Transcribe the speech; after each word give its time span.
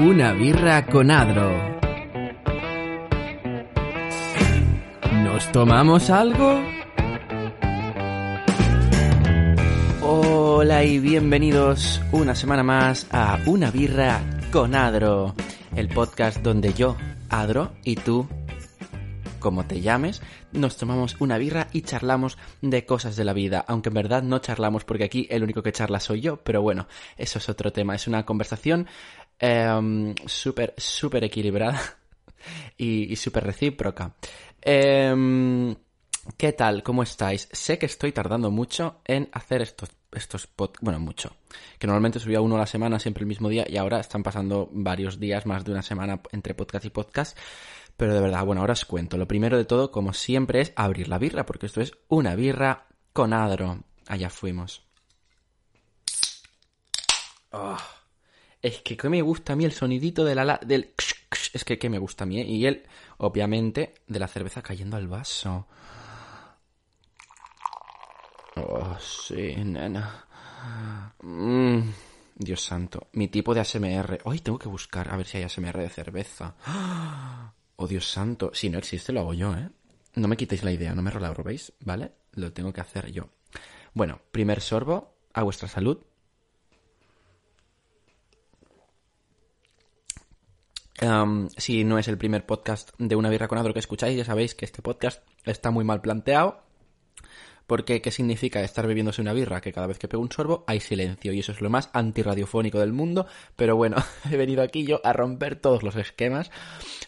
Una 0.00 0.32
birra 0.32 0.86
con 0.86 1.10
Adro. 1.10 1.52
¿Nos 5.12 5.52
tomamos 5.52 6.08
algo? 6.08 6.58
Hola 10.00 10.84
y 10.84 10.98
bienvenidos 11.00 12.00
una 12.12 12.34
semana 12.34 12.62
más 12.62 13.06
a 13.12 13.40
Una 13.44 13.70
birra 13.70 14.22
con 14.50 14.74
Adro, 14.74 15.34
el 15.76 15.88
podcast 15.88 16.38
donde 16.38 16.72
yo, 16.72 16.96
Adro, 17.28 17.74
y 17.84 17.96
tú, 17.96 18.26
como 19.38 19.66
te 19.66 19.82
llames, 19.82 20.22
nos 20.52 20.76
tomamos 20.76 21.16
una 21.20 21.38
birra 21.38 21.68
y 21.72 21.82
charlamos 21.82 22.38
de 22.60 22.84
cosas 22.84 23.16
de 23.16 23.24
la 23.24 23.32
vida, 23.32 23.64
aunque 23.66 23.88
en 23.88 23.94
verdad 23.94 24.22
no 24.22 24.38
charlamos 24.38 24.84
porque 24.84 25.04
aquí 25.04 25.26
el 25.30 25.42
único 25.42 25.62
que 25.62 25.72
charla 25.72 25.98
soy 25.98 26.20
yo, 26.20 26.36
pero 26.36 26.62
bueno, 26.62 26.86
eso 27.16 27.38
es 27.38 27.48
otro 27.48 27.72
tema, 27.72 27.94
es 27.94 28.06
una 28.06 28.24
conversación 28.24 28.86
eh, 29.40 30.14
súper, 30.26 30.74
súper 30.76 31.24
equilibrada 31.24 31.80
y, 32.76 33.12
y 33.12 33.16
súper 33.16 33.44
recíproca. 33.44 34.14
Em, 34.60 35.74
¿Qué 36.36 36.52
tal? 36.52 36.82
¿Cómo 36.82 37.02
estáis? 37.02 37.48
Sé 37.50 37.78
que 37.78 37.86
estoy 37.86 38.12
tardando 38.12 38.50
mucho 38.50 39.00
en 39.04 39.28
hacer 39.32 39.62
estos, 39.62 39.90
estos 40.12 40.46
podcasts, 40.46 40.84
bueno, 40.84 41.00
mucho. 41.00 41.34
Que 41.78 41.86
normalmente 41.86 42.20
subía 42.20 42.40
uno 42.40 42.56
a 42.56 42.60
la 42.60 42.66
semana, 42.66 42.98
siempre 42.98 43.22
el 43.22 43.28
mismo 43.28 43.48
día, 43.48 43.64
y 43.68 43.78
ahora 43.78 44.00
están 44.00 44.22
pasando 44.22 44.68
varios 44.72 45.18
días, 45.18 45.46
más 45.46 45.64
de 45.64 45.72
una 45.72 45.82
semana 45.82 46.20
entre 46.32 46.54
podcast 46.54 46.84
y 46.84 46.90
podcast. 46.90 47.38
Pero 47.96 48.14
de 48.14 48.20
verdad, 48.20 48.44
bueno, 48.44 48.60
ahora 48.60 48.74
os 48.74 48.84
cuento. 48.84 49.16
Lo 49.16 49.26
primero 49.26 49.56
de 49.56 49.64
todo, 49.64 49.90
como 49.90 50.12
siempre, 50.12 50.60
es 50.60 50.72
abrir 50.76 51.08
la 51.08 51.18
birra, 51.18 51.46
porque 51.46 51.66
esto 51.66 51.80
es 51.80 51.92
una 52.08 52.34
birra 52.34 52.86
con 53.12 53.32
adro. 53.32 53.84
Allá 54.06 54.30
fuimos. 54.30 54.82
Oh, 57.52 57.78
es 58.62 58.82
que 58.82 58.96
que 58.96 59.08
me 59.08 59.22
gusta 59.22 59.52
a 59.52 59.56
mí 59.56 59.64
el 59.64 59.72
sonidito 59.72 60.24
de 60.24 60.34
la, 60.34 60.44
la 60.44 60.60
del 60.62 60.92
es 61.52 61.64
que 61.64 61.78
que 61.78 61.88
me 61.88 61.98
gusta 61.98 62.24
a 62.24 62.26
mí, 62.26 62.40
¿eh? 62.40 62.44
y 62.44 62.66
él, 62.66 62.84
obviamente, 63.18 63.94
de 64.06 64.18
la 64.18 64.28
cerveza 64.28 64.62
cayendo 64.62 64.96
al 64.96 65.08
vaso. 65.08 65.66
Oh, 68.56 68.96
sí, 68.98 69.54
nena. 69.56 70.26
Mm, 71.22 71.80
Dios 72.34 72.62
santo. 72.62 73.08
Mi 73.12 73.28
tipo 73.28 73.54
de 73.54 73.60
ASMR. 73.60 74.20
Hoy 74.24 74.40
tengo 74.40 74.58
que 74.58 74.68
buscar 74.68 75.12
a 75.12 75.16
ver 75.16 75.26
si 75.26 75.38
hay 75.38 75.44
ASMR 75.44 75.78
de 75.78 75.88
cerveza. 75.88 76.54
Oh, 77.76 77.86
Dios 77.86 78.10
santo. 78.10 78.50
Si 78.52 78.68
no 78.68 78.78
existe, 78.78 79.12
lo 79.12 79.20
hago 79.20 79.34
yo, 79.34 79.54
¿eh? 79.54 79.70
No 80.14 80.28
me 80.28 80.36
quitéis 80.36 80.64
la 80.64 80.72
idea, 80.72 80.94
no 80.94 81.02
me 81.02 81.12
¿veis? 81.44 81.72
¿vale? 81.80 82.12
Lo 82.32 82.52
tengo 82.52 82.72
que 82.72 82.80
hacer 82.80 83.12
yo. 83.12 83.28
Bueno, 83.94 84.20
primer 84.32 84.60
sorbo, 84.60 85.14
a 85.32 85.42
vuestra 85.42 85.68
salud. 85.68 85.98
Um, 91.02 91.48
si 91.56 91.82
no 91.84 91.98
es 91.98 92.08
el 92.08 92.18
primer 92.18 92.44
podcast 92.44 92.90
de 92.98 93.16
una 93.16 93.30
birra 93.30 93.48
con 93.48 93.58
Adro 93.58 93.72
que 93.72 93.80
escucháis, 93.80 94.16
ya 94.16 94.24
sabéis 94.24 94.54
que 94.54 94.66
este 94.66 94.82
podcast 94.82 95.22
está 95.44 95.70
muy 95.70 95.84
mal 95.84 96.00
planteado. 96.00 96.62
Porque, 97.66 98.02
¿qué 98.02 98.10
significa 98.10 98.60
estar 98.62 98.86
bebiéndose 98.86 99.22
una 99.22 99.32
birra? 99.32 99.60
Que 99.60 99.72
cada 99.72 99.86
vez 99.86 99.98
que 99.98 100.08
pego 100.08 100.22
un 100.22 100.32
sorbo 100.32 100.64
hay 100.66 100.80
silencio 100.80 101.32
y 101.32 101.38
eso 101.38 101.52
es 101.52 101.60
lo 101.60 101.70
más 101.70 101.88
antirradiofónico 101.92 102.80
del 102.80 102.92
mundo. 102.92 103.26
Pero 103.54 103.76
bueno, 103.76 103.96
he 104.30 104.36
venido 104.36 104.62
aquí 104.62 104.84
yo 104.84 105.00
a 105.04 105.12
romper 105.12 105.56
todos 105.56 105.82
los 105.82 105.94
esquemas 105.96 106.50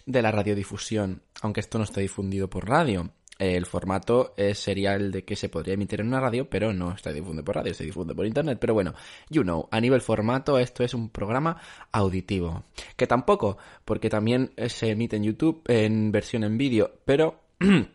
de 0.07 0.23
la 0.23 0.31
radiodifusión. 0.31 1.23
Aunque 1.43 1.61
esto 1.61 1.79
no 1.79 1.85
está 1.85 2.01
difundido 2.01 2.49
por 2.49 2.69
radio. 2.69 3.11
El 3.43 3.67
formato 3.67 4.35
eh, 4.37 4.55
sería 4.55 4.95
el 4.95 5.11
de 5.11 5.25
que 5.25 5.35
se 5.35 5.49
podría 5.49 5.75
emitir 5.75 6.01
en 6.01 6.07
una 6.07 6.21
radio, 6.21 6.49
pero 6.49 6.73
no 6.73 6.93
está 6.93 7.13
difundido 7.13 7.45
por 7.45 7.57
radio, 7.57 7.75
se 7.75 7.83
difunde 7.83 8.15
por 8.15 8.25
internet. 8.25 8.57
Pero 8.61 8.73
bueno, 8.73 8.95
you 9.31 9.43
know, 9.43 9.67
a 9.73 9.81
nivel 9.81 10.01
formato 10.01 10.61
esto 10.61 10.85
es 10.85 10.95
un 10.95 11.09
programa 11.09 11.61
auditivo. 11.91 12.63
Que 12.95 13.09
tampoco, 13.09 13.59
porque 13.85 14.09
también 14.09 14.53
se 14.69 14.91
emite 14.91 15.17
en 15.17 15.25
YouTube 15.25 15.63
en 15.67 16.13
versión 16.13 16.45
en 16.45 16.57
vídeo, 16.57 16.93
pero... 17.05 17.41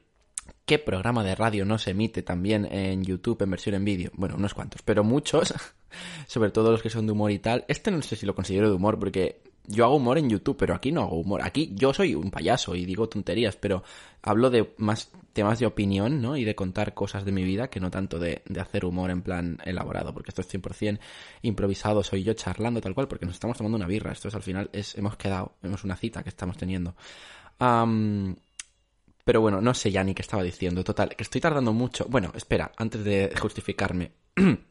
¿Qué 0.66 0.80
programa 0.80 1.24
de 1.24 1.34
radio 1.34 1.64
no 1.64 1.78
se 1.78 1.92
emite 1.92 2.24
también 2.24 2.66
en 2.66 3.02
YouTube 3.02 3.42
en 3.42 3.52
versión 3.52 3.76
en 3.76 3.86
vídeo? 3.86 4.12
Bueno, 4.16 4.36
unos 4.36 4.54
cuantos, 4.54 4.82
pero 4.82 5.02
muchos, 5.02 5.54
sobre 6.28 6.52
todo 6.52 6.72
los 6.72 6.82
que 6.82 6.90
son 6.90 7.06
de 7.06 7.14
humor 7.14 7.32
y 7.32 7.40
tal. 7.40 7.64
Este 7.70 7.90
no 7.90 8.02
sé 8.02 8.18
si 8.18 8.26
lo 8.26 8.36
considero 8.36 8.68
de 8.68 8.76
humor, 8.76 9.00
porque 9.00 9.44
yo 9.68 9.86
hago 9.86 9.98
humor 9.98 10.18
en 10.18 10.30
YouTube, 10.30 10.58
pero 10.58 10.74
aquí 10.74 10.92
no 10.92 11.02
hago 11.02 11.18
humor. 11.18 11.42
Aquí 11.44 11.72
yo 11.76 11.94
soy 11.94 12.16
un 12.16 12.32
payaso 12.32 12.76
y 12.76 12.86
digo 12.86 13.10
tonterías, 13.10 13.58
pero 13.58 13.84
hablo 14.22 14.50
de 14.50 14.74
más 14.78 15.12
temas 15.34 15.60
de 15.60 15.66
opinión, 15.66 16.22
¿no? 16.22 16.38
Y 16.38 16.46
de 16.46 16.56
contar 16.56 16.94
cosas 16.94 17.26
de 17.26 17.32
mi 17.32 17.44
vida, 17.44 17.70
que 17.70 17.80
no 17.80 17.92
tanto 17.92 18.18
de, 18.18 18.42
hacer 18.60 18.86
humor 18.86 19.12
en 19.12 19.22
plan 19.22 19.58
elaborado, 19.66 20.14
porque 20.14 20.32
esto 20.32 20.42
es 20.42 20.54
100% 20.54 21.00
improvisado, 21.44 22.04
soy 22.04 22.24
yo 22.24 22.34
charlando 22.34 22.82
tal 22.82 22.96
cual, 22.96 23.08
porque 23.08 23.26
nos 23.26 23.36
estamos 23.36 23.58
tomando 23.58 23.76
una 23.76 23.88
birra. 23.88 24.12
Esto 24.12 24.30
es 24.30 24.36
al 24.36 24.42
final, 24.42 24.70
es, 24.74 24.98
hemos 24.98 25.18
quedado, 25.18 25.58
hemos 25.62 25.84
una 25.84 25.96
cita 25.96 26.24
que 26.24 26.30
estamos 26.30 26.58
teniendo. 26.58 26.96
Um, 27.60 28.36
pero 29.24 29.42
bueno, 29.42 29.60
no 29.60 29.74
sé 29.74 29.92
ya 29.92 30.04
ni 30.04 30.16
qué 30.16 30.22
estaba 30.22 30.42
diciendo. 30.44 30.84
Total, 30.84 31.14
que 31.16 31.24
estoy 31.24 31.42
tardando 31.42 31.74
mucho. 31.74 32.06
Bueno, 32.10 32.32
espera, 32.34 32.72
antes 32.78 33.04
de 33.04 33.34
justificarme. 33.40 34.12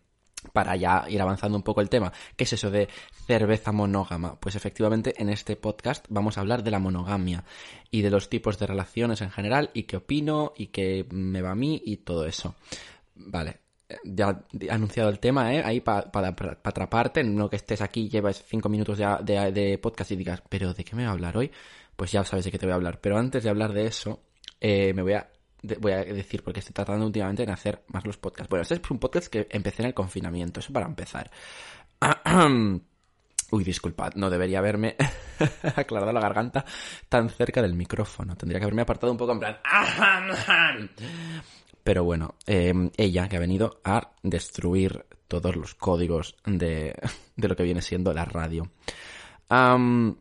para 0.52 0.76
ya 0.76 1.04
ir 1.08 1.20
avanzando 1.20 1.56
un 1.56 1.62
poco 1.62 1.80
el 1.80 1.88
tema, 1.88 2.12
¿qué 2.36 2.44
es 2.44 2.52
eso 2.52 2.70
de 2.70 2.88
cerveza 3.26 3.72
monógama? 3.72 4.38
Pues 4.40 4.54
efectivamente 4.54 5.14
en 5.18 5.28
este 5.28 5.56
podcast 5.56 6.06
vamos 6.08 6.38
a 6.38 6.40
hablar 6.40 6.62
de 6.62 6.70
la 6.70 6.78
monogamia 6.78 7.44
y 7.90 8.02
de 8.02 8.10
los 8.10 8.28
tipos 8.28 8.58
de 8.58 8.66
relaciones 8.66 9.20
en 9.20 9.30
general 9.30 9.70
y 9.74 9.84
qué 9.84 9.96
opino 9.96 10.52
y 10.56 10.68
qué 10.68 11.06
me 11.10 11.42
va 11.42 11.52
a 11.52 11.56
mí 11.56 11.80
y 11.84 11.98
todo 11.98 12.26
eso. 12.26 12.54
Vale, 13.14 13.60
ya 14.04 14.42
he 14.58 14.70
anunciado 14.70 15.08
el 15.08 15.18
tema, 15.20 15.54
¿eh? 15.54 15.62
Ahí 15.64 15.80
para 15.80 16.10
atraparte, 16.62 17.22
no 17.22 17.48
que 17.48 17.56
estés 17.56 17.80
aquí, 17.80 18.08
llevas 18.08 18.42
cinco 18.46 18.68
minutos 18.68 18.98
ya 18.98 19.18
de, 19.18 19.52
de, 19.52 19.78
podcast 19.78 20.10
y 20.10 20.16
digas, 20.16 20.42
¿pero 20.48 20.74
de 20.74 20.84
qué 20.84 20.96
me 20.96 21.04
va 21.04 21.10
a 21.10 21.12
hablar 21.12 21.36
hoy? 21.36 21.50
Pues 21.96 22.12
ya 22.12 22.24
sabes 22.24 22.44
de 22.44 22.50
qué 22.50 22.58
te 22.58 22.66
voy 22.66 22.72
a 22.72 22.76
hablar. 22.76 23.00
Pero 23.00 23.16
antes 23.16 23.44
de 23.44 23.50
hablar 23.50 23.72
de 23.72 23.86
eso, 23.86 24.20
eh, 24.60 24.92
me 24.92 25.02
voy 25.02 25.14
a 25.14 25.28
voy 25.78 25.92
a 25.92 26.04
decir 26.04 26.42
porque 26.42 26.60
estoy 26.60 26.74
tratando 26.74 27.06
últimamente 27.06 27.42
en 27.42 27.50
hacer 27.50 27.84
más 27.88 28.04
los 28.04 28.16
podcasts. 28.16 28.48
Bueno, 28.48 28.62
este 28.62 28.74
es 28.74 28.90
un 28.90 28.98
podcast 28.98 29.28
que 29.28 29.46
empecé 29.50 29.82
en 29.82 29.88
el 29.88 29.94
confinamiento, 29.94 30.60
eso 30.60 30.72
para 30.72 30.86
empezar. 30.86 31.30
Uy, 33.50 33.62
disculpad, 33.62 34.14
no 34.14 34.28
debería 34.28 34.58
haberme 34.58 34.96
aclarado 35.76 36.12
la 36.12 36.20
garganta 36.20 36.64
tan 37.08 37.28
cerca 37.28 37.62
del 37.62 37.74
micrófono. 37.74 38.36
Tendría 38.36 38.58
que 38.58 38.64
haberme 38.64 38.82
apartado 38.82 39.12
un 39.12 39.18
poco 39.18 39.32
en 39.32 39.38
plan... 39.38 39.58
Pero 41.84 42.02
bueno, 42.02 42.34
eh, 42.46 42.74
ella 42.96 43.28
que 43.28 43.36
ha 43.36 43.40
venido 43.40 43.80
a 43.84 44.10
destruir 44.22 45.06
todos 45.28 45.54
los 45.54 45.76
códigos 45.76 46.34
de, 46.44 46.92
de 47.36 47.48
lo 47.48 47.54
que 47.54 47.62
viene 47.62 47.82
siendo 47.82 48.12
la 48.12 48.24
radio. 48.24 48.68
Um, 49.48 50.16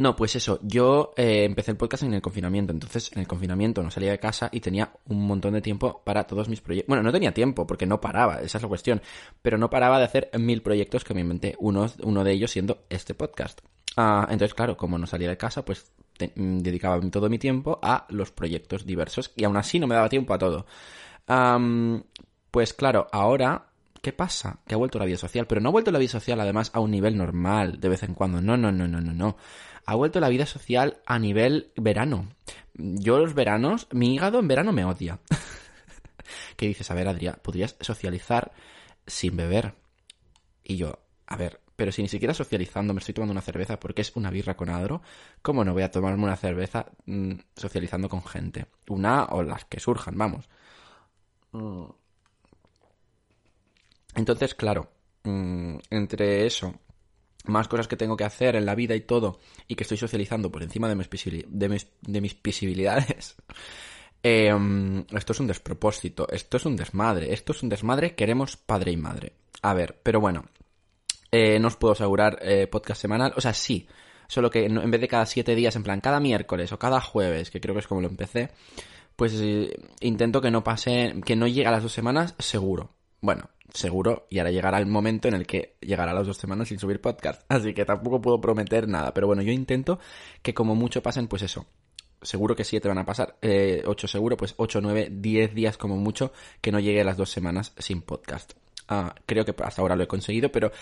no, 0.00 0.16
pues 0.16 0.34
eso, 0.34 0.60
yo 0.62 1.12
eh, 1.14 1.44
empecé 1.44 1.72
el 1.72 1.76
podcast 1.76 2.04
en 2.04 2.14
el 2.14 2.22
confinamiento, 2.22 2.72
entonces 2.72 3.12
en 3.12 3.18
el 3.18 3.28
confinamiento 3.28 3.82
no 3.82 3.90
salía 3.90 4.12
de 4.12 4.18
casa 4.18 4.48
y 4.50 4.60
tenía 4.60 4.94
un 5.04 5.26
montón 5.26 5.52
de 5.52 5.60
tiempo 5.60 6.00
para 6.02 6.24
todos 6.24 6.48
mis 6.48 6.62
proyectos. 6.62 6.88
Bueno, 6.88 7.02
no 7.02 7.12
tenía 7.12 7.34
tiempo 7.34 7.66
porque 7.66 7.84
no 7.84 8.00
paraba, 8.00 8.40
esa 8.40 8.56
es 8.56 8.62
la 8.62 8.68
cuestión, 8.68 9.02
pero 9.42 9.58
no 9.58 9.68
paraba 9.68 9.98
de 9.98 10.06
hacer 10.06 10.30
mil 10.38 10.62
proyectos 10.62 11.04
que 11.04 11.12
me 11.12 11.20
inventé, 11.20 11.54
uno, 11.58 11.86
de 12.24 12.32
ellos 12.32 12.50
siendo 12.50 12.86
este 12.88 13.12
podcast. 13.12 13.60
Ah, 13.94 14.26
entonces, 14.30 14.54
claro, 14.54 14.74
como 14.74 14.96
no 14.96 15.06
salía 15.06 15.28
de 15.28 15.36
casa, 15.36 15.66
pues 15.66 15.92
mm, 16.34 16.60
dedicaba 16.60 16.98
todo 17.10 17.28
mi 17.28 17.38
tiempo 17.38 17.78
a 17.82 18.06
los 18.08 18.30
proyectos 18.30 18.86
diversos 18.86 19.32
y 19.36 19.44
aún 19.44 19.58
así 19.58 19.78
no 19.78 19.86
me 19.86 19.96
daba 19.96 20.08
tiempo 20.08 20.32
a 20.32 20.38
todo. 20.38 20.64
Pues 22.50 22.72
claro, 22.72 23.06
ahora 23.12 23.66
¿Qué 24.02 24.14
pasa? 24.14 24.60
Que 24.66 24.74
ha 24.74 24.78
vuelto 24.78 24.98
la 24.98 25.04
vida 25.04 25.18
social, 25.18 25.46
pero 25.46 25.60
no 25.60 25.68
ha 25.68 25.72
vuelto 25.72 25.90
la 25.90 25.98
vida 25.98 26.08
social 26.08 26.40
además 26.40 26.70
a 26.72 26.80
un 26.80 26.90
nivel 26.90 27.18
normal 27.18 27.78
de 27.78 27.90
vez 27.90 28.02
en 28.02 28.14
cuando. 28.14 28.40
No, 28.40 28.56
no, 28.56 28.72
no, 28.72 28.88
no, 28.88 28.98
no, 28.98 29.12
no 29.12 29.36
ha 29.86 29.94
vuelto 29.94 30.20
la 30.20 30.28
vida 30.28 30.46
social 30.46 30.98
a 31.06 31.18
nivel 31.18 31.72
verano. 31.76 32.28
Yo 32.74 33.18
los 33.18 33.34
veranos, 33.34 33.88
mi 33.92 34.14
hígado 34.14 34.38
en 34.38 34.48
verano 34.48 34.72
me 34.72 34.84
odia. 34.84 35.18
¿Qué 36.56 36.66
dices? 36.66 36.90
A 36.90 36.94
ver, 36.94 37.08
Adrián, 37.08 37.38
podrías 37.42 37.76
socializar 37.80 38.52
sin 39.06 39.36
beber. 39.36 39.74
Y 40.62 40.76
yo, 40.76 40.98
a 41.26 41.36
ver, 41.36 41.60
pero 41.76 41.92
si 41.92 42.02
ni 42.02 42.08
siquiera 42.08 42.34
socializando 42.34 42.92
me 42.92 42.98
estoy 42.98 43.14
tomando 43.14 43.32
una 43.32 43.40
cerveza 43.40 43.80
porque 43.80 44.02
es 44.02 44.14
una 44.14 44.30
birra 44.30 44.56
con 44.56 44.68
adro, 44.68 45.02
¿cómo 45.42 45.64
no 45.64 45.72
voy 45.72 45.82
a 45.82 45.90
tomarme 45.90 46.24
una 46.24 46.36
cerveza 46.36 46.86
mmm, 47.06 47.32
socializando 47.56 48.08
con 48.08 48.22
gente? 48.24 48.66
Una 48.88 49.24
o 49.24 49.42
las 49.42 49.64
que 49.64 49.80
surjan, 49.80 50.16
vamos. 50.16 50.48
Mm. 51.52 51.84
Entonces, 54.14 54.54
claro, 54.54 54.90
mmm, 55.24 55.76
entre 55.90 56.46
eso 56.46 56.74
más 57.46 57.68
cosas 57.68 57.88
que 57.88 57.96
tengo 57.96 58.16
que 58.16 58.24
hacer 58.24 58.56
en 58.56 58.66
la 58.66 58.74
vida 58.74 58.94
y 58.94 59.00
todo, 59.00 59.40
y 59.66 59.74
que 59.74 59.84
estoy 59.84 59.96
socializando 59.96 60.50
por 60.50 60.62
encima 60.62 60.88
de 60.88 60.96
mis, 60.96 61.08
de 61.48 61.68
mis, 61.68 61.86
de 62.02 62.20
mis 62.20 62.34
posibilidades, 62.34 63.36
eh, 64.22 65.04
esto 65.12 65.32
es 65.32 65.40
un 65.40 65.46
despropósito, 65.46 66.28
esto 66.30 66.56
es 66.56 66.66
un 66.66 66.76
desmadre, 66.76 67.32
esto 67.32 67.52
es 67.52 67.62
un 67.62 67.68
desmadre, 67.68 68.14
queremos 68.14 68.56
padre 68.56 68.92
y 68.92 68.96
madre. 68.96 69.32
A 69.62 69.74
ver, 69.74 70.00
pero 70.02 70.20
bueno, 70.20 70.44
eh, 71.30 71.58
no 71.58 71.68
os 71.68 71.76
puedo 71.76 71.92
asegurar 71.92 72.38
eh, 72.42 72.66
podcast 72.66 73.00
semanal, 73.00 73.32
o 73.36 73.40
sea, 73.40 73.52
sí, 73.52 73.86
solo 74.26 74.50
que 74.50 74.64
en 74.64 74.90
vez 74.90 75.00
de 75.00 75.08
cada 75.08 75.26
siete 75.26 75.54
días, 75.54 75.76
en 75.76 75.82
plan, 75.82 76.00
cada 76.00 76.20
miércoles 76.20 76.72
o 76.72 76.78
cada 76.78 77.00
jueves, 77.00 77.50
que 77.50 77.60
creo 77.60 77.74
que 77.74 77.80
es 77.80 77.86
como 77.86 78.00
lo 78.00 78.08
empecé, 78.08 78.50
pues 79.20 79.34
eh, 79.38 79.76
intento 80.00 80.40
que 80.40 80.50
no 80.50 80.64
pase, 80.64 81.14
que 81.26 81.36
no 81.36 81.46
llegue 81.46 81.66
a 81.66 81.70
las 81.70 81.82
dos 81.82 81.92
semanas 81.92 82.34
seguro. 82.38 82.94
Bueno, 83.20 83.50
seguro, 83.72 84.26
y 84.30 84.38
ahora 84.38 84.50
llegará 84.50 84.78
el 84.78 84.86
momento 84.86 85.28
en 85.28 85.34
el 85.34 85.46
que 85.46 85.76
llegará 85.80 86.12
las 86.12 86.26
dos 86.26 86.36
semanas 86.36 86.68
sin 86.68 86.78
subir 86.78 87.00
podcast. 87.00 87.42
Así 87.48 87.74
que 87.74 87.84
tampoco 87.84 88.20
puedo 88.20 88.40
prometer 88.40 88.88
nada. 88.88 89.14
Pero 89.14 89.26
bueno, 89.26 89.42
yo 89.42 89.52
intento 89.52 89.98
que 90.42 90.54
como 90.54 90.74
mucho 90.74 91.02
pasen, 91.02 91.28
pues 91.28 91.42
eso. 91.42 91.66
Seguro 92.22 92.54
que 92.54 92.64
siete 92.64 92.86
van 92.86 92.98
a 92.98 93.06
pasar, 93.06 93.38
eh, 93.40 93.82
ocho 93.86 94.06
seguro, 94.06 94.36
pues 94.36 94.54
ocho, 94.58 94.82
nueve, 94.82 95.08
diez 95.10 95.54
días 95.54 95.78
como 95.78 95.96
mucho 95.96 96.32
que 96.60 96.70
no 96.70 96.78
llegue 96.78 97.00
a 97.00 97.04
las 97.04 97.16
dos 97.16 97.30
semanas 97.30 97.72
sin 97.78 98.02
podcast. 98.02 98.52
Ah, 98.90 99.14
creo 99.24 99.44
que 99.44 99.54
hasta 99.62 99.80
ahora 99.80 99.94
lo 99.94 100.02
he 100.02 100.08
conseguido, 100.08 100.50
pero 100.50 100.72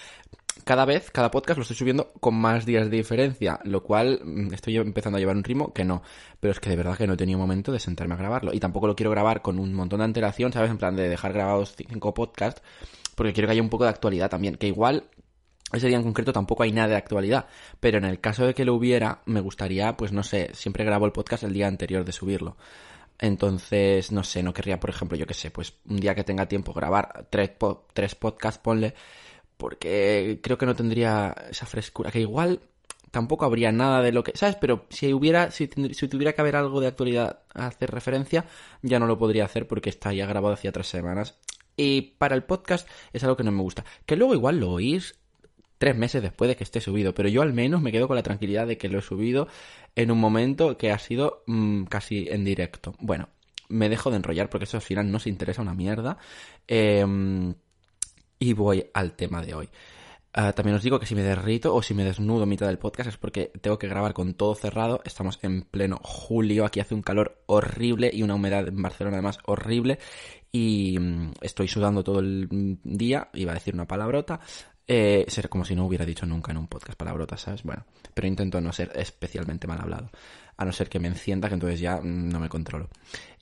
cada 0.65 0.87
vez, 0.87 1.11
cada 1.11 1.31
podcast 1.31 1.59
lo 1.59 1.63
estoy 1.63 1.77
subiendo 1.77 2.11
con 2.21 2.35
más 2.35 2.65
días 2.65 2.91
de 2.91 2.97
diferencia, 2.97 3.61
lo 3.65 3.83
cual 3.83 4.21
mm, 4.25 4.55
estoy 4.55 4.79
empezando 4.79 5.19
a 5.19 5.21
llevar 5.21 5.37
un 5.37 5.45
ritmo 5.45 5.75
que 5.75 5.85
no. 5.85 6.03
Pero 6.41 6.53
es 6.53 6.59
que 6.59 6.71
de 6.71 6.77
verdad 6.77 6.97
que 6.97 7.07
no 7.07 7.13
he 7.13 7.17
tenido 7.19 7.39
momento 7.39 7.71
de 7.71 7.79
sentarme 7.79 8.15
a 8.15 8.17
grabarlo. 8.17 8.55
Y 8.55 8.61
tampoco 8.61 8.87
lo 8.87 8.97
quiero 8.97 9.11
grabar 9.11 9.43
con 9.43 9.59
un 9.59 9.75
montón 9.75 9.99
de 9.99 10.07
antelación, 10.07 10.53
¿sabes? 10.53 10.71
En 10.71 10.79
plan 10.79 10.97
de 10.97 11.09
dejar 11.09 11.35
grabados 11.35 11.75
cinco 11.77 12.15
podcasts, 12.15 12.63
porque 13.15 13.35
quiero 13.35 13.47
que 13.47 13.53
haya 13.53 13.63
un 13.63 13.69
poco 13.69 13.85
de 13.85 13.91
actualidad 13.91 14.31
también. 14.31 14.57
Que 14.57 14.69
igual 14.69 15.05
ese 15.73 15.89
día 15.89 15.99
en 15.99 16.03
concreto 16.03 16.33
tampoco 16.33 16.63
hay 16.63 16.73
nada 16.73 16.89
de 16.89 16.97
actualidad, 16.97 17.47
pero 17.79 17.99
en 17.99 18.07
el 18.07 18.21
caso 18.21 18.47
de 18.47 18.55
que 18.55 18.65
lo 18.65 18.75
hubiera, 18.75 19.21
me 19.27 19.41
gustaría, 19.41 19.99
pues 19.99 20.13
no 20.13 20.23
sé, 20.23 20.51
siempre 20.55 20.85
grabo 20.85 21.05
el 21.05 21.13
podcast 21.13 21.43
el 21.43 21.53
día 21.53 21.67
anterior 21.67 22.07
de 22.07 22.13
subirlo. 22.13 22.57
Entonces, 23.19 24.13
no 24.13 24.23
sé, 24.23 24.43
no 24.43 24.53
querría, 24.53 24.79
por 24.79 24.91
ejemplo, 24.91 25.17
yo 25.17 25.27
qué 25.27 25.35
sé, 25.35 25.51
pues 25.51 25.75
un 25.87 25.97
día 25.99 26.15
que 26.15 26.25
tenga 26.25 26.47
tiempo 26.47 26.73
grabar 26.73 27.27
tres, 27.31 27.51
tres 27.93 28.15
podcasts, 28.15 28.61
ponle, 28.63 28.95
porque 29.57 30.41
creo 30.43 30.57
que 30.57 30.67
no 30.67 30.77
tendría 30.77 31.35
esa 31.51 31.67
frescura, 31.67 32.13
que 32.13 32.21
igual 32.21 32.61
tampoco 33.11 33.45
habría 33.45 33.73
nada 33.73 34.03
de 34.03 34.13
lo 34.13 34.23
que, 34.23 34.37
¿sabes? 34.37 34.57
Pero 34.57 34.87
si 34.91 35.13
hubiera, 35.13 35.51
si, 35.51 35.69
si, 35.93 36.09
tuviera 36.09 36.33
que 36.33 36.41
haber 36.41 36.57
algo 36.57 36.81
de 36.81 36.87
actualidad 36.87 37.41
a 37.55 37.67
hacer 37.67 37.91
referencia, 37.91 38.45
ya 38.83 38.99
no 38.99 39.07
lo 39.07 39.19
podría 39.19 39.45
hacer 39.45 39.67
porque 39.67 39.91
está 39.91 40.13
ya 40.13 40.27
grabado 40.27 40.55
hacía 40.55 40.73
tres 40.73 40.89
semanas. 40.89 41.39
Y 41.77 42.03
para 42.19 42.35
el 42.35 42.45
podcast 42.45 42.89
es 43.13 43.23
algo 43.23 43.37
que 43.37 43.45
no 43.45 43.53
me 43.53 43.63
gusta. 43.63 43.85
Que 44.05 44.17
luego 44.17 44.35
igual 44.35 44.59
lo 44.61 44.71
oís 44.73 45.18
tres 45.79 45.97
meses 45.97 46.23
después 46.23 46.49
de 46.49 46.57
que 46.57 46.65
esté 46.65 46.81
subido, 46.81 47.15
pero 47.15 47.29
yo 47.29 47.43
al 47.43 47.53
menos 47.53 47.81
me 47.81 47.93
quedo 47.93 48.09
con 48.09 48.17
la 48.17 48.23
tranquilidad 48.23 48.67
de 48.67 48.77
que 48.77 48.89
lo 48.89 48.99
he 48.99 49.03
subido 49.03 49.49
en 49.95 50.11
un 50.11 50.19
momento 50.19 50.77
que 50.77 50.91
ha 50.91 50.99
sido 50.99 51.43
mm, 51.47 51.85
casi 51.85 52.29
en 52.29 52.45
directo. 52.45 52.95
Bueno, 53.01 53.29
me 53.69 53.89
dejo 53.89 54.11
de 54.11 54.17
enrollar 54.17 54.51
porque 54.51 54.65
eso 54.65 54.77
al 54.77 54.83
final 54.83 55.11
no 55.11 55.19
se 55.19 55.31
interesa 55.31 55.63
una 55.63 55.75
mierda. 55.75 56.19
Eh, 56.67 57.05
y 58.39 58.53
voy 58.53 58.87
al 58.95 59.13
tema 59.13 59.43
de 59.43 59.55
hoy. 59.55 59.69
Ah, 60.33 60.53
también 60.53 60.77
os 60.77 60.83
digo 60.83 61.01
que 61.01 61.07
si 61.07 61.15
me 61.15 61.23
derrito 61.23 61.75
o 61.75 61.83
si 61.83 61.95
me 61.95 62.05
desnudo 62.05 62.47
mitad 62.47 62.67
del 62.67 62.79
podcast 62.79 63.09
es 63.09 63.17
porque 63.17 63.51
tengo 63.61 63.79
que 63.79 63.89
grabar 63.89 64.13
con 64.15 64.35
todo 64.35 64.55
cerrado. 64.55 65.01
Estamos 65.05 65.39
en 65.43 65.63
pleno 65.63 65.99
julio, 66.03 66.65
aquí 66.65 66.81
hace 66.81 66.95
un 66.95 67.03
calor 67.03 67.43
horrible 67.47 68.11
y 68.13 68.23
una 68.23 68.35
humedad 68.35 68.69
en 68.69 68.81
Barcelona 68.81 69.17
además 69.17 69.39
horrible. 69.47 69.99
Y 70.53 70.99
mm, 70.99 71.33
estoy 71.41 71.67
sudando 71.69 72.05
todo 72.05 72.21
el 72.21 72.79
día, 72.85 73.31
iba 73.35 73.53
a 73.53 73.55
decir 73.55 73.75
una 73.75 73.89
palabrota. 73.89 74.41
Eh, 74.91 75.27
ser 75.29 75.51
como 75.51 75.67
si 75.67 75.77
no 75.77 75.85
hubiera 75.85 76.07
dicho 76.07 76.25
nunca 76.25 76.51
en 76.51 76.57
un 76.57 76.67
podcast 76.67 76.99
palabrotas, 76.99 77.43
¿sabes? 77.43 77.63
Bueno, 77.63 77.85
pero 78.15 78.27
intento 78.27 78.59
no 78.63 78.73
ser 78.73 78.91
especialmente 78.95 79.67
mal 79.67 79.81
hablado. 79.81 80.11
A 80.57 80.65
no 80.65 80.73
ser 80.73 80.89
que 80.89 80.99
me 80.99 81.09
encienda, 81.09 81.49
que 81.49 81.55
entonces 81.55 81.79
ya 81.79 82.01
no 82.03 82.41
me 82.41 82.49
controlo. 82.49 82.89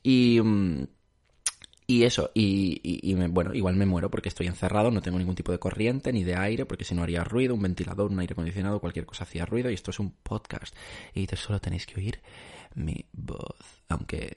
Y... 0.03 0.41
Mm, 0.43 0.87
y 1.89 2.03
eso, 2.03 2.33
y, 2.35 3.15
bueno, 3.29 3.55
igual 3.55 3.77
me 3.77 3.87
muero 3.87 4.11
porque 4.11 4.29
estoy 4.29 4.49
encerrado, 4.49 4.91
no 4.91 5.03
tengo 5.03 5.19
ningún 5.19 5.37
tipo 5.37 5.53
de 5.53 5.61
corriente 5.61 6.13
ni 6.13 6.25
de 6.25 6.35
aire, 6.35 6.67
porque 6.67 6.83
si 6.83 6.97
no 6.97 7.05
haría 7.05 7.23
ruido, 7.23 7.55
un 7.55 7.63
ventilador, 7.63 8.11
un 8.11 8.19
aire 8.19 8.33
acondicionado, 8.33 8.81
cualquier 8.81 9.07
cosa 9.07 9.23
hacía 9.23 9.47
ruido, 9.47 9.71
y 9.71 9.75
esto 9.75 9.93
es 9.93 10.01
un 10.01 10.11
podcast. 10.11 10.75
Y 11.15 11.29
solo 11.37 11.61
tenéis 11.61 11.87
que 11.87 12.01
oír 12.01 12.21
mi 12.75 13.07
voz. 13.13 13.85
Aunque 13.89 14.33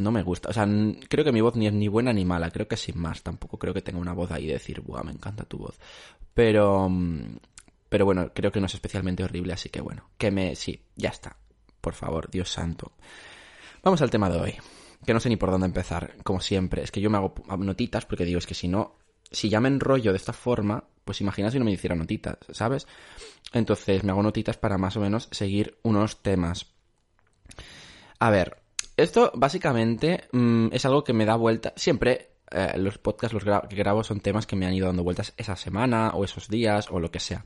no 0.00 0.10
me 0.10 0.22
gusta, 0.22 0.50
o 0.50 0.52
sea, 0.52 0.66
creo 1.08 1.24
que 1.24 1.32
mi 1.32 1.40
voz 1.40 1.56
ni 1.56 1.66
es 1.66 1.72
ni 1.72 1.88
buena 1.88 2.12
ni 2.12 2.24
mala, 2.24 2.50
creo 2.50 2.66
que 2.66 2.76
sin 2.76 2.98
más, 2.98 3.22
tampoco 3.22 3.58
creo 3.58 3.74
que 3.74 3.82
tenga 3.82 3.98
una 3.98 4.12
voz 4.12 4.30
ahí 4.30 4.46
de 4.46 4.54
decir, 4.54 4.80
buah, 4.80 5.02
me 5.02 5.12
encanta 5.12 5.44
tu 5.44 5.58
voz. 5.58 5.78
Pero, 6.34 6.90
pero 7.88 8.04
bueno, 8.04 8.32
creo 8.34 8.52
que 8.52 8.60
no 8.60 8.66
es 8.66 8.74
especialmente 8.74 9.24
horrible, 9.24 9.52
así 9.52 9.68
que 9.68 9.80
bueno, 9.80 10.10
que 10.18 10.30
me, 10.30 10.56
sí, 10.56 10.82
ya 10.96 11.10
está. 11.10 11.36
Por 11.80 11.94
favor, 11.94 12.30
Dios 12.30 12.50
santo. 12.50 12.92
Vamos 13.82 14.02
al 14.02 14.10
tema 14.10 14.28
de 14.28 14.40
hoy 14.40 14.54
que 15.04 15.14
no 15.14 15.20
sé 15.20 15.28
ni 15.28 15.36
por 15.36 15.50
dónde 15.50 15.66
empezar, 15.66 16.14
como 16.22 16.40
siempre. 16.40 16.82
Es 16.82 16.90
que 16.90 17.00
yo 17.00 17.10
me 17.10 17.18
hago 17.18 17.34
notitas 17.58 18.04
porque 18.06 18.24
digo, 18.24 18.38
es 18.38 18.46
que 18.46 18.54
si 18.54 18.68
no, 18.68 18.96
si 19.30 19.48
ya 19.48 19.60
me 19.60 19.68
enrollo 19.68 20.12
de 20.12 20.16
esta 20.16 20.32
forma, 20.32 20.84
pues 21.04 21.20
imagina 21.20 21.50
si 21.50 21.58
no 21.58 21.64
me 21.64 21.72
hiciera 21.72 21.96
notitas, 21.96 22.38
¿sabes? 22.50 22.86
Entonces 23.52 24.04
me 24.04 24.12
hago 24.12 24.22
notitas 24.22 24.56
para 24.56 24.78
más 24.78 24.96
o 24.96 25.00
menos 25.00 25.28
seguir 25.30 25.78
unos 25.82 26.22
temas. 26.22 26.66
A 28.18 28.30
ver, 28.30 28.59
esto 29.02 29.32
básicamente 29.34 30.24
mm, 30.32 30.68
es 30.72 30.84
algo 30.84 31.04
que 31.04 31.12
me 31.12 31.24
da 31.24 31.36
vuelta. 31.36 31.72
Siempre 31.76 32.30
eh, 32.50 32.72
los 32.76 32.98
podcasts 32.98 33.34
los 33.34 33.44
que 33.68 33.76
grabo 33.76 34.02
son 34.02 34.20
temas 34.20 34.46
que 34.46 34.56
me 34.56 34.66
han 34.66 34.74
ido 34.74 34.86
dando 34.86 35.04
vueltas 35.04 35.32
esa 35.36 35.56
semana 35.56 36.10
o 36.10 36.24
esos 36.24 36.48
días 36.48 36.88
o 36.90 36.98
lo 36.98 37.10
que 37.10 37.20
sea. 37.20 37.44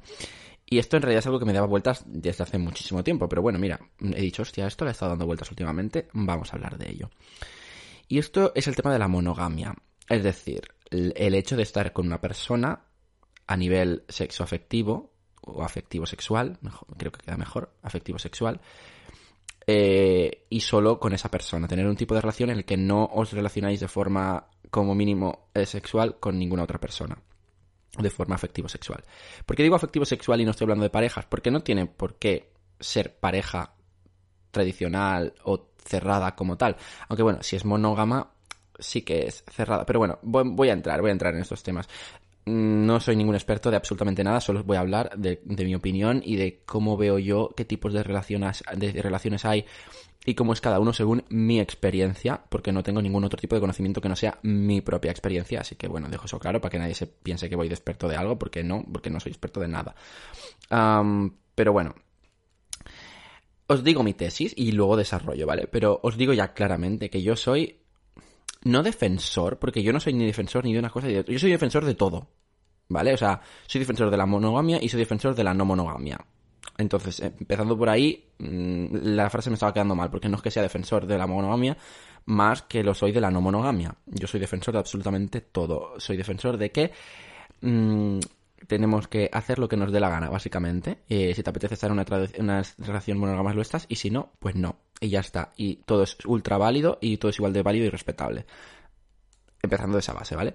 Y 0.66 0.78
esto 0.78 0.96
en 0.96 1.02
realidad 1.02 1.18
es 1.18 1.26
algo 1.26 1.38
que 1.38 1.44
me 1.44 1.52
daba 1.52 1.66
vueltas 1.66 2.04
desde 2.06 2.42
hace 2.42 2.58
muchísimo 2.58 3.04
tiempo. 3.04 3.28
Pero 3.28 3.42
bueno, 3.42 3.58
mira, 3.58 3.80
he 4.00 4.22
dicho, 4.22 4.42
hostia, 4.42 4.66
esto 4.66 4.84
le 4.84 4.90
ha 4.90 4.92
estado 4.92 5.10
dando 5.10 5.26
vueltas 5.26 5.50
últimamente, 5.50 6.08
vamos 6.12 6.52
a 6.52 6.56
hablar 6.56 6.78
de 6.78 6.90
ello. 6.90 7.10
Y 8.08 8.18
esto 8.18 8.52
es 8.54 8.66
el 8.66 8.76
tema 8.76 8.92
de 8.92 8.98
la 8.98 9.08
monogamia. 9.08 9.74
Es 10.08 10.22
decir, 10.22 10.62
el 10.90 11.34
hecho 11.34 11.56
de 11.56 11.62
estar 11.62 11.92
con 11.92 12.06
una 12.06 12.20
persona 12.20 12.84
a 13.46 13.56
nivel 13.56 14.04
sexo-afectivo 14.08 15.12
o 15.42 15.62
afectivo-sexual, 15.62 16.58
creo 16.96 17.12
que 17.12 17.24
queda 17.24 17.36
mejor, 17.36 17.74
afectivo-sexual, 17.82 18.60
eh, 19.66 20.46
y 20.50 20.60
solo 20.60 20.98
con 20.98 21.12
esa 21.12 21.30
persona. 21.30 21.68
Tener 21.68 21.86
un 21.86 21.96
tipo 21.96 22.14
de 22.14 22.20
relación 22.20 22.50
en 22.50 22.58
el 22.58 22.64
que 22.64 22.76
no 22.76 23.04
os 23.04 23.32
relacionáis 23.32 23.80
de 23.80 23.88
forma 23.88 24.48
como 24.70 24.94
mínimo 24.94 25.50
sexual 25.64 26.18
con 26.18 26.38
ninguna 26.38 26.64
otra 26.64 26.80
persona 26.80 27.16
de 27.98 28.10
forma 28.10 28.34
afectivo-sexual. 28.34 29.04
¿Por 29.46 29.56
qué 29.56 29.62
digo 29.62 29.76
afectivo-sexual 29.76 30.40
y 30.40 30.44
no 30.44 30.50
estoy 30.50 30.64
hablando 30.64 30.82
de 30.82 30.90
parejas? 30.90 31.26
Porque 31.26 31.50
no 31.50 31.60
tiene 31.60 31.86
por 31.86 32.16
qué 32.16 32.52
ser 32.80 33.18
pareja 33.18 33.74
tradicional 34.50 35.34
o 35.44 35.68
cerrada 35.84 36.34
como 36.34 36.56
tal. 36.56 36.76
Aunque 37.08 37.22
bueno, 37.22 37.42
si 37.42 37.56
es 37.56 37.64
monógama, 37.64 38.30
sí 38.78 39.02
que 39.02 39.26
es 39.26 39.44
cerrada. 39.50 39.84
Pero 39.86 39.98
bueno, 39.98 40.18
voy 40.22 40.68
a 40.68 40.72
entrar, 40.72 41.00
voy 41.00 41.10
a 41.10 41.12
entrar 41.12 41.34
en 41.34 41.40
estos 41.40 41.62
temas. 41.62 41.88
No 42.46 43.00
soy 43.00 43.16
ningún 43.16 43.34
experto 43.34 43.70
de 43.70 43.76
absolutamente 43.76 44.22
nada, 44.22 44.40
solo 44.40 44.62
voy 44.64 44.76
a 44.76 44.80
hablar 44.80 45.16
de, 45.16 45.40
mi 45.44 45.74
opinión 45.74 46.20
y 46.22 46.36
de 46.36 46.62
cómo 46.66 46.96
veo 46.96 47.18
yo 47.18 47.54
qué 47.56 47.64
tipos 47.64 47.94
de 47.94 48.02
relaciones, 48.02 48.62
de 48.76 48.92
relaciones 49.00 49.46
hay 49.46 49.64
y 50.26 50.34
cómo 50.34 50.52
es 50.52 50.60
cada 50.60 50.78
uno 50.78 50.92
según 50.92 51.24
mi 51.28 51.60
experiencia, 51.60 52.42
porque 52.48 52.72
no 52.72 52.82
tengo 52.82 53.00
ningún 53.00 53.24
otro 53.24 53.38
tipo 53.38 53.54
de 53.54 53.60
conocimiento 53.60 54.00
que 54.00 54.08
no 54.08 54.16
sea 54.16 54.38
mi 54.42 54.80
propia 54.82 55.10
experiencia, 55.10 55.60
así 55.60 55.76
que 55.76 55.88
bueno, 55.88 56.08
dejo 56.08 56.26
eso 56.26 56.38
claro 56.38 56.60
para 56.60 56.70
que 56.70 56.78
nadie 56.78 56.94
se 56.94 57.06
piense 57.06 57.48
que 57.48 57.56
voy 57.56 57.68
de 57.68 57.74
experto 57.74 58.08
de 58.08 58.16
algo, 58.16 58.38
porque 58.38 58.62
no, 58.62 58.84
porque 58.90 59.10
no 59.10 59.20
soy 59.20 59.32
experto 59.32 59.60
de 59.60 59.68
nada. 59.68 59.94
pero 61.54 61.72
bueno, 61.72 61.94
os 63.66 63.82
digo 63.84 64.02
mi 64.02 64.14
tesis 64.14 64.52
y 64.56 64.72
luego 64.72 64.96
desarrollo, 64.96 65.46
¿vale? 65.46 65.66
Pero 65.66 66.00
os 66.02 66.16
digo 66.16 66.32
ya 66.32 66.52
claramente 66.52 67.08
que 67.08 67.22
yo 67.22 67.36
soy 67.36 67.83
no 68.64 68.82
defensor, 68.82 69.58
porque 69.58 69.82
yo 69.82 69.92
no 69.92 70.00
soy 70.00 70.14
ni 70.14 70.26
defensor 70.26 70.64
ni 70.64 70.72
de 70.72 70.78
una 70.78 70.90
cosa 70.90 71.06
de 71.06 71.20
otra, 71.20 71.32
yo 71.32 71.38
soy 71.38 71.50
defensor 71.50 71.84
de 71.84 71.94
todo, 71.94 72.28
¿vale? 72.88 73.14
O 73.14 73.16
sea, 73.16 73.40
soy 73.66 73.78
defensor 73.78 74.10
de 74.10 74.16
la 74.16 74.26
monogamia 74.26 74.78
y 74.82 74.88
soy 74.88 75.00
defensor 75.00 75.34
de 75.34 75.44
la 75.44 75.54
no 75.54 75.64
monogamia. 75.64 76.18
Entonces, 76.76 77.20
empezando 77.20 77.78
por 77.78 77.88
ahí, 77.88 78.32
mm, 78.38 78.86
la 79.14 79.30
frase 79.30 79.50
me 79.50 79.54
estaba 79.54 79.72
quedando 79.72 79.94
mal, 79.94 80.10
porque 80.10 80.28
no 80.28 80.36
es 80.36 80.42
que 80.42 80.50
sea 80.50 80.62
defensor 80.62 81.06
de 81.06 81.18
la 81.18 81.26
monogamia, 81.26 81.76
más 82.26 82.62
que 82.62 82.82
lo 82.82 82.94
soy 82.94 83.12
de 83.12 83.20
la 83.20 83.30
no 83.30 83.40
monogamia. 83.40 83.94
Yo 84.06 84.26
soy 84.26 84.40
defensor 84.40 84.72
de 84.74 84.80
absolutamente 84.80 85.40
todo. 85.40 86.00
Soy 86.00 86.16
defensor 86.16 86.56
de 86.56 86.72
que 86.72 86.90
mm, 87.60 88.18
tenemos 88.66 89.08
que 89.08 89.28
hacer 89.32 89.58
lo 89.58 89.68
que 89.68 89.76
nos 89.76 89.92
dé 89.92 90.00
la 90.00 90.08
gana, 90.08 90.30
básicamente. 90.30 91.00
Eh, 91.08 91.34
si 91.34 91.42
te 91.42 91.50
apetece 91.50 91.74
estar 91.74 91.90
en 91.90 91.98
una, 91.98 92.06
una 92.38 92.62
relación 92.78 93.18
monógama, 93.18 93.54
lo 93.54 93.62
estás, 93.62 93.86
y 93.88 93.96
si 93.96 94.10
no, 94.10 94.32
pues 94.40 94.56
no. 94.56 94.76
Y 95.00 95.08
ya 95.08 95.20
está. 95.20 95.52
Y 95.56 95.76
todo 95.76 96.02
es 96.02 96.16
ultra 96.24 96.58
válido 96.58 96.98
y 97.00 97.16
todo 97.16 97.30
es 97.30 97.38
igual 97.38 97.52
de 97.52 97.62
válido 97.62 97.86
y 97.86 97.90
respetable. 97.90 98.46
Empezando 99.62 99.96
de 99.96 100.00
esa 100.00 100.12
base, 100.12 100.36
¿vale? 100.36 100.54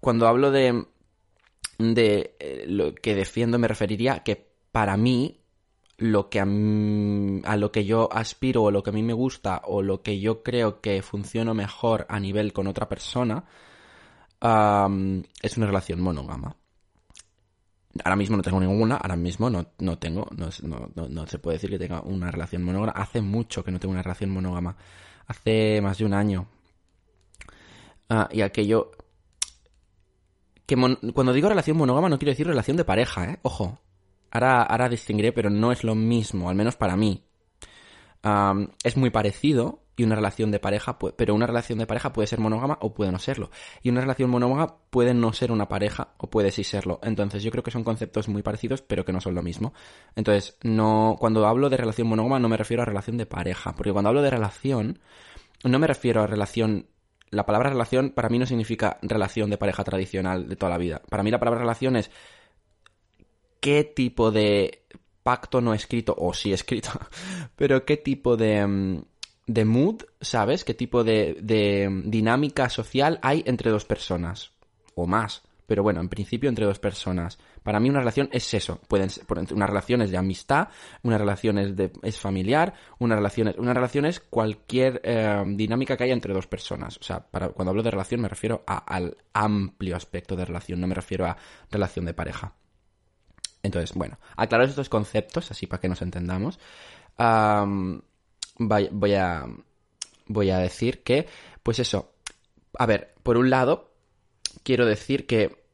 Cuando 0.00 0.26
hablo 0.26 0.50
de, 0.50 0.86
de 1.78 2.36
eh, 2.38 2.64
lo 2.68 2.94
que 2.94 3.14
defiendo, 3.14 3.58
me 3.58 3.68
referiría 3.68 4.14
a 4.14 4.24
que 4.24 4.50
para 4.72 4.96
mí, 4.96 5.40
lo 5.98 6.28
que 6.28 6.40
a, 6.40 7.56
lo 7.56 7.72
que 7.72 7.84
yo 7.84 8.08
aspiro 8.12 8.64
o 8.64 8.70
lo 8.70 8.82
que 8.82 8.90
a 8.90 8.92
mí 8.92 9.02
me 9.02 9.14
gusta 9.14 9.62
o 9.64 9.82
lo 9.82 10.02
que 10.02 10.20
yo 10.20 10.42
creo 10.42 10.80
que 10.80 11.00
funciona 11.02 11.54
mejor 11.54 12.06
a 12.08 12.20
nivel 12.20 12.52
con 12.52 12.66
otra 12.66 12.88
persona 12.88 13.44
es 14.40 15.56
una 15.56 15.66
relación 15.66 16.00
monógama. 16.00 16.56
Ahora 18.04 18.16
mismo 18.16 18.36
no 18.36 18.42
tengo 18.42 18.60
ninguna, 18.60 18.96
ahora 18.96 19.16
mismo 19.16 19.50
no, 19.50 19.66
no 19.78 19.98
tengo, 19.98 20.26
no, 20.36 20.48
no, 21.08 21.26
se 21.26 21.38
puede 21.38 21.56
decir 21.56 21.70
que 21.70 21.78
tenga 21.78 22.00
una 22.02 22.30
relación 22.30 22.62
monógama. 22.62 22.92
Hace 22.92 23.20
mucho 23.20 23.64
que 23.64 23.70
no 23.70 23.78
tengo 23.78 23.92
una 23.92 24.02
relación 24.02 24.30
monógama. 24.30 24.76
Hace 25.26 25.80
más 25.82 25.98
de 25.98 26.04
un 26.04 26.14
año. 26.14 26.48
Ah, 28.08 28.28
y 28.30 28.40
aquello... 28.40 28.92
Que 30.66 30.74
cuando 31.14 31.32
digo 31.32 31.48
relación 31.48 31.76
monógama 31.76 32.08
no 32.08 32.18
quiero 32.18 32.32
decir 32.32 32.46
relación 32.46 32.76
de 32.76 32.84
pareja, 32.84 33.24
¿eh? 33.24 33.38
Ojo. 33.42 33.78
Ahora, 34.32 34.64
ahora 34.64 34.88
distinguiré, 34.88 35.32
pero 35.32 35.48
no 35.48 35.70
es 35.70 35.84
lo 35.84 35.94
mismo, 35.94 36.50
al 36.50 36.56
menos 36.56 36.76
para 36.76 36.96
mí. 36.96 37.24
es 38.82 38.96
muy 38.96 39.10
parecido, 39.10 39.85
Y 39.96 40.04
una 40.04 40.14
relación 40.14 40.50
de 40.50 40.58
pareja, 40.58 40.98
pero 40.98 41.34
una 41.34 41.46
relación 41.46 41.78
de 41.78 41.86
pareja 41.86 42.12
puede 42.12 42.26
ser 42.26 42.38
monógama 42.38 42.78
o 42.82 42.92
puede 42.92 43.10
no 43.12 43.18
serlo. 43.18 43.50
Y 43.82 43.88
una 43.88 44.02
relación 44.02 44.28
monógama 44.28 44.76
puede 44.90 45.14
no 45.14 45.32
ser 45.32 45.50
una 45.50 45.68
pareja 45.68 46.08
o 46.18 46.28
puede 46.28 46.50
sí 46.50 46.64
serlo. 46.64 47.00
Entonces 47.02 47.42
yo 47.42 47.50
creo 47.50 47.62
que 47.62 47.70
son 47.70 47.84
conceptos 47.84 48.28
muy 48.28 48.42
parecidos, 48.42 48.82
pero 48.82 49.04
que 49.04 49.12
no 49.12 49.20
son 49.20 49.34
lo 49.34 49.42
mismo. 49.42 49.72
Entonces, 50.14 50.58
no, 50.62 51.16
cuando 51.18 51.46
hablo 51.46 51.70
de 51.70 51.78
relación 51.78 52.08
monógama 52.08 52.38
no 52.38 52.48
me 52.48 52.56
refiero 52.56 52.82
a 52.82 52.86
relación 52.86 53.16
de 53.16 53.26
pareja, 53.26 53.74
porque 53.74 53.92
cuando 53.92 54.10
hablo 54.10 54.22
de 54.22 54.30
relación, 54.30 54.98
no 55.64 55.78
me 55.78 55.86
refiero 55.86 56.22
a 56.22 56.26
relación 56.26 56.88
la 57.30 57.44
palabra 57.44 57.70
relación 57.70 58.10
para 58.10 58.28
mí 58.28 58.38
no 58.38 58.46
significa 58.46 58.98
relación 59.02 59.50
de 59.50 59.58
pareja 59.58 59.82
tradicional 59.84 60.48
de 60.48 60.56
toda 60.56 60.70
la 60.70 60.78
vida. 60.78 61.02
Para 61.08 61.22
mí 61.22 61.30
la 61.30 61.40
palabra 61.40 61.60
relación 61.60 61.96
es 61.96 62.10
qué 63.60 63.84
tipo 63.84 64.30
de 64.30 64.84
pacto 65.22 65.60
no 65.60 65.74
escrito, 65.74 66.14
o 66.16 66.32
sí 66.32 66.52
escrito, 66.52 66.90
pero 67.56 67.84
qué 67.84 67.96
tipo 67.96 68.36
de, 68.36 68.64
mm, 68.64 69.02
de 69.46 69.64
mood, 69.64 70.02
¿sabes? 70.20 70.64
¿Qué 70.64 70.74
tipo 70.74 71.04
de, 71.04 71.38
de 71.40 72.02
dinámica 72.04 72.68
social 72.68 73.18
hay 73.22 73.42
entre 73.46 73.70
dos 73.70 73.84
personas? 73.84 74.52
O 74.94 75.06
más. 75.06 75.42
Pero 75.66 75.82
bueno, 75.82 76.00
en 76.00 76.08
principio 76.08 76.48
entre 76.48 76.64
dos 76.64 76.78
personas. 76.78 77.38
Para 77.62 77.80
mí 77.80 77.90
una 77.90 77.98
relación 77.98 78.28
es 78.32 78.54
eso. 78.54 78.80
Pueden 78.86 79.10
ser, 79.10 79.24
una 79.52 79.66
relación 79.66 80.00
es 80.00 80.10
de 80.10 80.16
amistad, 80.16 80.68
una 81.02 81.18
relación 81.18 81.58
es, 81.58 81.74
de, 81.74 81.92
es 82.02 82.18
familiar, 82.18 82.74
una 82.98 83.16
relación 83.16 83.48
es, 83.48 83.56
una 83.58 83.74
relación 83.74 84.06
es 84.06 84.20
cualquier 84.20 85.00
eh, 85.02 85.42
dinámica 85.48 85.96
que 85.96 86.04
haya 86.04 86.12
entre 86.12 86.32
dos 86.32 86.46
personas. 86.46 86.96
O 86.98 87.02
sea, 87.02 87.20
para, 87.20 87.48
cuando 87.48 87.70
hablo 87.70 87.82
de 87.82 87.90
relación 87.90 88.20
me 88.20 88.28
refiero 88.28 88.62
al 88.66 89.16
amplio 89.32 89.96
aspecto 89.96 90.36
de 90.36 90.44
relación, 90.44 90.80
no 90.80 90.86
me 90.86 90.94
refiero 90.94 91.26
a 91.26 91.36
relación 91.70 92.04
de 92.04 92.14
pareja. 92.14 92.52
Entonces, 93.62 93.96
bueno, 93.96 94.18
aclarar 94.36 94.68
estos 94.68 94.88
conceptos, 94.88 95.50
así 95.50 95.66
para 95.66 95.80
que 95.80 95.88
nos 95.88 96.00
entendamos. 96.00 96.60
Voy, 98.58 99.14
a, 99.14 99.46
voy 100.26 100.50
a 100.50 100.58
decir 100.58 101.02
que, 101.02 101.26
pues 101.62 101.78
eso, 101.78 102.12
a 102.78 102.86
ver, 102.86 103.14
por 103.22 103.36
un 103.36 103.50
lado, 103.50 103.90
quiero 104.62 104.86
decir 104.86 105.26
que 105.26 105.64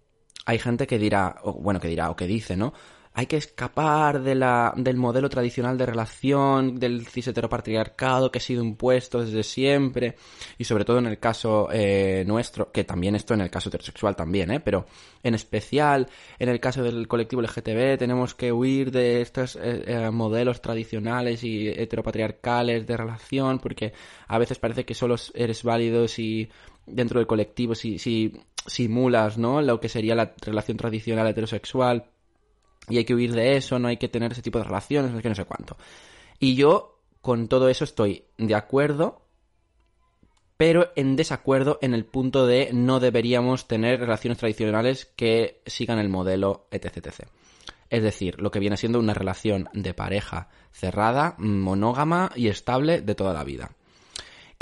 hay 0.45 0.59
gente 0.59 0.87
que 0.87 0.99
dirá, 0.99 1.41
bueno, 1.45 1.81
que 1.81 1.89
dirá, 1.89 2.11
o 2.11 2.17
que 2.17 2.27
dice, 2.27 2.57
¿no? 2.57 2.73
Hay 3.15 3.27
que 3.27 3.37
escapar 3.37 4.23
de 4.23 4.35
la, 4.35 4.73
del 4.75 4.97
modelo 4.97 5.29
tradicional 5.29 5.77
de 5.77 5.85
relación, 5.85 6.79
del 6.79 7.07
cis 7.07 7.29
heteropatriarcado 7.29 8.31
que 8.31 8.39
ha 8.39 8.43
sido 8.43 8.65
impuesto 8.65 9.23
desde 9.23 9.43
siempre, 9.43 10.17
y 10.57 10.65
sobre 10.65 10.87
todo 10.87 10.99
en 10.99 11.07
el 11.07 11.19
caso 11.19 11.69
eh, 11.71 12.25
nuestro, 12.27 12.73
que 12.73 12.85
también 12.85 13.15
esto 13.15 13.35
en 13.35 13.43
el 13.43 13.51
caso 13.51 13.69
heterosexual 13.69 14.17
también, 14.17 14.51
¿eh? 14.51 14.61
Pero 14.61 14.87
en 15.23 15.35
especial 15.35 16.09
en 16.39 16.49
el 16.49 16.59
caso 16.59 16.83
del 16.83 17.07
colectivo 17.07 17.43
LGTB 17.43 17.99
tenemos 17.99 18.35
que 18.35 18.51
huir 18.51 18.91
de 18.91 19.21
estos 19.21 19.57
eh, 19.57 19.85
eh, 19.87 20.11
modelos 20.11 20.63
tradicionales 20.63 21.45
y 21.45 21.69
heteropatriarcales 21.69 22.87
de 22.87 22.97
relación, 22.97 23.59
porque 23.59 23.93
a 24.27 24.39
veces 24.39 24.59
parece 24.59 24.87
que 24.87 24.95
solo 24.95 25.17
eres 25.35 25.63
válido 25.65 26.09
si 26.09 26.49
dentro 26.87 27.21
del 27.21 27.27
colectivo, 27.27 27.75
si, 27.75 27.99
si 27.99 28.41
simulas, 28.67 29.37
¿no? 29.37 29.61
Lo 29.61 29.81
que 29.81 29.91
sería 29.91 30.15
la 30.15 30.35
relación 30.41 30.79
tradicional 30.79 31.27
heterosexual 31.27 32.07
y 32.89 32.99
hay 32.99 33.05
que 33.05 33.15
huir 33.15 33.33
de 33.33 33.57
eso, 33.57 33.79
no 33.79 33.89
hay 33.89 33.97
que 33.97 34.09
tener 34.09 34.33
ese 34.33 34.43
tipo 34.43 34.59
de 34.59 34.65
relaciones, 34.65 35.11
no 35.11 35.17
sé 35.19 35.23
qué, 35.23 35.29
no 35.29 35.35
sé 35.35 35.45
cuánto. 35.45 35.77
Y 36.39 36.55
yo 36.55 37.01
con 37.21 37.49
todo 37.49 37.69
eso 37.69 37.85
estoy 37.85 38.25
de 38.39 38.55
acuerdo, 38.55 39.23
pero 40.57 40.91
en 40.97 41.17
desacuerdo 41.17 41.79
en 41.83 41.95
el 41.95 42.05
punto 42.05 42.47
de 42.47 42.71
no 42.73 43.01
deberíamos 43.01 43.69
tener 43.69 44.01
relaciones 44.01 44.39
tradicionales 44.39 45.07
que 45.17 45.61
sigan 45.67 45.99
el 45.99 46.09
modelo 46.09 46.67
etc. 46.71 47.27
Es 47.91 48.03
decir, 48.03 48.41
lo 48.41 48.51
que 48.51 48.59
viene 48.59 48.77
siendo 48.77 48.99
una 48.99 49.15
relación 49.15 49.69
de 49.73 49.95
pareja 49.95 50.49
cerrada, 50.73 51.35
monógama 51.39 52.33
y 52.35 52.49
estable 52.49 53.03
de 53.03 53.15
toda 53.15 53.33
la 53.33 53.45
vida 53.45 53.73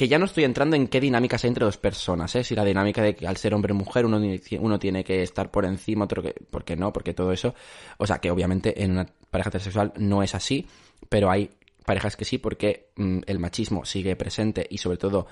que 0.00 0.08
ya 0.08 0.18
no 0.18 0.24
estoy 0.24 0.44
entrando 0.44 0.76
en 0.76 0.88
qué 0.88 0.98
dinámicas 0.98 1.44
hay 1.44 1.48
entre 1.48 1.66
dos 1.66 1.76
personas, 1.76 2.34
¿eh? 2.34 2.42
Si 2.42 2.54
la 2.54 2.64
dinámica 2.64 3.02
de 3.02 3.14
que 3.14 3.26
al 3.26 3.36
ser 3.36 3.52
hombre 3.52 3.74
mujer 3.74 4.06
uno, 4.06 4.18
uno 4.58 4.78
tiene 4.78 5.04
que 5.04 5.22
estar 5.22 5.50
por 5.50 5.66
encima, 5.66 6.06
otro 6.06 6.22
que... 6.22 6.32
¿Por 6.32 6.64
qué 6.64 6.74
no? 6.74 6.90
Porque 6.90 7.12
todo 7.12 7.32
eso... 7.32 7.54
O 7.98 8.06
sea, 8.06 8.18
que 8.18 8.30
obviamente 8.30 8.82
en 8.82 8.92
una 8.92 9.06
pareja 9.30 9.50
heterosexual 9.50 9.92
no 9.98 10.22
es 10.22 10.34
así, 10.34 10.66
pero 11.10 11.30
hay 11.30 11.50
parejas 11.84 12.16
que 12.16 12.24
sí 12.24 12.38
porque 12.38 12.88
mm, 12.96 13.18
el 13.26 13.38
machismo 13.40 13.84
sigue 13.84 14.16
presente 14.16 14.66
y 14.70 14.78
sobre 14.78 14.96
todo 14.96 15.26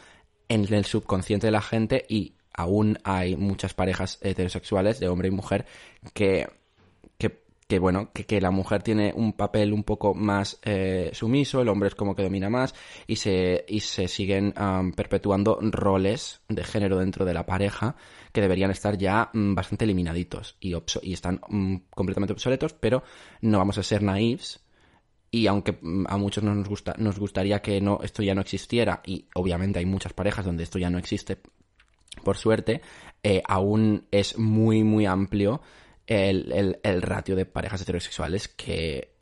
en 0.51 0.71
el 0.71 0.85
subconsciente 0.85 1.47
de 1.47 1.53
la 1.53 1.63
gente 1.63 2.05
y 2.07 2.35
aún 2.53 2.99
hay 3.05 3.37
muchas 3.37 3.73
parejas 3.73 4.19
heterosexuales 4.21 5.01
de 5.01 5.09
hombre 5.09 5.29
y 5.29 5.31
mujer 5.31 5.65
que 6.13 6.47
que 7.17 7.43
bueno, 7.79 8.11
que, 8.15 8.41
la 8.41 8.51
mujer 8.51 8.83
tiene 8.83 9.13
un 9.15 9.35
papel 9.35 9.75
un 9.75 9.85
poco 9.85 10.15
más 10.15 10.59
eh, 10.63 11.11
sumiso, 11.13 11.61
el 11.61 11.69
hombre 11.69 11.89
es 11.89 11.95
como 11.95 12.17
que 12.17 12.23
domina 12.23 12.49
más 12.49 12.75
y 13.07 13.17
se, 13.17 13.67
y 13.69 13.81
se 13.81 14.09
siguen 14.09 14.55
perpetuando 14.97 15.59
roles 15.61 16.41
de 16.49 16.65
género 16.65 16.99
dentro 16.99 17.27
de 17.27 17.35
la 17.35 17.45
pareja 17.45 17.95
que 18.33 18.41
deberían 18.41 18.71
estar 18.71 18.97
ya 18.97 19.29
mm, 19.35 19.55
bastante 19.55 19.85
eliminaditos 19.85 20.57
y, 20.61 20.75
y 21.03 21.13
están 21.13 21.41
mm, 21.47 21.77
completamente 21.91 22.33
obsoletos, 22.33 22.73
pero 22.73 23.03
no 23.43 23.59
vamos 23.59 23.77
a 23.77 23.83
ser 23.83 24.03
naives 24.03 24.61
y 25.31 25.47
aunque 25.47 25.79
mm, 25.81 26.07
a 26.09 26.17
muchos 26.17 26.43
nos, 26.45 26.67
gusta, 26.67 26.95
nos 26.97 27.19
gustaría 27.19 27.61
que 27.61 27.83
no, 27.83 28.01
esto 28.03 28.23
ya 28.23 28.35
no 28.35 28.41
existiera, 28.41 29.03
y 29.05 29.27
obviamente 29.35 29.79
hay 29.79 29.87
muchas 29.87 30.15
parejas 30.15 30.47
donde 30.47 30.63
esto 30.63 30.79
ya 30.79 30.89
no 30.89 30.97
existe, 30.97 31.39
por 32.25 32.37
suerte, 32.37 32.81
eh, 33.23 33.43
aún 33.47 34.07
es 34.11 34.39
muy, 34.39 34.85
muy 34.85 35.07
amplio 35.07 35.61
el, 36.09 36.79
el, 36.83 37.03
ratio 37.03 37.37
de 37.37 37.45
parejas 37.45 37.83
heterosexuales 37.83 38.49
que, 38.49 39.15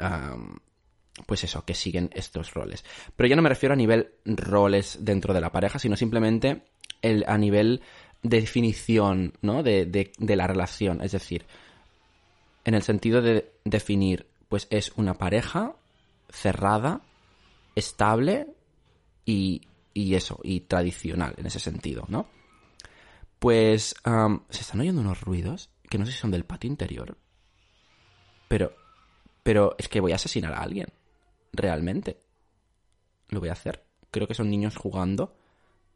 pues 1.27 1.45
eso, 1.45 1.65
que 1.65 1.75
siguen 1.75 2.11
estos 2.15 2.55
roles. 2.55 2.85
Pero 3.17 3.29
yo 3.29 3.37
no 3.37 3.43
me 3.43 3.49
refiero 3.49 3.73
a 3.73 3.77
nivel 3.77 4.13
roles 4.25 4.99
dentro 5.01 5.35
de 5.35 5.41
la 5.41 5.51
pareja, 5.51 5.79
sino 5.79 5.97
simplemente 5.97 6.63
el, 7.03 7.25
a 7.27 7.37
nivel 7.37 7.83
definición, 8.23 9.35
¿no? 9.43 9.63
De, 9.63 9.87
de 9.87 10.37
la 10.37 10.47
relación. 10.47 11.03
Es 11.03 11.13
decir, 11.13 11.45
en 12.65 12.75
el 12.75 12.83
sentido 12.83 13.21
de 13.21 13.53
definir, 13.65 14.27
pues 14.49 14.69
es 14.71 14.93
una 14.97 15.15
pareja 15.15 15.75
cerrada, 16.31 17.03
estable 17.75 18.47
y, 19.25 19.63
y 19.93 20.15
eso, 20.15 20.39
y 20.43 20.61
tradicional 20.61 21.35
en 21.37 21.47
ese 21.47 21.59
sentido, 21.59 22.05
¿no? 22.09 22.27
Pues, 23.39 23.95
¿se 24.51 24.61
están 24.61 24.81
oyendo 24.81 25.01
unos 25.01 25.21
ruidos? 25.21 25.71
Que 25.89 25.99
no 25.99 26.07
sé 26.07 26.13
si 26.13 26.19
son 26.19 26.31
del 26.31 26.45
patio 26.45 26.69
interior. 26.69 27.17
Pero, 28.49 28.73
pero 29.43 29.75
es 29.79 29.89
que 29.89 30.01
voy 30.01 30.13
a 30.13 30.17
asesinar 30.17 30.53
a 30.53 30.63
alguien. 30.63 30.89
Realmente. 31.53 32.19
Lo 33.29 33.41
voy 33.41 33.49
a 33.49 33.53
hacer. 33.53 33.85
Creo 34.11 34.29
que 34.29 34.35
son 34.35 34.51
niños 34.51 34.77
jugando 34.77 35.37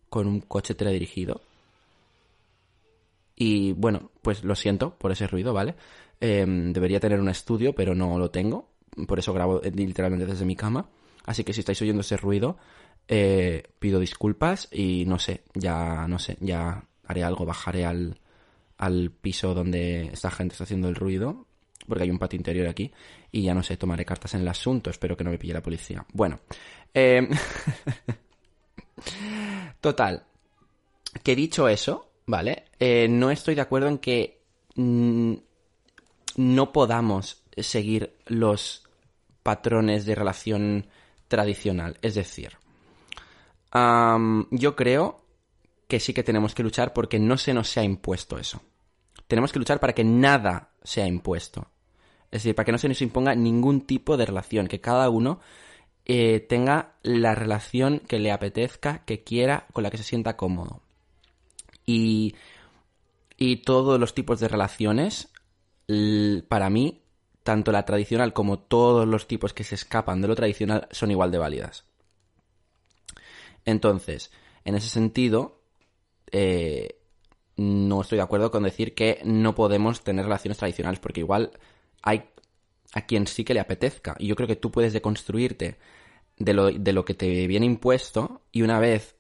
con 0.09 0.27
un 0.27 0.41
coche 0.41 0.75
teledirigido. 0.75 1.43
Y 3.37 3.73
bueno, 3.73 4.11
pues 4.23 4.45
lo 4.45 4.55
siento 4.55 4.97
por 4.99 5.13
ese 5.13 5.27
ruido, 5.27 5.55
¿vale? 5.55 5.75
Em, 6.21 6.73
debería 6.73 7.01
tener 7.01 7.21
un 7.21 7.29
estudio, 7.29 7.75
pero 7.75 7.95
no 7.95 8.19
lo 8.19 8.31
tengo. 8.31 8.69
Por 9.07 9.19
eso 9.19 9.33
grabo 9.33 9.63
eh, 9.63 9.71
literalmente 9.71 10.27
desde 10.27 10.45
mi 10.45 10.57
cama. 10.57 10.91
Así 11.25 11.45
que 11.45 11.53
si 11.53 11.61
estáis 11.61 11.81
oyendo 11.81 12.01
ese 12.01 12.17
ruido, 12.17 12.59
eh, 13.09 13.63
pido 13.79 14.01
disculpas 14.01 14.69
y 14.71 15.05
no 15.07 15.19
sé, 15.19 15.45
ya 15.55 16.07
no 16.09 16.19
sé, 16.19 16.37
ya 16.41 16.85
haré 17.07 17.25
algo, 17.25 17.45
bajaré 17.45 17.85
al, 17.85 18.21
al 18.81 19.11
piso 19.11 19.53
donde 19.53 20.07
esta 20.07 20.31
gente 20.31 20.55
está 20.55 20.65
haciendo 20.65 20.89
el 20.89 20.95
ruido, 20.95 21.47
porque 21.87 22.05
hay 22.05 22.11
un 22.11 22.19
patio 22.19 22.39
interior 22.39 22.67
aquí, 22.67 22.91
y 23.31 23.43
ya 23.43 23.53
no 23.53 23.63
sé, 23.63 23.77
tomaré 23.77 24.07
cartas 24.07 24.33
en 24.35 24.41
el 24.41 24.49
asunto, 24.49 24.89
espero 24.89 25.19
que 25.19 25.25
no 25.25 25.31
me 25.31 25.39
pille 25.39 25.53
la 25.53 25.63
policía. 25.63 26.05
Bueno, 26.15 26.41
eh... 26.95 27.29
total, 29.83 30.25
que 31.23 31.37
dicho 31.37 31.69
eso, 31.69 32.11
¿vale? 32.25 32.65
Eh, 32.79 33.07
no 33.07 33.31
estoy 33.31 33.55
de 33.55 33.61
acuerdo 33.61 33.89
en 33.89 33.99
que 33.99 34.41
mm, 34.77 35.35
no 36.37 36.73
podamos 36.73 37.43
seguir 37.59 38.15
los 38.27 38.89
patrones 39.43 40.07
de 40.07 40.15
relación 40.15 40.87
tradicional, 41.29 41.99
es 42.01 42.15
decir, 42.15 42.57
yo 43.73 44.75
creo 44.75 45.21
que 45.87 46.01
sí 46.01 46.15
que 46.15 46.23
tenemos 46.23 46.55
que 46.55 46.63
luchar 46.63 46.95
porque 46.95 47.19
no 47.19 47.37
se 47.37 47.53
nos 47.53 47.77
ha 47.77 47.85
impuesto 47.85 48.39
eso 48.39 48.63
tenemos 49.31 49.53
que 49.53 49.59
luchar 49.59 49.81
para 49.81 49.95
que 49.95 50.05
nada 50.05 50.73
sea 50.83 51.07
impuesto. 51.07 51.69
Es 52.31 52.43
decir, 52.43 52.55
para 52.55 52.67
que 52.67 52.73
no 52.73 52.79
se 52.79 52.89
nos 52.89 53.01
imponga 53.01 53.35
ningún 53.35 53.87
tipo 53.87 54.17
de 54.17 54.27
relación, 54.27 54.67
que 54.67 54.81
cada 54.81 55.09
uno 55.09 55.41
eh, 56.05 56.41
tenga 56.41 56.97
la 57.03 57.35
relación 57.35 58.01
que 58.01 58.19
le 58.19 58.33
apetezca, 58.33 59.05
que 59.05 59.25
quiera, 59.25 59.67
con 59.73 59.83
la 59.83 59.91
que 59.91 59.97
se 59.97 60.05
sienta 60.05 60.37
cómodo. 60.37 60.83
Y, 61.87 62.35
y 63.37 63.63
todos 63.63 63.99
los 63.99 64.15
tipos 64.15 64.39
de 64.41 64.49
relaciones, 64.49 65.33
para 66.49 66.71
mí, 66.71 67.03
tanto 67.43 67.73
la 67.73 67.85
tradicional 67.85 68.33
como 68.33 68.59
todos 68.59 69.09
los 69.09 69.27
tipos 69.27 69.55
que 69.55 69.65
se 69.65 69.75
escapan 69.75 70.21
de 70.21 70.29
lo 70.29 70.37
tradicional 70.37 70.87
son 70.91 71.11
igual 71.11 71.31
de 71.31 71.39
válidas. 71.39 71.85
Entonces, 73.65 74.31
en 74.65 74.75
ese 74.75 74.89
sentido, 74.89 75.63
eh, 76.31 77.00
no 77.61 78.01
estoy 78.01 78.17
de 78.17 78.23
acuerdo 78.23 78.51
con 78.51 78.63
decir 78.63 78.95
que 78.95 79.21
no 79.23 79.55
podemos 79.55 80.03
tener 80.03 80.25
relaciones 80.25 80.57
tradicionales, 80.57 80.99
porque 80.99 81.21
igual 81.21 81.51
hay 82.01 82.25
a 82.95 83.03
quien 83.03 83.27
sí 83.27 83.45
que 83.45 83.53
le 83.53 83.61
apetezca. 83.61 84.17
Y 84.19 84.29
yo 84.29 84.35
creo 84.35 84.49
que 84.49 84.57
tú 84.57 84.71
puedes 84.71 84.95
deconstruirte 84.95 85.77
de 86.39 86.55
lo, 86.55 86.71
de 86.71 86.93
lo 86.95 87.05
que 87.05 87.13
te 87.13 87.47
viene 87.47 87.67
impuesto 87.67 88.41
y 88.51 88.63
una 88.63 88.81
vez 88.81 89.15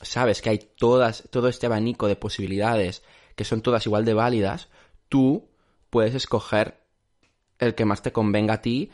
sabes 0.00 0.40
que 0.40 0.50
hay 0.50 0.58
todas, 0.76 1.24
todo 1.30 1.48
este 1.48 1.66
abanico 1.66 2.06
de 2.06 2.14
posibilidades 2.14 3.02
que 3.34 3.44
son 3.44 3.60
todas 3.60 3.84
igual 3.86 4.04
de 4.04 4.14
válidas, 4.14 4.68
tú 5.08 5.48
puedes 5.90 6.14
escoger 6.14 6.78
el 7.58 7.74
que 7.74 7.84
más 7.84 8.02
te 8.02 8.12
convenga 8.12 8.54
a 8.54 8.62
ti, 8.62 8.90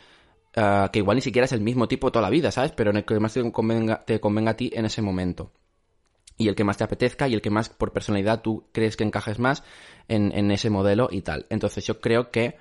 ah, 0.56 0.88
que 0.90 1.00
igual 1.00 1.16
ni 1.16 1.20
siquiera 1.20 1.44
es 1.44 1.52
el 1.52 1.60
mismo 1.60 1.86
tipo 1.86 2.10
toda 2.10 2.22
la 2.22 2.30
vida, 2.30 2.50
¿sabes? 2.50 2.72
Pero 2.72 2.90
en 2.90 2.96
el 2.96 3.04
que 3.04 3.20
más 3.20 3.34
te 3.34 3.52
convenga, 3.52 4.04
te 4.06 4.20
convenga 4.20 4.52
a 4.52 4.56
ti 4.56 4.70
en 4.74 4.86
ese 4.86 5.02
momento. 5.02 5.52
Y 6.36 6.48
el 6.48 6.54
que 6.54 6.64
más 6.64 6.76
te 6.76 6.84
apetezca 6.84 7.28
y 7.28 7.34
el 7.34 7.42
que 7.42 7.50
más 7.50 7.68
por 7.68 7.92
personalidad 7.92 8.42
tú 8.42 8.64
crees 8.72 8.96
que 8.96 9.04
encajes 9.04 9.38
más 9.38 9.62
en, 10.08 10.32
en 10.34 10.50
ese 10.50 10.70
modelo 10.70 11.08
y 11.10 11.22
tal. 11.22 11.46
Entonces 11.48 11.86
yo 11.86 12.00
creo 12.00 12.30
que 12.30 12.56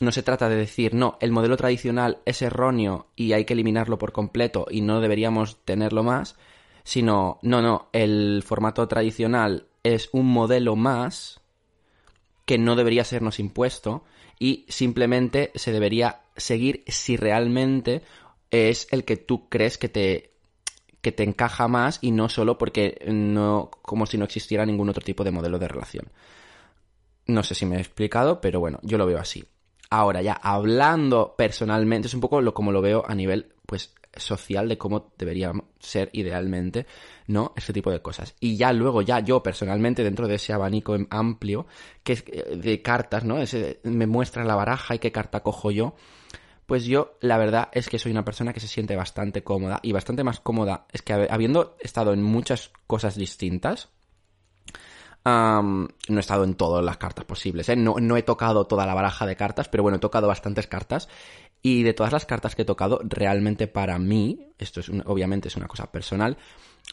no 0.00 0.12
se 0.12 0.22
trata 0.22 0.48
de 0.48 0.56
decir, 0.56 0.94
no, 0.94 1.16
el 1.20 1.32
modelo 1.32 1.56
tradicional 1.56 2.18
es 2.26 2.42
erróneo 2.42 3.08
y 3.16 3.32
hay 3.32 3.44
que 3.44 3.54
eliminarlo 3.54 3.98
por 3.98 4.12
completo 4.12 4.66
y 4.70 4.82
no 4.82 5.00
deberíamos 5.00 5.64
tenerlo 5.64 6.02
más, 6.02 6.36
sino, 6.84 7.38
no, 7.42 7.62
no, 7.62 7.88
el 7.92 8.42
formato 8.44 8.86
tradicional 8.88 9.66
es 9.82 10.08
un 10.12 10.26
modelo 10.26 10.76
más 10.76 11.40
que 12.44 12.58
no 12.58 12.76
debería 12.76 13.04
sernos 13.04 13.40
impuesto 13.40 14.04
y 14.38 14.66
simplemente 14.68 15.50
se 15.54 15.72
debería 15.72 16.22
seguir 16.36 16.84
si 16.86 17.16
realmente 17.16 18.02
es 18.50 18.86
el 18.90 19.04
que 19.04 19.16
tú 19.16 19.48
crees 19.48 19.78
que 19.78 19.88
te 19.88 20.35
que 21.06 21.12
te 21.12 21.22
encaja 21.22 21.68
más 21.68 22.00
y 22.02 22.10
no 22.10 22.28
solo 22.28 22.58
porque 22.58 22.98
no 23.06 23.70
como 23.82 24.06
si 24.06 24.18
no 24.18 24.24
existiera 24.24 24.66
ningún 24.66 24.88
otro 24.88 25.04
tipo 25.04 25.22
de 25.22 25.30
modelo 25.30 25.56
de 25.56 25.68
relación. 25.68 26.10
No 27.28 27.44
sé 27.44 27.54
si 27.54 27.64
me 27.64 27.76
he 27.76 27.78
explicado, 27.78 28.40
pero 28.40 28.58
bueno, 28.58 28.80
yo 28.82 28.98
lo 28.98 29.06
veo 29.06 29.20
así. 29.20 29.44
Ahora 29.88 30.20
ya, 30.20 30.32
hablando 30.32 31.36
personalmente, 31.38 32.08
es 32.08 32.14
un 32.14 32.20
poco 32.20 32.40
lo 32.40 32.54
como 32.54 32.72
lo 32.72 32.82
veo 32.82 33.04
a 33.06 33.14
nivel, 33.14 33.52
pues, 33.66 33.94
social 34.16 34.68
de 34.68 34.78
cómo 34.78 35.12
debería 35.16 35.52
ser 35.78 36.10
idealmente, 36.12 36.86
¿no? 37.28 37.52
Este 37.54 37.72
tipo 37.72 37.92
de 37.92 38.02
cosas. 38.02 38.34
Y 38.40 38.56
ya 38.56 38.72
luego, 38.72 39.00
ya 39.00 39.20
yo 39.20 39.44
personalmente, 39.44 40.02
dentro 40.02 40.26
de 40.26 40.34
ese 40.34 40.52
abanico 40.54 40.96
amplio, 41.10 41.68
que 42.02 42.14
es 42.14 42.24
eh, 42.26 42.56
de 42.56 42.82
cartas, 42.82 43.22
¿no? 43.22 43.38
Ese, 43.38 43.78
me 43.84 44.08
muestra 44.08 44.44
la 44.44 44.56
baraja 44.56 44.96
y 44.96 44.98
qué 44.98 45.12
carta 45.12 45.44
cojo 45.44 45.70
yo. 45.70 45.94
Pues 46.66 46.84
yo, 46.84 47.16
la 47.20 47.38
verdad 47.38 47.68
es 47.72 47.88
que 47.88 47.98
soy 47.98 48.10
una 48.10 48.24
persona 48.24 48.52
que 48.52 48.60
se 48.60 48.66
siente 48.66 48.96
bastante 48.96 49.44
cómoda 49.44 49.78
y 49.82 49.92
bastante 49.92 50.24
más 50.24 50.40
cómoda. 50.40 50.86
Es 50.92 51.02
que 51.02 51.12
habiendo 51.12 51.76
estado 51.80 52.12
en 52.12 52.22
muchas 52.22 52.72
cosas 52.88 53.14
distintas, 53.16 53.88
no 55.24 55.88
he 56.08 56.20
estado 56.20 56.44
en 56.44 56.54
todas 56.54 56.84
las 56.84 56.98
cartas 56.98 57.24
posibles, 57.24 57.68
¿eh? 57.68 57.76
no, 57.76 57.96
no, 58.00 58.16
he 58.16 58.22
tocado 58.22 58.66
toda 58.66 58.86
la 58.86 58.94
baraja 58.94 59.26
de 59.26 59.36
cartas, 59.36 59.68
pero 59.68 59.82
bueno, 59.82 59.96
he 59.96 60.00
tocado 60.00 60.28
bastantes 60.28 60.66
cartas. 60.66 61.08
Y 61.62 61.82
de 61.82 61.94
todas 61.94 62.12
las 62.12 62.26
cartas 62.26 62.54
que 62.54 62.62
he 62.62 62.64
tocado, 62.64 63.00
realmente 63.02 63.66
para 63.66 63.98
mí, 63.98 64.52
esto 64.58 64.80
es 64.80 64.90
obviamente 65.06 65.48
es 65.48 65.56
una 65.56 65.66
cosa 65.66 65.90
personal, 65.90 66.36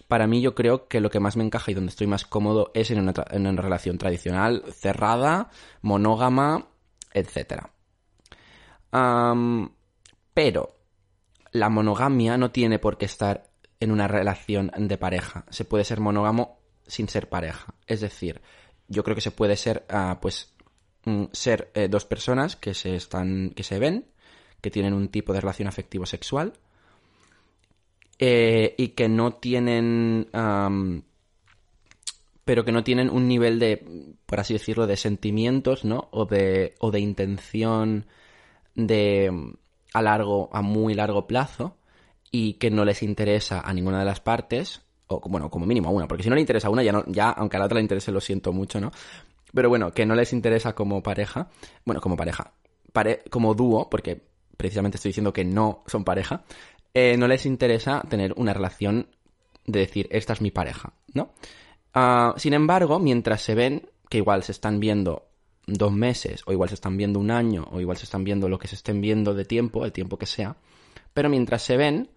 para 0.07 0.25
mí 0.25 0.41
yo 0.41 0.55
creo 0.55 0.87
que 0.87 0.99
lo 0.99 1.11
que 1.11 1.19
más 1.19 1.37
me 1.37 1.43
encaja 1.43 1.69
y 1.69 1.73
donde 1.75 1.89
estoy 1.89 2.07
más 2.07 2.25
cómodo 2.25 2.71
es 2.73 2.89
en 2.89 2.99
una, 2.99 3.13
en 3.29 3.45
una 3.45 3.61
relación 3.61 3.99
tradicional, 3.99 4.63
cerrada, 4.71 5.49
monógama, 5.81 6.67
pero 10.33 10.77
la 11.51 11.69
monogamia 11.69 12.37
no 12.37 12.51
tiene 12.51 12.79
por 12.79 12.97
qué 12.97 13.05
estar 13.05 13.49
en 13.79 13.91
una 13.91 14.07
relación 14.07 14.71
de 14.77 14.97
pareja. 14.97 15.45
Se 15.49 15.65
puede 15.65 15.83
ser 15.83 15.99
monógamo 15.99 16.59
sin 16.87 17.09
ser 17.09 17.29
pareja. 17.29 17.73
Es 17.87 18.01
decir, 18.01 18.41
yo 18.87 19.03
creo 19.03 19.15
que 19.15 19.21
se 19.21 19.31
puede 19.31 19.55
ser, 19.55 19.85
ah, 19.89 20.19
pues, 20.21 20.53
mm, 21.05 21.25
ser 21.31 21.71
eh, 21.73 21.87
dos 21.87 22.05
personas 22.05 22.55
que 22.55 22.73
se 22.73 22.95
están, 22.95 23.51
que 23.51 23.63
se 23.63 23.79
ven, 23.79 24.05
que 24.61 24.71
tienen 24.71 24.93
un 24.93 25.09
tipo 25.09 25.33
de 25.33 25.41
relación 25.41 25.67
afectivo 25.67 26.05
sexual 26.05 26.53
eh, 28.19 28.75
y 28.77 28.89
que 28.89 29.09
no 29.09 29.33
tienen, 29.33 30.29
pero 32.45 32.63
que 32.63 32.71
no 32.71 32.83
tienen 32.83 33.09
un 33.09 33.27
nivel 33.27 33.59
de, 33.59 34.15
por 34.25 34.39
así 34.39 34.53
decirlo, 34.53 34.87
de 34.87 34.97
sentimientos, 34.97 35.83
¿no? 35.83 36.07
O 36.11 36.25
de, 36.25 36.75
o 36.79 36.91
de 36.91 36.99
intención 36.99 38.05
de 38.75 39.53
a 39.93 40.01
largo, 40.01 40.49
a 40.53 40.61
muy 40.61 40.93
largo 40.93 41.27
plazo 41.27 41.77
y 42.31 42.53
que 42.53 42.71
no 42.71 42.85
les 42.85 43.03
interesa 43.03 43.61
a 43.61 43.73
ninguna 43.73 43.99
de 43.99 44.05
las 44.05 44.19
partes 44.19 44.81
o 45.07 45.21
bueno, 45.29 45.49
como 45.49 45.65
mínimo 45.65 45.89
a 45.89 45.91
una, 45.91 46.07
porque 46.07 46.23
si 46.23 46.29
no 46.29 46.35
le 46.35 46.41
interesa 46.41 46.67
a 46.67 46.71
una, 46.71 46.83
ya, 46.83 46.91
no, 46.91 47.03
ya 47.07 47.29
aunque 47.29 47.57
a 47.57 47.59
la 47.59 47.65
otra 47.65 47.75
le 47.75 47.81
interese, 47.81 48.11
lo 48.11 48.21
siento 48.21 48.51
mucho, 48.53 48.79
¿no? 48.79 48.91
Pero 49.53 49.69
bueno, 49.69 49.91
que 49.91 50.05
no 50.05 50.15
les 50.15 50.33
interesa 50.33 50.73
como 50.73 51.03
pareja, 51.03 51.49
bueno, 51.85 52.01
como 52.01 52.15
pareja, 52.17 52.53
como 53.29 53.53
dúo, 53.53 53.89
porque 53.89 54.21
precisamente 54.57 54.97
estoy 54.97 55.09
diciendo 55.09 55.33
que 55.33 55.45
no 55.45 55.83
son 55.87 56.03
pareja, 56.03 56.43
eh, 56.93 57.17
no 57.17 57.27
les 57.27 57.45
interesa 57.45 58.01
tener 58.09 58.33
una 58.37 58.53
relación 58.53 59.07
de 59.65 59.79
decir, 59.79 60.07
esta 60.11 60.33
es 60.33 60.41
mi 60.41 60.51
pareja, 60.51 60.93
¿no? 61.13 61.33
Ah, 61.93 62.33
sin 62.37 62.53
embargo, 62.53 62.99
mientras 62.99 63.41
se 63.41 63.55
ven, 63.55 63.89
que 64.09 64.17
igual 64.17 64.43
se 64.43 64.51
están 64.51 64.79
viendo 64.79 65.27
dos 65.65 65.91
meses, 65.91 66.43
o 66.45 66.51
igual 66.51 66.69
se 66.69 66.75
están 66.75 66.97
viendo 66.97 67.19
un 67.19 67.31
año, 67.31 67.67
o 67.71 67.79
igual 67.79 67.97
se 67.97 68.05
están 68.05 68.23
viendo 68.23 68.49
lo 68.49 68.59
que 68.59 68.67
se 68.67 68.75
estén 68.75 69.01
viendo 69.01 69.33
de 69.33 69.45
tiempo, 69.45 69.85
el 69.85 69.91
tiempo 69.91 70.17
que 70.17 70.25
sea, 70.25 70.57
pero 71.13 71.29
mientras 71.29 71.61
se 71.61 71.77
ven, 71.77 72.09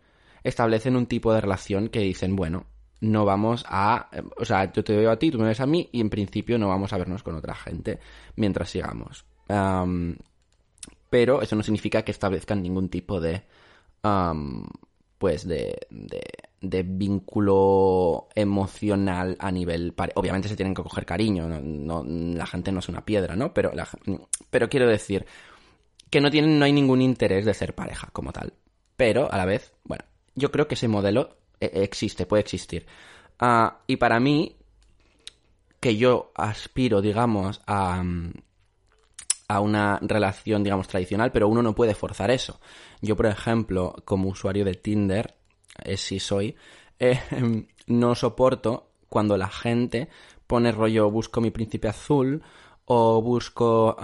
establecen 0.43 0.97
un 0.97 1.07
tipo 1.07 1.33
de 1.33 1.41
relación 1.41 1.89
que 1.89 2.01
dicen, 2.01 2.37
bueno, 2.37 2.67
no 3.01 3.25
vamos 3.25 3.65
a... 3.69 4.09
O 4.39 4.45
sea, 4.45 4.73
yo 4.73 4.83
te 4.83 4.97
veo 4.97 5.11
a 5.11 5.19
ti, 5.19 5.31
tú 5.31 5.39
me 5.39 5.47
ves 5.47 5.61
a 5.61 5.67
mí 5.67 5.89
y 5.93 6.01
en 6.01 6.11
principio 6.11 6.59
no 6.59 6.69
vamos 6.69 6.93
a 6.93 6.99
vernos 6.99 7.23
con 7.23 7.35
otra 7.35 7.55
gente 7.55 7.99
mientras 8.37 8.71
sigamos. 8.71 9.25
pero 11.11 11.43
eso 11.43 11.57
no 11.57 11.63
significa 11.63 12.03
que 12.03 12.13
establezcan 12.13 12.63
ningún 12.63 12.89
tipo 12.89 13.21
de... 13.21 13.43
pues 15.19 15.47
de, 15.47 15.79
vínculo 16.83 18.29
emocional 18.35 19.37
a 19.38 19.50
nivel... 19.50 19.94
Obviamente 20.14 20.48
se 20.48 20.57
tienen 20.57 20.74
que 20.74 20.83
coger 20.83 21.07
cariño, 21.07 21.48
no, 21.48 22.05
la 22.07 22.46
gente 22.46 22.72
no 22.72 22.81
es 22.81 22.88
una 22.88 23.05
piedra, 23.05 23.37
¿no? 23.37 23.52
Pero, 23.52 23.72
pero 24.50 24.68
quiero 24.68 24.88
decir 24.88 25.26
que 26.11 26.20
no, 26.20 26.31
tienen, 26.31 26.59
no 26.59 26.64
hay 26.64 26.72
ningún 26.72 27.02
interés 27.02 27.44
de 27.44 27.55
ser 27.55 27.74
pareja 27.74 28.09
como 28.12 28.33
tal. 28.33 28.52
Pero 28.96 29.31
a 29.31 29.37
la 29.37 29.44
vez, 29.44 29.72
bueno, 29.85 30.05
yo 30.35 30.50
creo 30.50 30.68
que 30.68 30.74
ese 30.74 30.88
modelo 30.88 31.37
e-, 31.61 31.83
existe, 31.83 32.26
puede 32.26 32.42
existir. 32.42 32.87
Ah, 33.38 33.81
y 33.87 33.96
para 33.96 34.20
mí, 34.20 34.57
que 35.81 35.96
yo 35.96 36.33
aspiro, 36.35 37.02
digamos, 37.02 37.61
a, 37.66 38.02
a 39.48 39.61
una 39.61 39.98
relación, 40.02 40.62
digamos, 40.62 40.88
tradicional, 40.88 41.33
pero 41.33 41.48
uno 41.48 41.62
no 41.62 41.74
puede 41.74 41.94
forzar 41.94 42.31
eso. 42.31 42.61
Yo, 43.00 43.16
por 43.16 43.26
ejemplo, 43.26 43.94
como 44.05 44.29
usuario 44.29 44.64
de 44.64 44.74
Tinder, 44.74 45.35
es 45.83 46.01
si 46.01 46.19
soy, 46.19 46.57
eh, 46.99 47.21
no 47.87 48.15
soporto 48.15 48.91
cuando 49.09 49.37
la 49.37 49.49
gente 49.49 50.09
pone 50.47 50.73
rollo 50.73 51.11
busco 51.11 51.41
mi 51.41 51.51
príncipe 51.51 51.89
azul 51.89 52.43
o 52.87 53.21
busco 53.21 53.97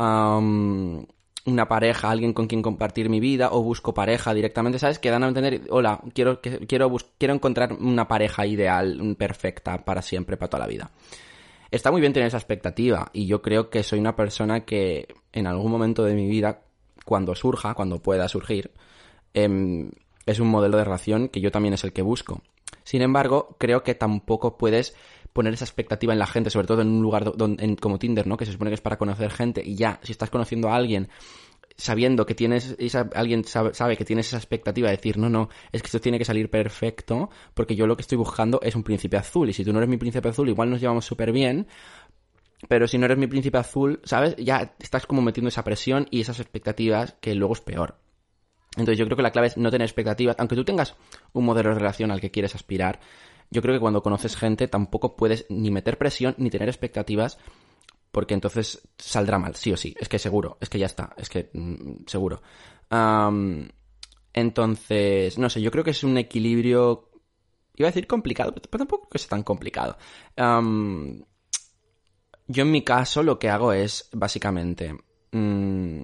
una 1.44 1.68
pareja, 1.68 2.10
alguien 2.10 2.32
con 2.32 2.46
quien 2.46 2.62
compartir 2.62 3.08
mi 3.08 3.20
vida, 3.20 3.50
o 3.52 3.62
busco 3.62 3.94
pareja 3.94 4.34
directamente, 4.34 4.78
¿sabes? 4.78 4.98
Que 4.98 5.10
dan 5.10 5.24
a 5.24 5.28
entender, 5.28 5.62
hola, 5.70 6.00
quiero, 6.14 6.40
quiero, 6.40 6.92
quiero 7.18 7.34
encontrar 7.34 7.72
una 7.72 8.06
pareja 8.06 8.46
ideal, 8.46 9.16
perfecta, 9.18 9.84
para 9.84 10.02
siempre, 10.02 10.36
para 10.36 10.50
toda 10.50 10.64
la 10.64 10.68
vida. 10.68 10.90
Está 11.70 11.90
muy 11.90 12.00
bien 12.00 12.12
tener 12.12 12.28
esa 12.28 12.36
expectativa, 12.36 13.10
y 13.12 13.26
yo 13.26 13.42
creo 13.42 13.70
que 13.70 13.82
soy 13.82 13.98
una 13.98 14.14
persona 14.14 14.64
que 14.64 15.08
en 15.32 15.46
algún 15.46 15.70
momento 15.70 16.04
de 16.04 16.14
mi 16.14 16.28
vida, 16.28 16.62
cuando 17.04 17.34
surja, 17.34 17.74
cuando 17.74 18.00
pueda 18.00 18.28
surgir, 18.28 18.70
em, 19.34 19.90
es 20.26 20.40
un 20.40 20.48
modelo 20.48 20.76
de 20.76 20.84
relación 20.84 21.28
que 21.28 21.40
yo 21.40 21.50
también 21.50 21.74
es 21.74 21.84
el 21.84 21.92
que 21.92 22.02
busco. 22.02 22.42
Sin 22.84 23.02
embargo, 23.02 23.56
creo 23.58 23.82
que 23.82 23.94
tampoco 23.94 24.56
puedes 24.56 24.94
poner 25.32 25.54
esa 25.54 25.64
expectativa 25.64 26.12
en 26.12 26.18
la 26.18 26.26
gente, 26.26 26.50
sobre 26.50 26.66
todo 26.66 26.82
en 26.82 26.88
un 26.88 27.02
lugar 27.02 27.36
donde, 27.36 27.76
como 27.76 27.98
Tinder, 27.98 28.26
¿no? 28.26 28.36
Que 28.36 28.46
se 28.46 28.52
supone 28.52 28.70
que 28.70 28.74
es 28.74 28.80
para 28.80 28.98
conocer 28.98 29.30
gente 29.30 29.62
y 29.64 29.76
ya, 29.76 29.98
si 30.02 30.12
estás 30.12 30.30
conociendo 30.30 30.68
a 30.68 30.76
alguien 30.76 31.08
sabiendo 31.76 32.26
que 32.26 32.34
tienes, 32.34 32.76
esa, 32.78 33.08
alguien 33.14 33.44
sabe, 33.44 33.96
que 33.96 34.04
tienes 34.04 34.28
esa 34.28 34.36
expectativa 34.36 34.88
de 34.88 34.96
decir, 34.96 35.18
no, 35.18 35.28
no, 35.28 35.48
es 35.72 35.82
que 35.82 35.86
esto 35.86 36.00
tiene 36.00 36.18
que 36.18 36.24
salir 36.24 36.50
perfecto, 36.50 37.30
porque 37.54 37.74
yo 37.74 37.86
lo 37.86 37.96
que 37.96 38.02
estoy 38.02 38.18
buscando 38.18 38.60
es 38.62 38.76
un 38.76 38.82
príncipe 38.82 39.16
azul, 39.16 39.48
y 39.48 39.52
si 39.52 39.64
tú 39.64 39.72
no 39.72 39.78
eres 39.78 39.88
mi 39.88 39.96
príncipe 39.96 40.28
azul, 40.28 40.48
igual 40.48 40.70
nos 40.70 40.80
llevamos 40.80 41.04
súper 41.04 41.32
bien, 41.32 41.66
pero 42.68 42.86
si 42.86 42.98
no 42.98 43.06
eres 43.06 43.18
mi 43.18 43.26
príncipe 43.26 43.58
azul, 43.58 44.00
¿sabes? 44.04 44.36
Ya 44.36 44.74
estás 44.78 45.06
como 45.06 45.22
metiendo 45.22 45.48
esa 45.48 45.64
presión 45.64 46.06
y 46.10 46.20
esas 46.20 46.40
expectativas 46.40 47.14
que 47.20 47.34
luego 47.34 47.54
es 47.54 47.60
peor. 47.60 47.96
Entonces 48.76 48.98
yo 48.98 49.04
creo 49.04 49.16
que 49.16 49.22
la 49.22 49.32
clave 49.32 49.48
es 49.48 49.56
no 49.56 49.70
tener 49.70 49.86
expectativas, 49.86 50.36
aunque 50.38 50.56
tú 50.56 50.64
tengas 50.64 50.96
un 51.32 51.44
modelo 51.44 51.70
de 51.70 51.76
relación 51.76 52.10
al 52.10 52.20
que 52.20 52.30
quieres 52.30 52.54
aspirar, 52.54 53.00
yo 53.50 53.60
creo 53.60 53.74
que 53.74 53.80
cuando 53.80 54.02
conoces 54.02 54.34
gente 54.34 54.66
tampoco 54.66 55.14
puedes 55.14 55.44
ni 55.50 55.70
meter 55.70 55.98
presión 55.98 56.34
ni 56.38 56.48
tener 56.48 56.68
expectativas 56.68 57.38
porque 58.12 58.34
entonces 58.34 58.86
saldrá 58.98 59.38
mal, 59.38 59.56
sí 59.56 59.72
o 59.72 59.76
sí, 59.76 59.96
es 59.98 60.08
que 60.08 60.18
seguro, 60.18 60.58
es 60.60 60.68
que 60.68 60.78
ya 60.78 60.86
está, 60.86 61.14
es 61.16 61.28
que 61.28 61.50
mm, 61.52 62.04
seguro. 62.06 62.42
entonces, 64.32 65.38
no 65.38 65.50
sé, 65.50 65.62
yo 65.62 65.70
creo 65.70 65.82
que 65.82 65.90
es 65.90 66.04
un 66.04 66.18
equilibrio, 66.18 67.10
iba 67.74 67.88
a 67.88 67.90
decir 67.90 68.06
complicado, 68.06 68.54
pero 68.54 68.78
tampoco 68.78 69.08
que 69.08 69.18
sea 69.18 69.30
tan 69.30 69.42
complicado. 69.42 69.96
yo 70.36 71.24
en 72.62 72.70
mi 72.70 72.84
caso 72.84 73.22
lo 73.22 73.38
que 73.38 73.48
hago 73.48 73.72
es, 73.72 74.10
básicamente, 74.12 74.94
mm, 75.32 76.02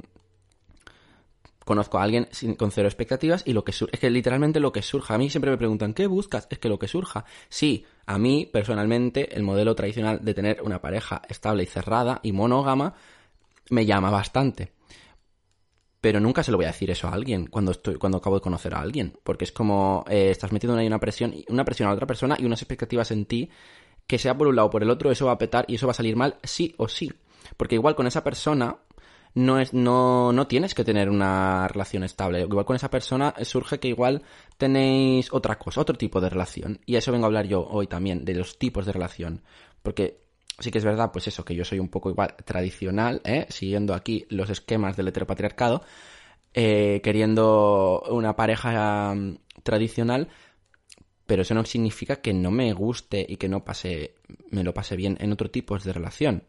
conozco 1.69 1.99
a 1.99 2.03
alguien 2.03 2.29
sin, 2.31 2.55
con 2.55 2.71
cero 2.71 2.89
expectativas 2.89 3.43
y 3.45 3.53
lo 3.53 3.63
que 3.63 3.73
es 3.73 4.01
que 4.01 4.09
literalmente 4.09 4.59
lo 4.59 4.73
que 4.73 4.81
surja, 4.81 5.15
a 5.15 5.19
mí 5.19 5.29
siempre 5.29 5.51
me 5.51 5.59
preguntan, 5.59 5.93
¿qué 5.93 6.07
buscas? 6.07 6.47
Es 6.49 6.59
que 6.59 6.71
lo 6.71 6.79
que 6.79 6.89
surja, 6.89 7.27
sí, 7.51 7.85
a 8.07 8.17
mí 8.17 8.49
personalmente 8.51 9.37
el 9.37 9.43
modelo 9.43 9.75
tradicional 9.75 10.25
de 10.25 10.33
tener 10.33 10.63
una 10.63 10.81
pareja 10.81 11.21
estable 11.29 11.65
y 11.65 11.67
cerrada 11.67 12.21
y 12.23 12.33
monógama 12.33 12.95
me 13.69 13.85
llama 13.85 14.11
bastante. 14.11 14.73
Pero 16.01 16.21
nunca 16.21 16.43
se 16.43 16.53
lo 16.53 16.57
voy 16.57 16.65
a 16.65 16.69
decir 16.69 16.91
eso 16.91 17.07
a 17.07 17.13
alguien 17.13 17.49
cuando 17.49 17.73
estoy, 17.73 17.97
cuando 17.97 18.17
acabo 18.17 18.37
de 18.37 18.43
conocer 18.43 18.73
a 18.75 18.81
alguien. 18.81 19.19
Porque 19.23 19.45
es 19.45 19.53
como 19.53 20.07
eh, 20.09 20.31
estás 20.31 20.53
metiendo 20.53 20.79
ahí 20.79 20.87
una 20.87 21.01
presión, 21.01 21.35
una 21.49 21.67
presión 21.67 21.91
a 21.91 21.93
otra 21.93 22.07
persona 22.07 22.35
y 22.39 22.47
unas 22.47 22.63
expectativas 22.63 23.11
en 23.11 23.27
ti 23.27 23.51
que 24.07 24.17
sea 24.17 24.39
por 24.39 24.47
un 24.47 24.57
lado 24.57 24.69
o 24.69 24.71
por 24.71 24.83
el 24.83 24.89
otro, 24.89 25.11
eso 25.11 25.27
va 25.27 25.33
a 25.33 25.39
petar 25.39 25.67
y 25.69 25.75
eso 25.75 25.87
va 25.87 25.91
a 25.91 25.95
salir 25.95 26.17
mal 26.17 26.39
sí 26.43 26.75
o 26.79 26.89
sí. 26.89 27.13
Porque 27.59 27.75
igual 27.75 27.95
con 27.95 28.07
esa 28.07 28.25
persona 28.25 28.79
no, 29.35 29.59
es, 29.59 29.73
no, 29.73 30.33
no 30.33 30.47
tienes 30.47 30.75
que 30.75 30.85
tener 30.85 31.09
una 31.09 31.69
relación 31.69 32.05
estable. 32.05 32.41
Igual 32.41 32.65
con 32.65 32.77
esa 32.77 32.91
persona 32.91 33.35
surge 33.43 33.79
que 33.79 33.89
igual 33.89 34.23
tenéis 34.57 35.33
otra 35.33 35.59
cosa, 35.59 35.81
otro 35.81 35.97
tipo 35.97 36.21
de 36.21 36.31
relación. 36.31 36.81
Y 36.87 36.97
a 36.97 36.99
eso 36.99 37.13
vengo 37.13 37.25
a 37.25 37.29
hablar 37.29 37.47
yo 37.47 37.67
hoy 37.67 37.87
también, 37.87 38.25
de 38.25 38.35
los 38.35 38.59
tipos 38.59 38.87
de 38.87 38.93
relación. 38.93 39.43
Porque 39.83 40.21
sí 40.59 40.71
que 40.71 40.79
es 40.79 40.85
verdad, 40.85 41.13
pues 41.13 41.29
eso, 41.29 41.45
que 41.45 41.55
yo 41.55 41.65
soy 41.65 41.79
un 41.79 41.89
poco 41.89 42.11
igual 42.11 42.35
tradicional, 42.45 43.21
¿eh? 43.25 43.47
siguiendo 43.49 43.95
aquí 43.95 44.27
los 44.29 44.51
esquemas 44.51 44.97
del 44.97 45.09
heteropatriarcado, 45.09 45.83
eh, 46.55 47.01
queriendo 47.03 48.03
una 48.11 48.35
pareja 48.35 49.15
mm, 49.15 49.39
tradicional, 49.63 50.29
pero 51.27 51.43
eso 51.43 51.55
no 51.55 51.65
significa 51.65 52.17
que 52.17 52.33
no 52.33 52.51
me 52.51 52.73
guste 52.73 53.25
y 53.29 53.37
que 53.37 53.49
no 53.49 53.65
pase, 53.65 54.15
me 54.51 54.65
lo 54.65 54.75
pase 54.75 54.97
bien 54.97 55.17
en 55.21 55.33
otro 55.33 55.51
tipo 55.51 55.79
de 55.79 55.93
relación 55.93 56.45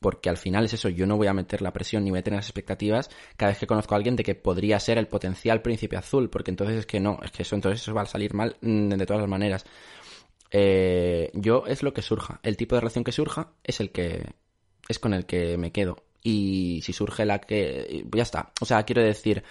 porque 0.00 0.28
al 0.30 0.36
final 0.36 0.64
es 0.64 0.74
eso, 0.74 0.88
yo 0.88 1.06
no 1.06 1.16
voy 1.16 1.26
a 1.26 1.34
meter 1.34 1.62
la 1.62 1.72
presión 1.72 2.04
ni 2.04 2.10
voy 2.10 2.20
a 2.20 2.22
tener 2.22 2.38
las 2.38 2.46
expectativas 2.46 3.10
cada 3.36 3.50
vez 3.50 3.58
que 3.58 3.66
conozco 3.66 3.94
a 3.94 3.96
alguien 3.96 4.16
de 4.16 4.22
que 4.22 4.34
podría 4.34 4.78
ser 4.80 4.98
el 4.98 5.08
potencial 5.08 5.62
príncipe 5.62 5.96
azul, 5.96 6.30
porque 6.30 6.50
entonces 6.50 6.78
es 6.78 6.86
que 6.86 7.00
no, 7.00 7.18
es 7.22 7.30
que 7.30 7.42
eso 7.42 7.54
entonces 7.54 7.80
eso 7.80 7.94
va 7.94 8.02
a 8.02 8.06
salir 8.06 8.34
mal 8.34 8.56
mm, 8.60 8.90
de 8.90 9.06
todas 9.06 9.20
las 9.20 9.30
maneras. 9.30 9.64
Eh, 10.50 11.30
yo 11.34 11.64
es 11.66 11.82
lo 11.82 11.92
que 11.92 12.02
surja, 12.02 12.40
el 12.42 12.56
tipo 12.56 12.74
de 12.74 12.80
relación 12.80 13.04
que 13.04 13.12
surja 13.12 13.52
es 13.62 13.80
el 13.80 13.90
que 13.90 14.24
es 14.88 14.98
con 14.98 15.12
el 15.12 15.26
que 15.26 15.58
me 15.58 15.72
quedo 15.72 16.04
y 16.22 16.80
si 16.82 16.92
surge 16.92 17.26
la 17.26 17.40
que 17.40 18.06
ya 18.10 18.22
está, 18.22 18.52
o 18.60 18.64
sea 18.64 18.82
quiero 18.84 19.02
decir 19.02 19.44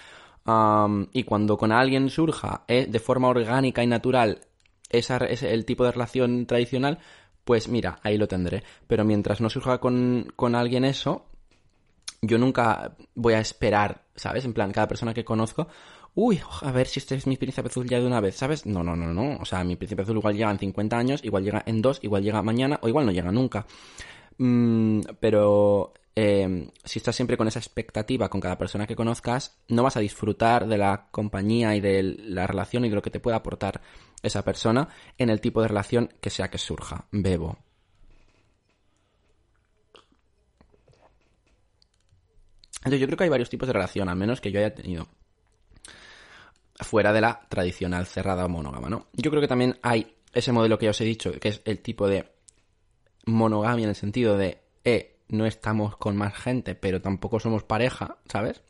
y 1.12 1.24
cuando 1.24 1.58
con 1.58 1.74
alguien 1.74 2.10
surja 2.10 2.64
eh, 2.70 2.88
de 2.88 3.00
forma 3.00 3.28
orgánica 3.28 3.84
y 3.84 3.88
natural 3.88 4.48
esa, 4.90 5.18
ese, 5.18 5.54
el 5.54 5.66
tipo 5.66 5.84
de 5.84 5.92
relación 5.92 6.46
tradicional, 6.46 7.00
pues 7.48 7.70
mira, 7.70 7.98
ahí 8.04 8.18
lo 8.18 8.28
tendré. 8.28 8.62
Pero 8.88 9.06
mientras 9.06 9.40
no 9.40 9.50
surja 9.50 9.78
con, 9.80 10.34
con 10.36 10.54
alguien 10.54 10.84
eso, 10.84 11.28
yo 12.22 12.38
nunca 12.38 12.98
voy 13.16 13.36
a 13.36 13.40
esperar, 13.40 14.04
¿sabes? 14.16 14.44
En 14.44 14.54
plan, 14.54 14.74
cada 14.74 14.90
persona 14.90 15.14
que 15.14 15.24
conozco, 15.24 15.70
uy, 16.14 16.42
a 16.62 16.72
ver 16.74 16.88
si 16.88 17.00
este 17.00 17.16
es 17.16 17.26
mi 17.26 17.38
príncipe 17.38 17.70
azul 17.70 17.88
ya 17.88 18.02
de 18.02 18.06
una 18.06 18.20
vez, 18.20 18.36
¿sabes? 18.36 18.66
No, 18.66 18.84
no, 18.84 18.98
no, 18.98 19.14
no. 19.14 19.38
O 19.38 19.46
sea, 19.46 19.64
mi 19.64 19.78
príncipe 19.78 20.02
azul 20.02 20.18
igual 20.18 20.36
llega 20.36 20.52
en 20.52 20.60
50 20.60 20.98
años, 20.98 21.24
igual 21.24 21.46
llega 21.46 21.64
en 21.66 21.82
2, 21.82 22.00
igual 22.04 22.22
llega 22.22 22.42
mañana 22.42 22.80
o 22.82 22.90
igual 22.90 23.06
no 23.06 23.14
llega 23.14 23.32
nunca. 23.32 23.66
Mm, 24.40 25.00
pero 25.22 25.94
eh, 26.20 26.72
si 26.84 26.98
estás 26.98 27.16
siempre 27.16 27.38
con 27.38 27.48
esa 27.48 27.60
expectativa 27.60 28.28
con 28.28 28.42
cada 28.42 28.58
persona 28.58 28.88
que 28.88 28.96
conozcas, 28.96 29.56
no 29.68 29.84
vas 29.84 29.98
a 29.98 30.00
disfrutar 30.00 30.68
de 30.68 30.80
la 30.80 31.10
compañía 31.12 31.76
y 31.76 31.80
de 31.80 32.02
la 32.02 32.48
relación 32.48 32.84
y 32.86 32.90
de 32.90 32.96
lo 32.96 33.04
que 33.04 33.12
te 33.12 33.20
pueda 33.20 33.38
aportar 33.38 33.82
esa 34.24 34.44
persona 34.44 34.90
en 35.20 35.30
el 35.30 35.40
tipo 35.40 35.62
de 35.62 35.68
relación 35.68 36.10
que 36.20 36.32
sea 36.32 36.50
que 36.50 36.58
surja. 36.58 37.06
Bebo. 37.12 37.60
Entonces 42.78 43.00
yo 43.00 43.06
creo 43.06 43.18
que 43.18 43.26
hay 43.26 43.30
varios 43.30 43.52
tipos 43.52 43.68
de 43.68 43.74
relación, 43.74 44.10
al 44.10 44.16
menos 44.16 44.42
que 44.42 44.52
yo 44.52 44.58
haya 44.58 44.74
tenido. 44.74 45.08
Fuera 46.80 47.14
de 47.14 47.22
la 47.22 47.42
tradicional 47.48 48.08
cerrada 48.08 48.46
o 48.46 48.50
monógama, 48.50 48.90
¿no? 48.90 49.06
Yo 49.14 49.30
creo 49.30 49.42
que 49.42 49.48
también 49.48 49.78
hay 49.84 50.16
ese 50.34 50.52
modelo 50.52 50.80
que 50.80 50.86
ya 50.86 50.92
os 50.92 51.02
he 51.02 51.06
dicho, 51.06 51.32
que 51.34 51.50
es 51.50 51.62
el 51.66 51.80
tipo 51.80 52.08
de 52.08 52.32
monogamia 53.28 53.84
en 53.84 53.90
el 53.90 53.96
sentido 53.96 54.36
de, 54.36 54.64
eh, 54.84 55.17
no 55.30 55.46
estamos 55.46 55.98
con 55.98 56.16
más 56.18 56.34
gente, 56.36 56.76
pero 56.76 57.02
tampoco 57.02 57.40
somos 57.40 57.64
pareja, 57.64 58.18
¿sabes? 58.26 58.62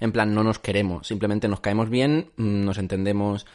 En 0.00 0.12
plan, 0.12 0.34
no 0.34 0.44
nos 0.44 0.58
queremos, 0.58 1.06
simplemente 1.06 1.48
nos 1.48 1.60
caemos 1.60 1.90
bien, 1.90 2.32
mm, 2.36 2.64
nos 2.64 2.78
entendemos 2.78 3.46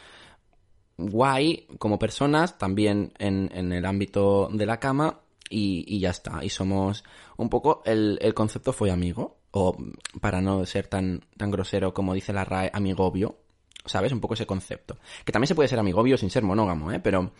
guay 0.96 1.66
como 1.78 1.98
personas, 1.98 2.58
también 2.58 3.12
en, 3.18 3.50
en 3.54 3.72
el 3.72 3.84
ámbito 3.84 4.48
de 4.52 4.66
la 4.66 4.78
cama 4.78 5.20
y, 5.50 5.98
ya 5.98 6.10
está. 6.10 6.44
Y 6.44 6.50
somos 6.50 7.04
un 7.36 7.48
poco 7.48 7.82
el, 7.84 8.18
el, 8.20 8.34
concepto 8.34 8.72
fue 8.72 8.90
amigo, 8.90 9.38
o 9.50 9.76
para 10.20 10.40
no 10.40 10.64
ser 10.66 10.86
tan, 10.86 11.24
tan 11.36 11.50
grosero 11.50 11.94
como 11.94 12.14
dice 12.14 12.32
la 12.32 12.44
RAE, 12.44 12.70
amigobio, 12.72 13.38
¿sabes? 13.84 14.12
Un 14.12 14.20
poco 14.20 14.34
ese 14.34 14.46
concepto. 14.46 14.98
Que 15.24 15.32
también 15.32 15.48
se 15.48 15.54
puede 15.54 15.68
ser 15.68 15.78
amigobio 15.78 16.16
sin 16.16 16.30
ser 16.30 16.42
monógamo, 16.42 16.92
¿eh? 16.92 17.00
Pero 17.00 17.32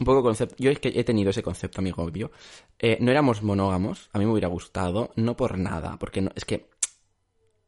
un 0.00 0.06
poco 0.06 0.22
concepto. 0.22 0.56
Yo 0.58 0.70
es 0.70 0.80
que 0.80 0.92
he 0.94 1.04
tenido 1.04 1.30
ese 1.30 1.42
concepto 1.42 1.80
amigobio. 1.80 2.32
Eh, 2.78 2.98
no 3.00 3.10
éramos 3.10 3.42
monógamos, 3.42 4.08
a 4.12 4.18
mí 4.18 4.24
me 4.24 4.32
hubiera 4.32 4.48
gustado, 4.48 5.12
no 5.16 5.36
por 5.36 5.58
nada, 5.58 5.96
porque 5.98 6.22
no, 6.22 6.30
es 6.34 6.44
que 6.44 6.70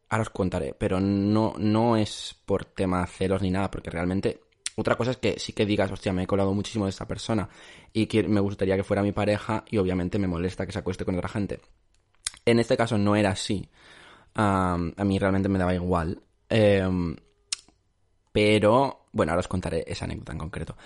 ahora 0.08 0.22
os 0.22 0.30
contaré, 0.30 0.74
pero 0.74 0.98
no, 1.00 1.54
no 1.58 1.96
es 1.96 2.34
por 2.44 2.64
tema 2.64 3.06
celos 3.06 3.42
ni 3.42 3.50
nada, 3.50 3.70
porque 3.70 3.90
realmente 3.90 4.40
otra 4.76 4.96
cosa 4.96 5.10
es 5.10 5.18
que 5.18 5.38
sí 5.38 5.52
que 5.52 5.66
digas, 5.66 5.92
hostia, 5.92 6.12
me 6.12 6.22
he 6.22 6.26
colado 6.26 6.54
muchísimo 6.54 6.86
de 6.86 6.90
esta 6.90 7.06
persona 7.06 7.48
y 7.92 8.08
me 8.26 8.40
gustaría 8.40 8.76
que 8.76 8.84
fuera 8.84 9.02
mi 9.02 9.12
pareja 9.12 9.64
y 9.68 9.76
obviamente 9.76 10.18
me 10.18 10.26
molesta 10.26 10.64
que 10.64 10.72
se 10.72 10.78
acueste 10.78 11.04
con 11.04 11.14
otra 11.14 11.28
gente. 11.28 11.60
En 12.46 12.58
este 12.58 12.76
caso 12.76 12.96
no 12.98 13.14
era 13.14 13.30
así. 13.30 13.68
a 14.34 14.76
mí 15.04 15.18
realmente 15.18 15.48
me 15.50 15.58
daba 15.58 15.74
igual. 15.74 16.22
Em, 16.48 17.14
pero, 18.32 19.06
bueno, 19.12 19.32
ahora 19.32 19.40
os 19.40 19.48
contaré 19.48 19.84
esa 19.86 20.06
anécdota 20.06 20.32
en 20.32 20.38
concreto. 20.38 20.76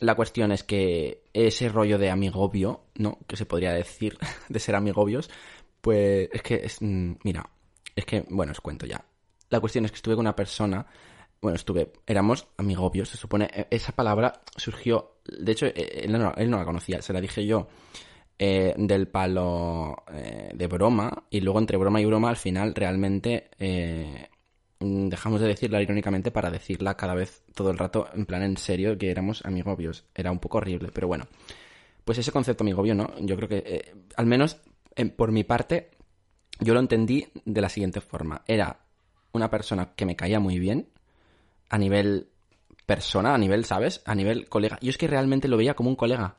La 0.00 0.14
cuestión 0.14 0.50
es 0.52 0.64
que 0.64 1.22
ese 1.32 1.68
rollo 1.68 1.98
de 1.98 2.10
amigobio, 2.10 2.80
¿no? 2.96 3.18
Que 3.26 3.36
se 3.36 3.46
podría 3.46 3.72
decir 3.72 4.18
de 4.48 4.58
ser 4.58 4.74
amigobios, 4.74 5.30
pues 5.80 6.28
es 6.32 6.42
que, 6.42 6.54
es, 6.56 6.82
mm, 6.82 7.12
mira, 7.22 7.48
es 7.94 8.04
que, 8.04 8.24
bueno, 8.28 8.52
os 8.52 8.60
cuento 8.60 8.86
ya. 8.86 9.04
La 9.50 9.60
cuestión 9.60 9.84
es 9.84 9.90
que 9.90 9.96
estuve 9.96 10.14
con 10.14 10.24
una 10.24 10.36
persona 10.36 10.86
bueno, 11.40 11.56
estuve, 11.56 11.92
éramos 12.06 12.46
amigobios, 12.58 13.08
se 13.08 13.16
supone, 13.16 13.48
e, 13.52 13.66
esa 13.70 13.92
palabra 13.92 14.42
surgió, 14.56 15.16
de 15.24 15.52
hecho, 15.52 15.66
e, 15.66 16.02
él 16.04 16.12
no, 16.12 16.34
la 16.36 16.64
conocía, 16.64 17.00
se 17.00 17.12
la 17.12 17.20
dije 17.20 17.46
yo 17.46 17.68
eh, 18.38 18.74
del 18.76 19.08
palo 19.08 20.04
eh, 20.12 20.50
de 20.54 20.66
broma, 20.66 21.24
y 21.30 21.40
luego 21.40 21.58
entre 21.58 21.78
broma 21.78 22.00
y 22.00 22.04
broma 22.04 22.28
al 22.28 22.36
final 22.36 22.74
realmente 22.74 23.50
eh, 23.58 24.28
dejamos 24.80 25.40
de 25.40 25.48
decirla 25.48 25.82
irónicamente 25.82 26.30
para 26.30 26.50
decirla 26.50 26.96
cada 26.96 27.14
vez 27.14 27.42
todo 27.54 27.70
el 27.70 27.78
rato 27.78 28.08
en 28.14 28.26
plan 28.26 28.42
en 28.42 28.56
serio 28.56 28.96
que 28.96 29.10
éramos 29.10 29.44
amigobios, 29.44 30.04
era 30.14 30.32
un 30.32 30.38
poco 30.38 30.58
horrible, 30.58 30.90
pero 30.92 31.06
bueno, 31.06 31.26
pues 32.04 32.18
ese 32.18 32.32
concepto 32.32 32.64
amigobio, 32.64 32.94
¿no? 32.94 33.12
Yo 33.20 33.36
creo 33.36 33.48
que, 33.48 33.94
al 34.16 34.26
menos 34.26 34.56
por 35.16 35.32
mi 35.32 35.44
parte, 35.44 35.90
yo 36.58 36.74
lo 36.74 36.80
entendí 36.80 37.26
de 37.44 37.60
la 37.60 37.68
siguiente 37.68 38.00
forma, 38.00 38.42
era 38.46 38.80
una 39.32 39.50
persona 39.50 39.92
que 39.94 40.06
me 40.06 40.16
caía 40.16 40.40
muy 40.40 40.58
bien, 40.58 40.88
a 41.68 41.78
nivel 41.78 42.28
persona, 42.86 43.34
a 43.34 43.38
nivel, 43.38 43.64
¿sabes? 43.64 44.02
A 44.04 44.14
nivel 44.16 44.48
colega. 44.48 44.76
Yo 44.82 44.90
es 44.90 44.98
que 44.98 45.06
realmente 45.06 45.46
lo 45.46 45.56
veía 45.56 45.74
como 45.74 45.90
un 45.90 45.96
colega. 45.96 46.38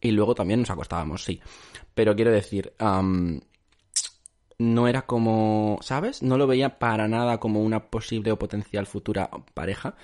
Y 0.00 0.10
luego 0.10 0.34
también 0.34 0.60
nos 0.60 0.70
acostábamos, 0.70 1.22
sí. 1.22 1.40
Pero 1.94 2.16
quiero 2.16 2.32
decir, 2.32 2.72
no 4.58 4.88
era 4.88 5.02
como, 5.02 5.78
¿sabes? 5.82 6.22
No 6.22 6.38
lo 6.38 6.46
veía 6.46 6.78
para 6.78 7.08
nada 7.08 7.38
como 7.38 7.62
una 7.62 7.90
posible 7.90 8.32
o 8.32 8.38
potencial 8.38 8.86
futura 8.86 9.30
pareja, 9.54 9.96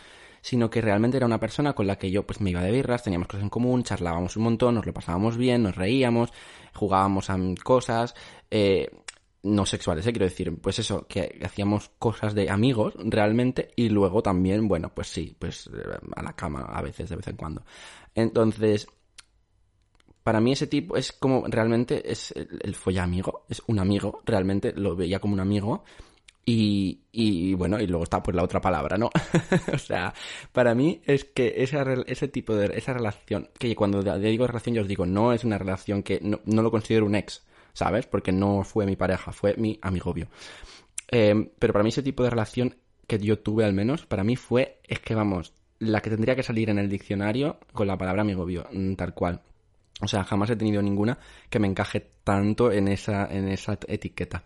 sino 0.42 0.68
que 0.68 0.80
realmente 0.80 1.16
era 1.16 1.26
una 1.26 1.40
persona 1.40 1.72
con 1.72 1.86
la 1.86 1.96
que 1.96 2.10
yo 2.10 2.26
pues 2.26 2.40
me 2.40 2.50
iba 2.50 2.62
de 2.62 2.72
birras, 2.72 3.02
teníamos 3.02 3.28
cosas 3.28 3.44
en 3.44 3.50
común, 3.50 3.84
charlábamos 3.84 4.36
un 4.36 4.42
montón, 4.42 4.74
nos 4.74 4.86
lo 4.86 4.92
pasábamos 4.92 5.36
bien, 5.36 5.62
nos 5.62 5.76
reíamos, 5.76 6.32
jugábamos 6.74 7.30
a 7.30 7.38
cosas, 7.62 8.14
eh, 8.50 8.90
no 9.44 9.66
sexuales, 9.66 10.06
¿eh? 10.06 10.12
quiero 10.12 10.26
decir, 10.26 10.56
pues 10.60 10.78
eso, 10.78 11.06
que 11.08 11.40
hacíamos 11.44 11.90
cosas 11.98 12.34
de 12.34 12.50
amigos 12.50 12.94
realmente 12.98 13.72
y 13.76 13.88
luego 13.88 14.22
también, 14.22 14.68
bueno, 14.68 14.92
pues 14.94 15.08
sí, 15.08 15.34
pues 15.38 15.68
eh, 15.68 15.98
a 16.14 16.22
la 16.22 16.34
cama 16.34 16.62
a 16.62 16.82
veces, 16.82 17.08
de 17.08 17.16
vez 17.16 17.28
en 17.28 17.36
cuando. 17.36 17.64
Entonces, 18.14 18.86
para 20.22 20.40
mí 20.40 20.52
ese 20.52 20.66
tipo 20.66 20.96
es 20.96 21.12
como 21.12 21.44
realmente 21.46 22.10
es 22.10 22.32
el, 22.32 22.60
el 22.62 22.98
amigo 22.98 23.44
es 23.48 23.62
un 23.66 23.78
amigo, 23.78 24.20
realmente 24.24 24.72
lo 24.74 24.96
veía 24.96 25.18
como 25.18 25.34
un 25.34 25.40
amigo 25.40 25.84
y, 26.44 27.54
bueno, 27.54 27.80
y 27.80 27.86
luego 27.86 28.04
está 28.04 28.22
pues 28.22 28.34
la 28.34 28.42
otra 28.42 28.60
palabra, 28.60 28.98
¿no? 28.98 29.10
o 29.72 29.78
sea, 29.78 30.12
para 30.52 30.74
mí 30.74 31.00
es 31.06 31.24
que 31.24 31.54
ese, 31.56 32.28
tipo 32.28 32.54
de, 32.54 32.76
esa 32.76 32.92
relación, 32.92 33.48
que 33.58 33.76
cuando 33.76 34.02
digo 34.18 34.46
relación 34.46 34.74
yo 34.74 34.82
os 34.82 34.88
digo, 34.88 35.06
no 35.06 35.32
es 35.32 35.44
una 35.44 35.58
relación 35.58 36.02
que 36.02 36.20
no, 36.20 36.40
lo 36.62 36.70
considero 36.70 37.06
un 37.06 37.14
ex, 37.14 37.44
¿sabes? 37.72 38.06
Porque 38.06 38.32
no 38.32 38.64
fue 38.64 38.86
mi 38.86 38.96
pareja, 38.96 39.32
fue 39.32 39.54
mi 39.56 39.78
amigobio. 39.82 40.28
Eh, 41.10 41.50
pero 41.58 41.72
para 41.72 41.84
mí 41.84 41.90
ese 41.90 42.02
tipo 42.02 42.24
de 42.24 42.30
relación 42.30 42.76
que 43.06 43.18
yo 43.18 43.38
tuve 43.38 43.64
al 43.64 43.72
menos, 43.72 44.06
para 44.06 44.24
mí 44.24 44.34
fue, 44.36 44.80
es 44.84 44.98
que 45.00 45.14
vamos, 45.14 45.52
la 45.78 46.00
que 46.00 46.10
tendría 46.10 46.34
que 46.34 46.42
salir 46.42 46.70
en 46.70 46.78
el 46.78 46.88
diccionario 46.88 47.58
con 47.72 47.86
la 47.86 47.98
palabra 47.98 48.22
amigobio, 48.22 48.66
mm, 48.72 48.94
tal 48.94 49.14
cual. 49.14 49.42
O 50.02 50.08
sea, 50.08 50.24
jamás 50.24 50.50
he 50.50 50.56
tenido 50.56 50.82
ninguna 50.82 51.18
que 51.48 51.58
me 51.60 51.68
encaje 51.68 52.00
tanto 52.24 52.72
en 52.72 52.88
esa, 52.88 53.26
en 53.32 53.48
esa 53.48 53.78
etiqueta. 53.86 54.44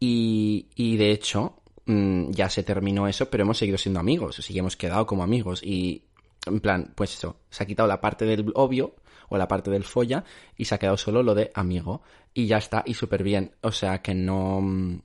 Y, 0.00 0.66
y 0.74 0.96
de 0.96 1.10
hecho, 1.10 1.62
mm, 1.86 2.30
ya 2.30 2.48
se 2.48 2.62
terminó 2.62 3.08
eso, 3.08 3.28
pero 3.30 3.42
hemos 3.44 3.58
seguido 3.58 3.78
siendo 3.78 4.00
amigos, 4.00 4.38
así 4.38 4.52
que 4.52 4.60
hemos 4.60 4.76
quedado 4.76 5.06
como 5.06 5.22
amigos. 5.22 5.62
Y, 5.62 6.04
en 6.46 6.60
plan, 6.60 6.92
pues 6.94 7.14
eso, 7.14 7.36
se 7.50 7.62
ha 7.62 7.66
quitado 7.66 7.88
la 7.88 8.00
parte 8.00 8.24
del 8.24 8.52
obvio 8.54 8.94
o 9.28 9.36
la 9.38 9.48
parte 9.48 9.70
del 9.70 9.84
folla 9.84 10.24
y 10.56 10.64
se 10.64 10.74
ha 10.74 10.78
quedado 10.78 10.96
solo 10.96 11.22
lo 11.22 11.34
de 11.34 11.50
amigo. 11.54 12.02
Y 12.34 12.46
ya 12.46 12.58
está, 12.58 12.82
y 12.86 12.94
súper 12.94 13.22
bien. 13.22 13.52
O 13.62 13.72
sea 13.72 14.02
que 14.02 14.14
no. 14.14 14.60
mm, 14.60 15.00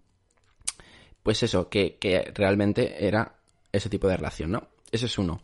Pues 1.24 1.44
eso, 1.44 1.70
que, 1.70 1.98
que 1.98 2.32
realmente 2.36 3.06
era 3.06 3.36
ese 3.72 3.89
tipo 3.89 4.08
de 4.08 4.18
relación, 4.18 4.52
¿no? 4.52 4.68
Ese 4.92 5.06
es 5.08 5.18
uno. 5.18 5.42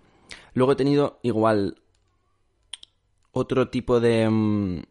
Luego 0.53 0.73
he 0.73 0.75
tenido 0.75 1.19
igual 1.23 1.81
otro 3.31 3.69
tipo 3.69 3.99
de... 3.99 4.29
mm, 4.29 4.81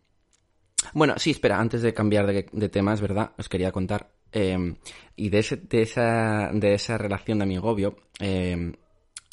Bueno, 0.95 1.15
sí, 1.19 1.31
espera, 1.31 1.59
antes 1.61 1.83
de 1.83 1.93
cambiar 1.95 2.27
de, 2.27 2.47
de 2.53 2.69
tema, 2.69 2.95
es 2.95 3.01
verdad, 3.01 3.33
os 3.39 3.49
quería 3.49 3.73
contar. 3.73 4.11
eh, 4.33 4.77
y 5.17 5.29
de, 5.31 5.39
ese, 5.39 5.57
de, 5.57 5.83
esa, 5.83 6.51
de 6.53 6.75
esa 6.75 6.99
relación 6.99 7.39
de 7.39 7.45
amigobio, 7.45 7.97
eh, 8.21 8.73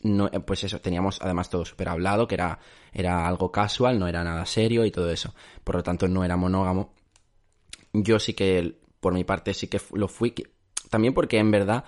no, 0.04 0.28
eh, 0.28 0.40
pues 0.40 0.64
eso, 0.64 0.80
teníamos 0.82 1.20
además 1.22 1.50
todo 1.50 1.66
súper 1.66 1.90
hablado, 1.90 2.28
que 2.28 2.36
era, 2.36 2.60
era 2.94 3.28
algo 3.28 3.52
casual, 3.52 4.00
no 4.00 4.08
era 4.08 4.24
nada 4.24 4.46
serio 4.46 4.86
y 4.86 4.92
todo 4.92 5.12
eso. 5.12 5.34
Por 5.64 5.76
lo 5.76 5.84
tanto, 5.84 6.08
no 6.08 6.24
era 6.24 6.38
monógamo. 6.38 6.94
Yo 7.94 8.20
sí 8.20 8.34
que, 8.34 8.80
por 9.00 9.14
mi 9.14 9.24
parte, 9.24 9.54
sí 9.54 9.68
que 9.68 9.80
lo 9.94 10.08
fui. 10.08 10.34
También 10.90 11.14
porque 11.14 11.38
en 11.40 11.52
verdad 11.52 11.86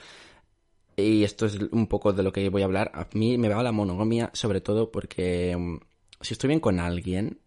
y 0.96 1.24
esto 1.24 1.46
es 1.46 1.58
un 1.72 1.88
poco 1.88 2.12
de 2.14 2.24
lo 2.24 2.32
que 2.32 2.50
voy 2.50 2.62
a 2.64 2.66
hablar. 2.66 2.92
A 2.94 3.08
mí 3.14 3.38
me 3.38 3.50
va 3.50 3.62
la 3.64 3.72
monogamia, 3.72 4.30
sobre 4.34 4.62
todo 4.62 4.92
porque 4.92 5.56
mm, 5.56 5.78
si 6.22 6.34
estoy 6.34 6.48
bien 6.50 6.60
con 6.60 6.80
alguien 6.80 7.40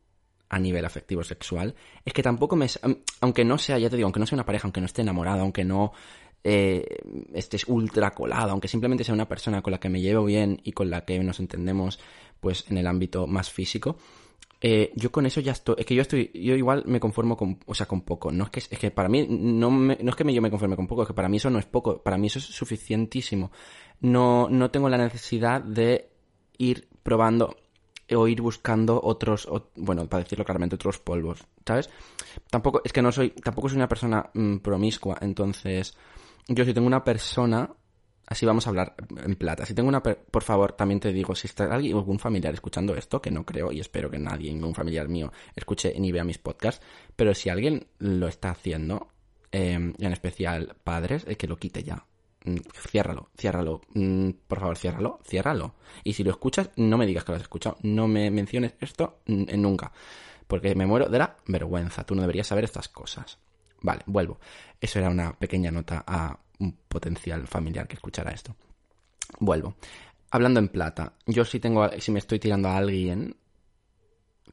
a 0.48 0.58
nivel 0.58 0.84
afectivo 0.84 1.22
sexual, 1.22 1.74
es 2.04 2.12
que 2.12 2.22
tampoco 2.22 2.56
me... 2.56 2.66
Aunque 3.20 3.44
no 3.44 3.56
sea, 3.58 3.78
ya 3.78 3.88
te 3.88 3.96
digo, 3.96 4.06
aunque 4.06 4.20
no 4.20 4.26
sea 4.26 4.36
una 4.36 4.46
pareja, 4.46 4.66
aunque 4.66 4.80
no 4.80 4.86
esté 4.86 5.02
enamorado, 5.02 5.42
aunque 5.42 5.64
no 5.64 5.92
eh, 6.42 6.84
estés 7.34 7.66
ultra 7.68 8.10
colado, 8.12 8.50
aunque 8.50 8.66
simplemente 8.68 9.04
sea 9.04 9.14
una 9.14 9.28
persona 9.28 9.62
con 9.62 9.70
la 9.72 9.78
que 9.80 9.88
me 9.88 10.00
llevo 10.00 10.24
bien 10.24 10.60
y 10.64 10.72
con 10.72 10.90
la 10.90 11.04
que 11.04 11.18
nos 11.20 11.38
entendemos, 11.38 12.00
pues 12.40 12.64
en 12.70 12.78
el 12.78 12.86
ámbito 12.86 13.26
más 13.26 13.50
físico, 13.50 13.96
eh, 14.62 14.92
yo 14.94 15.10
con 15.10 15.24
eso 15.24 15.40
ya 15.40 15.52
estoy, 15.52 15.76
es 15.78 15.86
que 15.86 15.94
yo 15.94 16.02
estoy, 16.02 16.30
yo 16.34 16.54
igual 16.54 16.82
me 16.86 17.00
conformo 17.00 17.36
con, 17.36 17.58
o 17.66 17.74
sea, 17.74 17.86
con 17.86 18.02
poco. 18.02 18.30
No 18.30 18.44
es 18.44 18.50
que, 18.50 18.60
es 18.60 18.78
que 18.78 18.90
para 18.90 19.08
mí, 19.08 19.26
no, 19.28 19.70
me- 19.70 19.98
no 20.02 20.10
es 20.10 20.16
que 20.16 20.34
yo 20.34 20.42
me 20.42 20.50
conforme 20.50 20.76
con 20.76 20.86
poco, 20.86 21.02
es 21.02 21.08
que 21.08 21.14
para 21.14 21.28
mí 21.28 21.38
eso 21.38 21.48
no 21.48 21.58
es 21.58 21.64
poco, 21.66 22.02
para 22.02 22.18
mí 22.18 22.26
eso 22.26 22.38
es 22.40 22.44
suficientísimo. 22.44 23.52
No, 24.00 24.48
no 24.50 24.70
tengo 24.70 24.88
la 24.88 24.98
necesidad 24.98 25.62
de 25.62 26.10
ir 26.58 26.88
probando 27.02 27.56
o 28.16 28.26
ir 28.28 28.40
buscando 28.40 29.00
otros, 29.02 29.46
o- 29.46 29.70
bueno, 29.76 30.06
para 30.08 30.22
decirlo 30.24 30.44
claramente, 30.44 30.76
otros 30.76 30.98
polvos, 30.98 31.44
¿sabes? 31.66 31.90
Tampoco, 32.50 32.80
es 32.84 32.92
que 32.92 33.02
no 33.02 33.12
soy, 33.12 33.30
tampoco 33.30 33.68
soy 33.68 33.76
una 33.76 33.88
persona 33.88 34.30
mm, 34.34 34.56
promiscua, 34.58 35.18
entonces, 35.20 35.96
yo 36.48 36.64
si 36.64 36.74
tengo 36.74 36.86
una 36.86 37.04
persona, 37.04 37.70
así 38.26 38.46
vamos 38.46 38.66
a 38.66 38.70
hablar 38.70 38.94
en 39.24 39.34
plata, 39.36 39.66
si 39.66 39.74
tengo 39.74 39.88
una, 39.88 40.02
per- 40.02 40.24
por 40.30 40.42
favor, 40.42 40.72
también 40.72 41.00
te 41.00 41.12
digo, 41.12 41.34
si 41.34 41.46
está 41.46 41.64
alguien, 41.72 41.96
algún 41.96 42.18
familiar 42.18 42.54
escuchando 42.54 42.94
esto, 42.96 43.20
que 43.20 43.30
no 43.30 43.44
creo 43.44 43.72
y 43.72 43.80
espero 43.80 44.10
que 44.10 44.18
nadie, 44.18 44.52
ningún 44.52 44.74
familiar 44.74 45.08
mío, 45.08 45.32
escuche 45.56 45.94
ni 45.98 46.12
vea 46.12 46.24
mis 46.24 46.38
podcasts, 46.38 46.84
pero 47.16 47.34
si 47.34 47.48
alguien 47.48 47.86
lo 47.98 48.28
está 48.28 48.50
haciendo, 48.50 49.08
eh, 49.52 49.72
en 49.98 50.12
especial 50.12 50.76
padres, 50.84 51.24
eh, 51.28 51.36
que 51.36 51.46
lo 51.48 51.56
quite 51.56 51.82
ya. 51.82 52.04
Mm, 52.44 52.56
Ciérralo, 52.88 53.28
ciérralo. 53.36 53.80
Mm, 53.94 54.30
Por 54.48 54.60
favor, 54.60 54.76
ciérralo, 54.78 55.20
ciérralo. 55.24 55.74
Y 56.04 56.12
si 56.14 56.24
lo 56.24 56.30
escuchas, 56.30 56.70
no 56.76 56.96
me 56.98 57.06
digas 57.06 57.24
que 57.24 57.32
lo 57.32 57.36
has 57.36 57.42
escuchado. 57.42 57.76
No 57.82 58.08
me 58.08 58.30
menciones 58.30 58.74
esto 58.80 59.20
mm, 59.26 59.44
nunca. 59.60 59.92
Porque 60.46 60.74
me 60.74 60.86
muero 60.86 61.08
de 61.08 61.18
la 61.18 61.36
vergüenza. 61.46 62.04
Tú 62.04 62.14
no 62.14 62.22
deberías 62.22 62.46
saber 62.46 62.64
estas 62.64 62.88
cosas. 62.88 63.38
Vale, 63.82 64.02
vuelvo. 64.06 64.38
Eso 64.80 64.98
era 64.98 65.08
una 65.10 65.32
pequeña 65.38 65.70
nota 65.70 66.04
a 66.06 66.38
un 66.58 66.72
potencial 66.88 67.46
familiar 67.46 67.86
que 67.88 67.94
escuchara 67.94 68.32
esto. 68.32 68.54
Vuelvo. 69.38 69.76
Hablando 70.30 70.60
en 70.60 70.68
plata, 70.68 71.14
yo 71.26 71.44
si 71.44 71.60
tengo, 71.60 71.88
si 71.98 72.10
me 72.12 72.18
estoy 72.18 72.38
tirando 72.38 72.68
a 72.68 72.76
alguien 72.76 73.36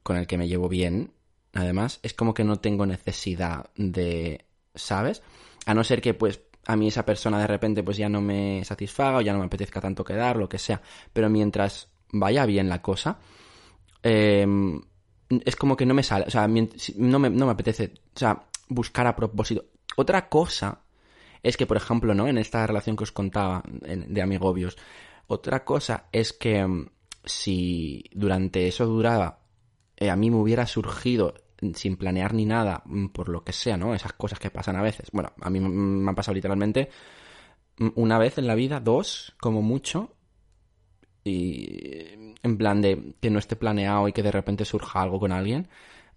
con 0.03 0.17
el 0.17 0.25
que 0.27 0.37
me 0.37 0.47
llevo 0.47 0.69
bien, 0.69 1.11
además, 1.53 1.99
es 2.03 2.13
como 2.13 2.33
que 2.33 2.43
no 2.43 2.59
tengo 2.59 2.85
necesidad 2.85 3.69
de, 3.75 4.45
¿sabes? 4.73 5.21
A 5.65 5.73
no 5.73 5.83
ser 5.83 6.01
que, 6.01 6.13
pues, 6.13 6.41
a 6.67 6.75
mí 6.75 6.89
esa 6.89 7.05
persona 7.05 7.39
de 7.39 7.47
repente, 7.47 7.81
pues 7.81 7.97
ya 7.97 8.09
no 8.09 8.21
me 8.21 8.63
satisfaga 8.65 9.17
o 9.17 9.21
ya 9.21 9.31
no 9.31 9.39
me 9.39 9.45
apetezca 9.45 9.79
tanto 9.79 10.03
quedar, 10.03 10.35
lo 10.35 10.49
que 10.49 10.57
sea. 10.57 10.81
Pero 11.13 11.29
mientras 11.29 11.89
vaya 12.11 12.45
bien 12.45 12.67
la 12.67 12.81
cosa, 12.81 13.19
eh, 14.03 14.45
es 15.45 15.55
como 15.55 15.77
que 15.77 15.85
no 15.85 15.93
me 15.93 16.03
sale, 16.03 16.25
o 16.27 16.29
sea, 16.29 16.47
no 16.47 17.19
me, 17.19 17.29
no 17.29 17.45
me 17.45 17.51
apetece, 17.51 17.93
o 18.15 18.19
sea, 18.19 18.43
buscar 18.67 19.07
a 19.07 19.15
propósito. 19.15 19.65
Otra 19.95 20.27
cosa 20.27 20.81
es 21.41 21.55
que, 21.55 21.65
por 21.65 21.77
ejemplo, 21.77 22.13
¿no? 22.13 22.27
En 22.27 22.37
esta 22.37 22.67
relación 22.67 22.97
que 22.97 23.03
os 23.03 23.11
contaba 23.13 23.63
de 23.65 24.21
amigobios, 24.21 24.77
otra 25.27 25.63
cosa 25.63 26.07
es 26.11 26.33
que 26.33 26.65
mm, 26.65 26.89
si 27.23 28.03
durante 28.13 28.67
eso 28.67 28.85
duraba, 28.85 29.39
eh, 29.95 30.09
a 30.09 30.15
mí 30.17 30.29
me 30.29 30.37
hubiera 30.37 30.67
surgido 30.67 31.33
sin 31.75 31.97
planear 31.97 32.33
ni 32.33 32.45
nada, 32.45 32.83
mm, 32.85 33.07
por 33.07 33.29
lo 33.29 33.43
que 33.43 33.53
sea, 33.53 33.77
¿no? 33.77 33.93
Esas 33.95 34.13
cosas 34.13 34.39
que 34.39 34.49
pasan 34.51 34.75
a 34.75 34.81
veces. 34.81 35.09
Bueno, 35.11 35.31
a 35.41 35.49
mí 35.49 35.59
me 35.59 36.09
han 36.09 36.15
pasado 36.15 36.35
literalmente 36.35 36.89
mm, 37.79 37.89
una 37.95 38.17
vez 38.19 38.37
en 38.37 38.47
la 38.47 38.55
vida, 38.55 38.79
dos, 38.79 39.35
como 39.39 39.61
mucho, 39.61 40.13
y 41.23 42.33
en 42.43 42.57
plan 42.57 42.81
de 42.81 43.15
que 43.19 43.29
no 43.29 43.39
esté 43.39 43.55
planeado 43.55 44.07
y 44.07 44.13
que 44.13 44.23
de 44.23 44.31
repente 44.31 44.65
surja 44.65 45.01
algo 45.01 45.19
con 45.19 45.31
alguien 45.33 45.67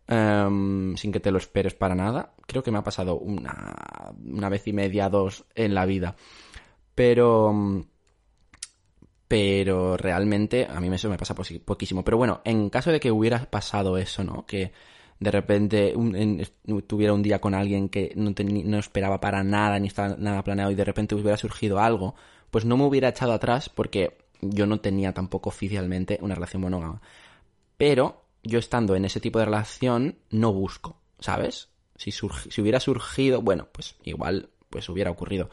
em, 0.06 0.96
sin 0.96 1.12
que 1.12 1.20
te 1.20 1.30
lo 1.32 1.38
esperes 1.38 1.74
para 1.74 1.94
nada. 1.94 2.34
Creo 2.46 2.62
que 2.62 2.70
me 2.70 2.78
ha 2.78 2.84
pasado 2.84 3.16
una, 3.18 4.12
una 4.24 4.48
vez 4.48 4.66
y 4.68 4.72
media, 4.72 5.08
dos 5.08 5.44
en 5.54 5.74
la 5.74 5.86
vida. 5.86 6.16
Pero... 6.94 7.52
mm, 7.52 7.82
Pero 9.28 9.96
realmente 9.96 10.66
a 10.68 10.80
mí 10.80 10.88
eso 10.92 11.08
me 11.08 11.16
pasa 11.16 11.34
poquísimo. 11.34 12.04
Pero 12.04 12.16
bueno, 12.16 12.40
en 12.44 12.68
caso 12.68 12.90
de 12.90 12.98
que 12.98 13.12
hubiera 13.12 13.38
pasado 13.48 13.96
eso, 13.96 14.24
¿no? 14.24 14.44
Que 14.44 14.72
de 15.20 15.30
repente 15.30 15.94
tuviera 16.86 17.12
un 17.12 17.22
día 17.22 17.40
con 17.40 17.54
alguien 17.54 17.90
que 17.90 18.12
no, 18.16 18.78
esperaba 18.78 19.20
para 19.20 19.44
nada, 19.44 19.78
ni 19.78 19.88
estaba 19.88 20.16
nada 20.16 20.42
planeado 20.42 20.70
y 20.70 20.74
de 20.74 20.84
repente 20.84 21.14
hubiera 21.14 21.36
surgido 21.36 21.78
algo, 21.78 22.14
pues 22.50 22.64
no 22.64 22.78
me 22.78 22.84
hubiera 22.84 23.10
echado 23.10 23.32
atrás 23.32 23.68
porque 23.68 24.16
yo 24.40 24.66
no 24.66 24.80
tenía 24.80 25.12
tampoco 25.12 25.50
oficialmente 25.50 26.18
una 26.22 26.34
relación 26.34 26.62
monógama. 26.62 27.02
Pero 27.76 28.24
yo 28.42 28.58
estando 28.58 28.96
en 28.96 29.04
ese 29.04 29.20
tipo 29.20 29.38
de 29.38 29.44
relación 29.44 30.16
no 30.30 30.54
busco, 30.54 30.96
¿sabes? 31.18 31.68
Si, 31.96 32.12
si 32.12 32.60
hubiera 32.62 32.80
surgido, 32.80 33.42
bueno, 33.42 33.68
pues 33.72 33.96
igual 34.04 34.48
pues 34.70 34.88
hubiera 34.88 35.10
ocurrido. 35.10 35.50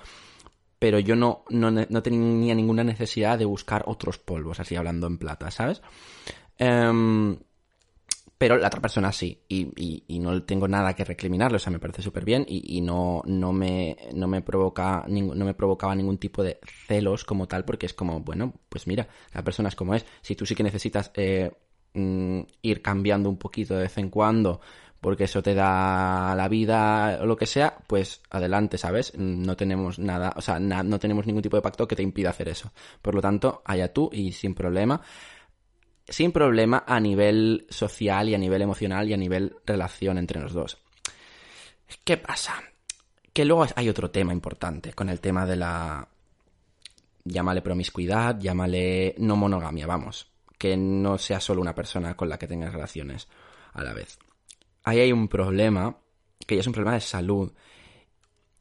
Pero 0.80 0.99
yo 0.99 1.17
no, 1.17 1.43
no, 1.49 1.71
no 1.71 2.03
tenía 2.03 2.56
ninguna 2.56 2.86
necesidad 2.86 3.38
de 3.38 3.45
buscar 3.45 3.84
otros 3.88 4.17
polvos, 4.17 4.62
así 4.62 4.77
hablando 4.77 5.08
en 5.08 5.17
plata, 5.17 5.51
¿sabes? 5.51 5.82
Em, 6.58 7.38
pero 8.38 8.58
la 8.58 8.67
otra 8.67 8.82
persona 8.82 9.12
sí, 9.12 9.43
y, 9.47 9.67
y- 9.76 10.04
y 10.08 10.19
no 10.19 10.43
tengo 10.43 10.67
nada 10.67 10.93
que 10.95 11.04
recriminarle, 11.04 11.56
o 11.58 11.60
sea, 11.60 11.71
me 11.71 11.80
parece 11.80 12.02
súper 12.04 12.23
bien 12.26 12.45
y, 12.47 12.78
y 12.78 12.82
no, 12.82 13.23
no, 13.26 13.52
me, 13.54 13.97
no, 14.13 14.28
me 14.28 14.41
provoca, 14.41 15.06
no 15.08 15.45
me 15.45 15.54
provocaba 15.56 15.95
ningún 15.95 16.17
tipo 16.19 16.43
de 16.43 16.60
celos 16.88 17.23
como 17.26 17.47
tal, 17.47 17.65
porque 17.65 17.88
es 17.88 17.93
como, 17.93 18.19
bueno, 18.21 18.54
pues 18.69 18.86
mira, 18.88 19.08
la 19.34 19.43
persona 19.43 19.69
es 19.69 19.76
como 19.76 19.95
es. 19.95 20.06
Si 20.21 20.36
tú 20.36 20.45
sí 20.45 20.54
que 20.56 20.63
necesitas 20.63 21.12
eh, 21.15 21.52
mm, 21.93 22.41
ir 22.62 22.82
cambiando 22.82 23.30
un 23.30 23.38
poquito 23.38 23.73
de 23.76 23.82
vez 23.84 23.97
en 23.97 24.10
cuando, 24.10 24.62
porque 25.02 25.26
eso 25.26 25.41
te 25.43 25.54
da 25.54 26.34
la 26.36 26.47
vida 26.47 27.19
o 27.21 27.26
lo 27.26 27.38
que 27.38 27.45
sea, 27.45 27.78
pues 27.88 28.21
adelante, 28.30 28.78
¿sabes? 28.78 29.13
No 29.17 29.56
tenemos 29.56 30.00
nada, 30.00 30.34
o 30.36 30.41
sea, 30.41 30.60
na- 30.60 30.84
no 30.84 31.00
tenemos 31.00 31.26
ningún 31.28 31.41
tipo 31.43 31.56
de 31.56 31.62
pacto 31.62 31.88
que 31.88 31.95
te 31.95 32.04
impida 32.04 32.32
hacer 32.32 32.50
eso. 32.50 32.71
Por 33.02 33.13
lo 33.15 33.21
tanto, 33.21 33.62
allá 33.65 33.93
tú 33.93 34.10
y 34.12 34.32
sin 34.32 34.54
problema 34.56 35.02
sin 36.10 36.32
problema 36.32 36.84
a 36.88 37.00
nivel 37.00 37.67
social 37.70 38.30
y 38.30 38.36
a 38.36 38.38
nivel 38.38 38.62
emocional 38.62 39.10
y 39.10 39.13
a 39.13 39.17
nivel 39.17 39.56
relación 39.65 40.17
entre 40.17 40.39
los 40.39 40.54
dos. 40.54 40.78
¿Qué 42.04 42.17
pasa? 42.17 42.62
Que 43.34 43.46
luego 43.46 43.65
hay 43.76 43.89
otro 43.89 44.10
tema 44.10 44.34
importante 44.34 44.93
con 44.93 45.10
el 45.10 45.20
tema 45.20 45.46
de 45.46 45.56
la... 45.56 46.08
Llámale 47.24 47.62
promiscuidad, 47.62 48.39
llámale 48.39 49.15
no 49.17 49.36
monogamia, 49.36 49.86
vamos. 49.86 50.32
Que 50.58 50.78
no 50.78 51.17
sea 51.17 51.41
solo 51.41 51.62
una 51.62 51.76
persona 51.76 52.15
con 52.15 52.30
la 52.30 52.39
que 52.39 52.48
tengas 52.48 52.72
relaciones 52.72 53.28
a 53.74 53.84
la 53.84 53.93
vez. 53.93 54.17
Ahí 54.84 55.02
hay 55.02 55.12
un 55.12 55.28
problema, 55.28 55.98
que 56.46 56.56
ya 56.56 56.62
es 56.62 56.67
un 56.67 56.74
problema 56.74 56.96
de 56.96 57.02
salud. 57.02 57.52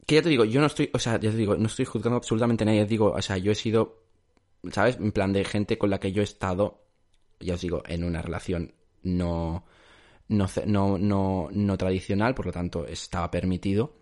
Que 0.05 0.15
ya 0.15 0.21
te 0.21 0.29
digo, 0.29 0.43
yo 0.43 0.59
no 0.59 0.67
estoy, 0.67 0.89
o 0.93 0.99
sea, 0.99 1.13
ya 1.13 1.31
te 1.31 1.37
digo, 1.37 1.55
no 1.55 1.67
estoy 1.67 1.85
juzgando 1.85 2.17
absolutamente 2.17 2.65
a 2.65 2.67
nadie. 2.67 2.85
Digo, 2.85 3.11
o 3.11 3.21
sea, 3.21 3.37
yo 3.37 3.53
he 3.53 3.55
sido, 3.55 4.03
¿sabes? 4.71 4.97
En 4.97 5.13
plan 5.13 5.31
de 5.31 5.45
gente 5.45 5.77
con 5.77 5.89
la 5.89 5.99
que 6.01 6.11
yo 6.11 6.21
he 6.21 6.25
estado 6.25 6.86
ya 7.39 7.55
os 7.55 7.61
digo, 7.61 7.83
en 7.85 8.03
una 8.03 8.21
relación 8.21 8.73
no, 9.03 9.65
no, 10.29 10.47
no, 10.65 10.97
no, 10.97 11.49
no 11.51 11.77
tradicional, 11.77 12.35
por 12.35 12.47
lo 12.47 12.51
tanto 12.51 12.85
estaba 12.85 13.31
permitido. 13.31 13.95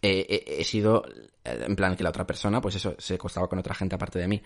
Eh, 0.00 0.26
he, 0.28 0.60
he 0.60 0.64
sido, 0.64 1.04
eh, 1.44 1.64
en 1.66 1.76
plan 1.76 1.96
que 1.96 2.02
la 2.02 2.10
otra 2.10 2.26
persona, 2.26 2.60
pues 2.60 2.76
eso, 2.76 2.94
se 2.98 3.14
acostaba 3.14 3.48
con 3.48 3.58
otra 3.58 3.74
gente 3.74 3.94
aparte 3.94 4.18
de 4.18 4.28
mí. 4.28 4.42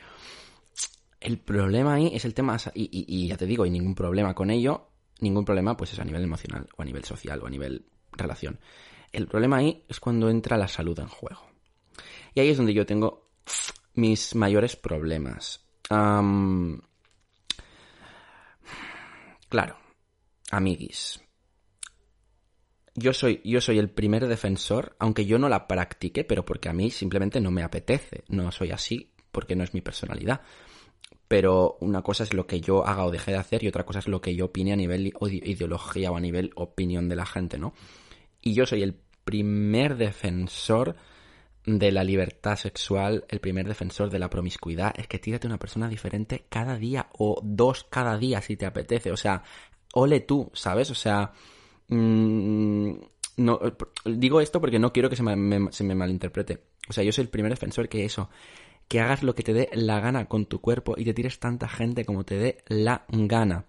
El 1.20 1.38
problema 1.38 1.94
ahí 1.94 2.10
es 2.12 2.24
el 2.24 2.34
tema, 2.34 2.56
y, 2.74 3.28
ya 3.28 3.36
te 3.36 3.46
digo, 3.46 3.62
hay 3.62 3.70
ningún 3.70 3.94
problema 3.94 4.34
con 4.34 4.50
ello, 4.50 4.88
ningún 5.20 5.44
problema, 5.44 5.76
pues 5.76 5.92
es 5.92 6.00
a 6.00 6.04
nivel 6.04 6.24
emocional, 6.24 6.66
o 6.76 6.82
a 6.82 6.84
nivel 6.84 7.04
social, 7.04 7.40
o 7.40 7.46
a 7.46 7.50
nivel 7.50 7.86
relación. 8.10 8.58
El 9.12 9.28
problema 9.28 9.58
ahí 9.58 9.84
es 9.88 10.00
cuando 10.00 10.28
entra 10.28 10.56
la 10.56 10.66
salud 10.66 10.98
en 10.98 11.06
juego. 11.06 11.42
Y 12.34 12.40
ahí 12.40 12.48
es 12.48 12.56
donde 12.56 12.74
yo 12.74 12.84
tengo 12.86 13.30
mis 13.94 14.34
mayores 14.34 14.74
problemas. 14.74 15.60
Claro, 19.52 19.76
amiguis. 20.50 21.20
Yo 22.94 23.12
soy, 23.12 23.42
yo 23.44 23.60
soy 23.60 23.78
el 23.78 23.90
primer 23.90 24.26
defensor, 24.26 24.96
aunque 24.98 25.26
yo 25.26 25.38
no 25.38 25.50
la 25.50 25.68
practique, 25.68 26.24
pero 26.24 26.42
porque 26.42 26.70
a 26.70 26.72
mí 26.72 26.90
simplemente 26.90 27.38
no 27.38 27.50
me 27.50 27.62
apetece. 27.62 28.24
No 28.28 28.50
soy 28.50 28.70
así 28.70 29.12
porque 29.30 29.54
no 29.54 29.62
es 29.62 29.74
mi 29.74 29.82
personalidad. 29.82 30.40
Pero 31.28 31.76
una 31.82 32.00
cosa 32.00 32.24
es 32.24 32.32
lo 32.32 32.46
que 32.46 32.62
yo 32.62 32.86
haga 32.86 33.04
o 33.04 33.10
deje 33.10 33.32
de 33.32 33.36
hacer 33.36 33.62
y 33.62 33.68
otra 33.68 33.84
cosa 33.84 33.98
es 33.98 34.08
lo 34.08 34.22
que 34.22 34.34
yo 34.34 34.46
opine 34.46 34.72
a 34.72 34.76
nivel 34.76 35.12
ideología 35.20 36.10
o 36.10 36.16
a 36.16 36.20
nivel 36.20 36.52
opinión 36.54 37.10
de 37.10 37.16
la 37.16 37.26
gente, 37.26 37.58
¿no? 37.58 37.74
Y 38.40 38.54
yo 38.54 38.64
soy 38.64 38.82
el 38.82 38.98
primer 39.24 39.98
defensor 39.98 40.96
de 41.64 41.92
la 41.92 42.02
libertad 42.02 42.56
sexual, 42.56 43.24
el 43.28 43.40
primer 43.40 43.68
defensor 43.68 44.10
de 44.10 44.18
la 44.18 44.28
promiscuidad, 44.28 44.94
es 44.98 45.06
que 45.06 45.18
tírate 45.18 45.46
una 45.46 45.58
persona 45.58 45.88
diferente 45.88 46.44
cada 46.48 46.76
día 46.76 47.08
o 47.12 47.40
dos 47.42 47.84
cada 47.88 48.18
día 48.18 48.40
si 48.40 48.56
te 48.56 48.66
apetece. 48.66 49.12
O 49.12 49.16
sea, 49.16 49.42
ole 49.94 50.20
tú, 50.20 50.50
¿sabes? 50.54 50.90
O 50.90 50.94
sea, 50.94 51.32
mm, 51.88 52.92
no, 53.36 53.60
digo 54.04 54.40
esto 54.40 54.60
porque 54.60 54.78
no 54.78 54.92
quiero 54.92 55.08
que 55.08 55.16
se 55.16 55.22
me, 55.22 55.94
malinterprete. 55.94 56.64
O 56.88 56.92
sea, 56.92 57.04
yo 57.04 57.12
soy 57.12 57.22
el 57.22 57.30
primer 57.30 57.52
defensor 57.52 57.88
que 57.88 58.04
eso, 58.04 58.28
que 58.88 59.00
hagas 59.00 59.22
lo 59.22 59.34
que 59.34 59.42
te 59.42 59.54
dé 59.54 59.70
la 59.72 60.00
gana 60.00 60.26
con 60.26 60.46
tu 60.46 60.60
cuerpo 60.60 60.94
y 60.96 61.04
te 61.04 61.14
tires 61.14 61.38
tanta 61.38 61.68
gente 61.68 62.04
como 62.04 62.24
te 62.24 62.36
dé 62.36 62.64
la 62.66 63.04
gana. 63.08 63.66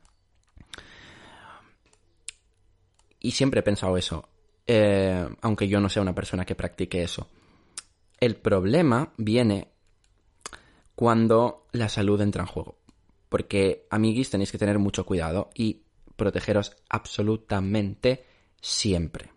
Y 3.19 3.31
siempre 3.31 3.61
he 3.61 3.63
pensado 3.63 3.95
eso, 3.95 4.27
eh, 4.67 5.29
aunque 5.41 5.67
yo 5.67 5.79
no 5.79 5.87
sea 5.89 6.01
una 6.01 6.15
persona 6.15 6.43
que 6.43 6.55
practique 6.55 7.03
eso. 7.03 7.29
El 8.23 8.37
problema 8.37 9.11
viene 9.17 9.73
cuando 10.95 11.67
la 11.73 11.89
salud 11.89 12.21
entra 12.21 12.43
en 12.43 12.47
juego. 12.47 12.77
Porque, 13.27 13.85
amiguis, 13.89 14.29
tenéis 14.29 14.49
que 14.49 14.57
tener 14.57 14.79
mucho 14.79 15.05
cuidado 15.05 15.49
y 15.53 15.81
protegeros 16.15 16.73
absolutamente 16.87 18.23
siempre. 18.61 19.33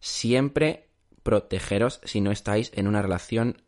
Siempre 0.00 0.88
protegeros 1.22 2.00
si 2.02 2.20
no 2.20 2.32
estáis 2.32 2.72
en 2.74 2.88
una 2.88 3.02
relación 3.02 3.62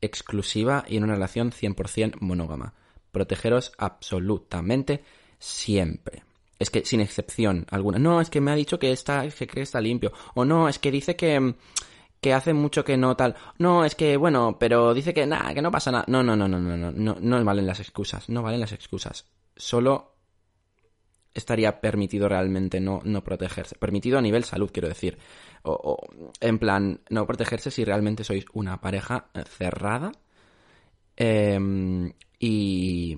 exclusiva 0.00 0.84
y 0.88 0.96
en 0.96 1.04
una 1.04 1.14
relación 1.14 1.52
100% 1.52 2.16
monógama. 2.18 2.74
Protegeros 3.12 3.70
absolutamente 3.78 5.04
siempre. 5.38 6.24
Es 6.58 6.68
que 6.70 6.84
sin 6.84 7.00
excepción 7.00 7.64
alguna. 7.70 8.00
No, 8.00 8.20
es 8.20 8.28
que 8.28 8.40
me 8.40 8.50
ha 8.50 8.56
dicho 8.56 8.80
que 8.80 8.90
está, 8.90 9.22
que 9.22 9.46
cree 9.46 9.46
que 9.46 9.60
está 9.60 9.80
limpio. 9.80 10.12
O 10.34 10.44
no, 10.44 10.68
es 10.68 10.80
que 10.80 10.90
dice 10.90 11.14
que 11.14 11.54
que 12.22 12.32
hace 12.32 12.54
mucho 12.54 12.84
que 12.84 12.96
no 12.96 13.16
tal. 13.16 13.34
No, 13.58 13.84
es 13.84 13.96
que, 13.96 14.16
bueno, 14.16 14.56
pero 14.58 14.94
dice 14.94 15.12
que 15.12 15.26
nada, 15.26 15.52
que 15.52 15.60
no 15.60 15.72
pasa 15.72 15.90
nada. 15.90 16.04
No, 16.06 16.22
no, 16.22 16.36
no, 16.36 16.46
no, 16.46 16.58
no, 16.60 16.76
no, 16.76 16.92
no, 16.92 17.16
no 17.20 17.44
valen 17.44 17.66
las 17.66 17.80
excusas, 17.80 18.28
no 18.28 18.42
valen 18.42 18.60
las 18.60 18.72
excusas. 18.72 19.26
Solo 19.56 20.14
estaría 21.34 21.80
permitido 21.80 22.28
realmente 22.28 22.80
no, 22.80 23.00
no 23.04 23.24
protegerse. 23.24 23.74
Permitido 23.76 24.18
a 24.18 24.22
nivel 24.22 24.44
salud, 24.44 24.70
quiero 24.72 24.88
decir. 24.88 25.18
O, 25.64 25.98
en 26.40 26.58
plan, 26.60 27.00
no 27.10 27.26
protegerse 27.26 27.72
si 27.72 27.84
realmente 27.84 28.22
sois 28.22 28.44
una 28.52 28.80
pareja 28.80 29.26
cerrada. 29.44 30.12
Em, 31.16 32.12
y, 32.38 33.16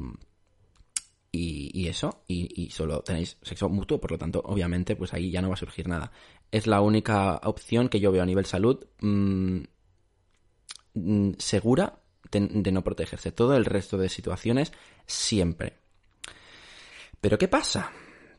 y, 1.30 1.88
eso, 1.88 2.22
y, 2.28 2.70
solo 2.70 3.02
tenéis 3.02 3.36
sexo 3.42 3.68
mutuo, 3.68 4.00
por 4.00 4.12
lo 4.12 4.18
tanto, 4.18 4.40
obviamente, 4.44 4.96
pues 4.96 5.12
ahí 5.14 5.30
ya 5.30 5.42
no 5.42 5.48
va 5.48 5.54
a 5.54 5.58
surgir 5.58 5.88
nada. 5.88 6.12
Es 6.50 6.66
la 6.66 6.80
única 6.80 7.40
opción 7.44 7.88
que 7.88 8.00
yo 8.00 8.12
veo 8.12 8.22
a 8.22 8.26
nivel 8.26 8.46
salud 8.46 8.86
mm, 9.00 9.60
mm, 10.94 11.30
segura 11.38 12.00
de, 12.30 12.72
no 12.72 12.82
protegerse. 12.82 13.32
Todo 13.32 13.56
el 13.56 13.64
resto 13.64 13.98
de 13.98 14.08
situaciones, 14.08 14.72
siempre. 15.06 15.78
Pero 17.20 17.38
¿qué 17.38 17.48
pasa? 17.48 17.90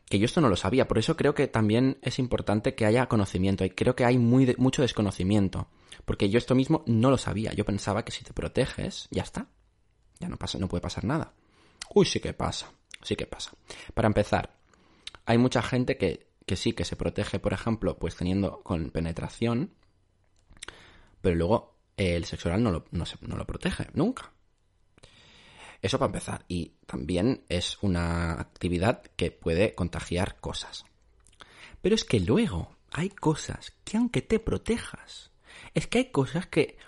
Que 0.08 0.18
yo 0.18 0.26
esto 0.26 0.40
no 0.40 0.48
lo 0.48 0.56
sabía, 0.56 0.86
por 0.86 0.98
eso 0.98 1.16
creo 1.16 1.34
que 1.34 1.48
también 1.48 1.98
es 2.02 2.18
importante 2.18 2.74
que 2.74 2.86
haya 2.86 3.06
conocimiento. 3.06 3.64
Y 3.64 3.70
creo 3.70 3.96
que 3.96 4.04
hay 4.04 4.18
muy 4.18 4.54
mucho 4.58 4.82
desconocimiento. 4.82 5.68
Porque 6.04 6.28
yo 6.30 6.38
esto 6.38 6.54
mismo 6.54 6.84
no 6.86 7.10
lo 7.10 7.18
sabía. 7.18 7.52
Yo 7.52 7.64
pensaba 7.64 8.04
que 8.04 8.12
si 8.12 8.22
te 8.22 8.32
proteges, 8.32 9.08
ya 9.10 9.22
está. 9.22 9.48
Ya 10.20 10.28
no 10.28 10.36
pasa, 10.36 10.58
no 10.58 10.68
puede 10.68 10.82
pasar 10.82 11.04
nada. 11.04 11.32
Uy, 11.94 12.06
sí 12.06 12.20
que 12.20 12.32
pasa 12.32 12.70
sí 13.06 13.16
que 13.16 13.26
pasa. 13.26 13.52
Para 13.94 14.08
empezar, 14.08 14.56
hay 15.24 15.38
mucha 15.38 15.62
gente 15.62 15.96
que, 15.96 16.25
sí, 16.54 16.72
que 16.72 16.84
se 16.84 16.94
protege, 16.94 17.40
por 17.40 17.52
ejemplo, 17.52 17.98
pues 17.98 18.14
teniendo 18.14 18.62
con 18.62 18.90
penetración, 18.90 19.74
pero 21.20 21.34
luego 21.34 21.76
el 21.96 22.24
sexo 22.24 22.48
oral 22.48 22.62
no 22.62 22.70
lo, 22.70 22.84
no, 22.92 23.04
no 23.22 23.36
lo 23.36 23.46
protege, 23.46 23.88
nunca. 23.94 24.32
Eso 25.82 25.98
para 25.98 26.06
empezar. 26.06 26.44
Y 26.46 26.76
también 26.86 27.44
es 27.48 27.78
una 27.82 28.40
actividad 28.40 29.02
que 29.16 29.32
puede 29.32 29.74
contagiar 29.74 30.38
cosas. 30.40 30.84
Pero 31.82 31.94
es 31.94 32.04
que 32.04 32.20
luego 32.20 32.76
hay 32.92 33.08
cosas 33.10 33.72
que 33.84 33.96
aunque 33.96 34.22
te 34.22 34.38
protejas, 34.38 35.32
es 35.74 35.86
que 35.86 35.98
hay 35.98 36.10
cosas 36.10 36.46
que, 36.46 36.78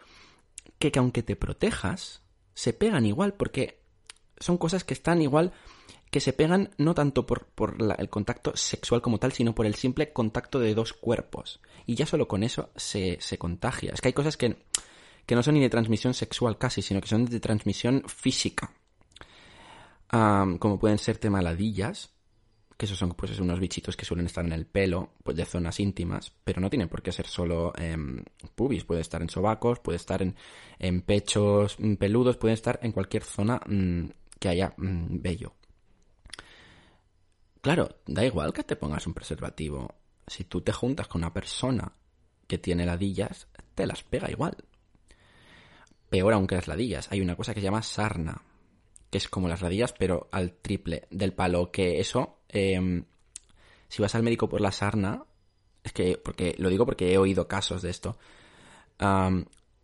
que, 0.78 0.92
que 0.92 0.98
aunque 0.98 1.22
te 1.22 1.36
protejas, 1.36 2.22
se 2.54 2.72
pegan 2.72 3.06
igual 3.06 3.34
porque 3.34 3.82
son 4.38 4.58
cosas 4.58 4.84
que 4.84 4.94
están 4.94 5.22
igual 5.22 5.52
que 6.10 6.20
se 6.20 6.32
pegan 6.32 6.70
no 6.78 6.94
tanto 6.94 7.26
por, 7.26 7.48
el 7.98 8.08
contacto 8.08 8.56
sexual 8.56 9.02
como 9.02 9.18
tal, 9.18 9.32
sino 9.32 9.54
por 9.54 9.66
el 9.66 9.74
simple 9.74 10.12
contacto 10.12 10.58
de 10.58 10.74
dos 10.74 10.92
cuerpos. 10.92 11.60
Y 11.86 11.94
ya 11.94 12.06
solo 12.06 12.28
con 12.28 12.42
eso 12.42 12.70
se, 12.76 13.18
contagia. 13.38 13.92
Es 13.92 14.00
que 14.00 14.08
hay 14.08 14.14
cosas 14.14 14.36
que, 14.36 14.56
que, 15.26 15.34
no 15.34 15.42
son 15.42 15.54
ni 15.54 15.60
de 15.60 15.70
transmisión 15.70 16.14
sexual 16.14 16.58
casi, 16.58 16.82
sino 16.82 17.00
que 17.00 17.08
son 17.08 17.24
de 17.26 17.40
transmisión 17.40 18.04
física. 18.06 18.72
como 20.10 20.78
pueden 20.78 20.98
ser 20.98 21.18
temaladillas, 21.18 22.10
que 22.78 22.86
esos 22.86 22.96
son 22.96 23.10
pues 23.14 23.38
unos 23.40 23.58
bichitos 23.58 23.96
que 23.96 24.04
suelen 24.04 24.26
estar 24.26 24.44
en 24.44 24.52
el 24.52 24.64
pelo, 24.64 25.10
pues 25.24 25.36
de 25.36 25.44
zonas 25.44 25.80
íntimas, 25.80 26.32
pero 26.44 26.60
no 26.60 26.70
tienen 26.70 26.88
por 26.88 27.02
qué 27.02 27.10
ser 27.10 27.26
solo 27.26 27.72
en 27.76 28.24
pubis, 28.54 28.84
puede 28.84 29.00
estar 29.00 29.20
en 29.20 29.28
sobacos, 29.28 29.80
puede 29.80 29.96
estar 29.96 30.22
en, 30.22 30.36
en 30.78 31.02
pechos 31.02 31.76
peludos, 31.98 32.36
puede 32.36 32.54
estar 32.54 32.78
en 32.82 32.92
cualquier 32.92 33.24
zona 33.24 33.60
mm, 33.66 34.04
que 34.38 34.48
haya 34.48 34.74
mm, 34.76 35.20
vello. 35.20 35.57
Claro, 37.60 37.88
da 38.06 38.24
igual 38.24 38.52
que 38.52 38.64
te 38.64 38.76
pongas 38.76 39.06
un 39.06 39.14
preservativo. 39.14 39.94
Si 40.26 40.44
tú 40.44 40.60
te 40.60 40.72
juntas 40.72 41.08
con 41.08 41.22
una 41.22 41.32
persona 41.32 41.92
que 42.46 42.58
tiene 42.58 42.86
ladillas, 42.86 43.48
te 43.74 43.86
las 43.86 44.02
pega 44.02 44.30
igual. 44.30 44.56
Peor 46.08 46.32
aún 46.32 46.46
que 46.46 46.54
las 46.54 46.68
ladillas. 46.68 47.10
Hay 47.10 47.20
una 47.20 47.36
cosa 47.36 47.52
que 47.52 47.60
se 47.60 47.64
llama 47.64 47.82
sarna, 47.82 48.42
que 49.10 49.18
es 49.18 49.28
como 49.28 49.48
las 49.48 49.62
ladillas, 49.62 49.92
pero 49.92 50.28
al 50.32 50.52
triple 50.52 51.06
del 51.10 51.32
palo. 51.32 51.70
Que 51.70 51.98
eso, 52.00 52.40
em, 52.48 53.04
si 53.88 54.02
vas 54.02 54.14
al 54.14 54.22
médico 54.22 54.48
por 54.48 54.60
la 54.60 54.72
sarna, 54.72 55.24
es 55.82 55.92
que, 55.92 56.16
porque 56.18 56.54
lo 56.58 56.68
digo 56.70 56.86
porque 56.86 57.12
he 57.12 57.18
oído 57.18 57.48
casos 57.48 57.82
de 57.82 57.90
esto. 57.90 58.18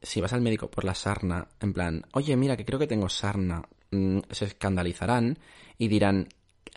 si 0.03 0.21
vas 0.21 0.33
al 0.35 0.43
médico 0.43 0.71
por 0.71 0.85
la 0.85 0.95
sarna, 0.95 1.49
en 1.61 1.73
plan, 1.73 2.05
oye, 2.13 2.37
mira, 2.37 2.57
que 2.57 2.65
creo 2.65 2.79
que 2.79 2.87
tengo 2.87 3.09
sarna, 3.09 3.63
mm, 3.91 4.19
se 4.31 4.45
escandalizarán 4.47 5.39
y 5.79 5.89
dirán, 5.89 6.29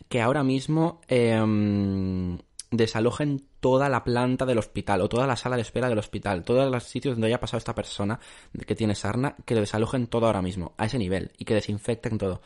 que 0.09 0.21
ahora 0.21 0.43
mismo 0.43 1.01
em, 1.07 2.37
desalojen 2.71 3.45
toda 3.59 3.89
la 3.89 4.03
planta 4.03 4.45
del 4.45 4.57
hospital 4.57 5.01
o 5.01 5.09
toda 5.09 5.27
la 5.27 5.35
sala 5.35 5.55
de 5.55 5.61
espera 5.61 5.89
del 5.89 5.97
hospital, 5.99 6.43
todos 6.43 6.69
los 6.71 6.83
sitios 6.83 7.15
donde 7.15 7.27
haya 7.27 7.39
pasado 7.39 7.57
esta 7.57 7.75
persona 7.75 8.19
que 8.65 8.75
tiene 8.75 8.95
sarna, 8.95 9.35
que 9.45 9.55
lo 9.55 9.61
desalojen 9.61 10.07
todo 10.07 10.25
ahora 10.25 10.41
mismo, 10.41 10.73
a 10.77 10.85
ese 10.85 10.97
nivel, 10.97 11.31
y 11.37 11.45
que 11.45 11.53
desinfecten 11.53 12.17
todo. 12.17 12.41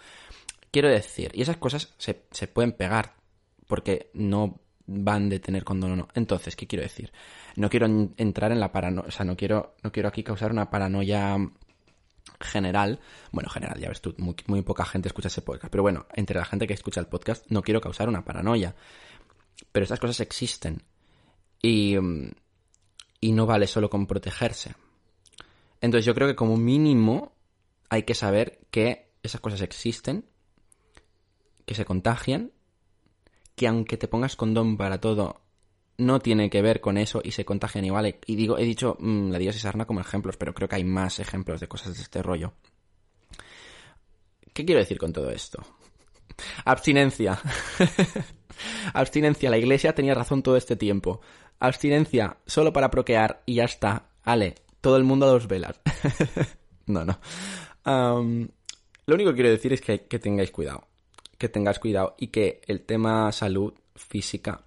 Quiero 0.72 0.90
decir, 0.90 1.32
y 1.34 1.42
esas 1.42 1.58
cosas 1.58 1.94
se, 1.98 2.24
se 2.32 2.48
pueden 2.48 2.72
pegar, 2.72 3.16
porque 3.68 4.10
no 4.14 4.60
van 4.86 5.30
de 5.30 5.40
tener 5.40 5.64
condón 5.64 5.92
o 5.92 5.96
no. 5.96 6.08
Entonces, 6.14 6.56
¿qué 6.56 6.68
quiero 6.68 6.84
decir? 6.84 7.12
No 7.56 7.70
quiero 7.70 7.88
entrar 8.18 8.52
en 8.52 8.60
la 8.60 8.72
paranoia, 8.72 9.08
o 9.08 9.12
sea, 9.12 9.26
no 9.26 9.36
quiero, 9.36 9.76
no 9.84 9.92
quiero 9.92 10.10
aquí 10.10 10.24
causar 10.24 10.52
una 10.52 10.70
paranoia 10.70 11.38
general, 12.42 13.00
bueno, 13.32 13.50
general, 13.50 13.80
ya 13.80 13.90
ves 13.90 14.02
tú, 14.02 14.16
muy, 14.18 14.62
poca 14.62 14.86
gente 14.86 15.08
escucha 15.08 15.28
ese 15.28 15.42
podcast, 15.42 15.72
pero 15.72 15.84
bueno, 15.84 16.06
entre 16.14 16.38
la 16.38 16.46
gente 16.46 16.68
que 16.68 16.74
escucha 16.74 17.00
el 17.00 17.08
podcast 17.08 17.46
no 17.50 17.62
quiero 17.62 17.82
causar 17.82 18.10
una 18.10 18.26
paranoia, 18.26 18.76
pero 19.72 19.84
estas 19.84 20.00
cosas 20.00 20.20
existen 20.20 20.84
y, 21.62 21.96
y 23.20 23.32
no 23.32 23.46
vale 23.46 23.68
solo 23.68 23.90
con 23.90 24.08
protegerse. 24.08 24.76
Entonces 25.82 26.06
yo 26.06 26.14
creo 26.14 26.28
que 26.28 26.36
como 26.36 26.58
mínimo 26.58 27.34
hay 27.90 28.04
que 28.04 28.16
saber 28.16 28.60
que 28.72 29.12
esas 29.24 29.42
cosas 29.42 29.62
existen, 29.62 30.26
que 31.66 31.76
se 31.76 31.86
contagian, 31.86 32.52
que 33.56 33.68
aunque 33.68 33.98
te 33.98 34.08
pongas 34.08 34.36
condón 34.36 34.78
para 34.78 35.00
todo, 35.00 35.42
no 36.02 36.20
tiene 36.20 36.50
que 36.50 36.62
ver 36.62 36.82
con 36.82 36.98
eso 36.98 37.22
y 37.24 37.32
se 37.32 37.46
contagian 37.46 37.86
igual. 37.86 38.16
Y 38.26 38.36
digo, 38.36 38.58
he 38.58 38.64
dicho 38.64 38.98
mm, 39.00 39.30
la 39.30 39.42
y 39.42 39.54
Sarna 39.54 39.86
como 39.86 40.02
ejemplos, 40.02 40.36
pero 40.36 40.54
creo 40.54 40.68
que 40.68 40.76
hay 40.76 40.84
más 40.84 41.20
ejemplos 41.20 41.62
de 41.62 41.68
cosas 41.68 41.96
de 41.96 42.02
este 42.02 42.22
rollo. 42.22 42.54
¿Qué 44.54 44.66
quiero 44.66 44.80
decir 44.80 44.98
con 44.98 45.14
todo 45.14 45.30
esto? 45.30 45.64
Abstinencia. 46.66 47.40
Abstinencia. 48.94 49.50
La 49.50 49.58
iglesia 49.58 49.94
tenía 49.94 50.16
razón 50.16 50.42
todo 50.44 50.58
este 50.58 50.76
tiempo. 50.76 51.22
Abstinencia 51.60 52.38
solo 52.46 52.74
para 52.74 52.90
procrear 52.90 53.44
y 53.46 53.56
ya 53.56 53.66
está. 53.66 54.10
Ale, 54.24 54.56
todo 54.82 54.98
el 54.98 55.04
mundo 55.04 55.28
a 55.28 55.30
dos 55.30 55.48
velas. 55.48 55.80
no, 56.88 57.06
no. 57.06 57.20
lo 57.86 59.16
único 59.16 59.30
que 59.30 59.36
quiero 59.36 59.50
decir 59.50 59.74
es 59.74 59.82
que, 59.82 60.06
que 60.06 60.20
tengáis 60.20 60.52
cuidado. 60.52 60.88
Que 61.38 61.48
tengáis 61.48 61.80
cuidado 61.80 62.16
y 62.18 62.28
que 62.28 62.62
el 62.68 62.82
tema 62.82 63.32
salud 63.32 63.74
física 63.96 64.66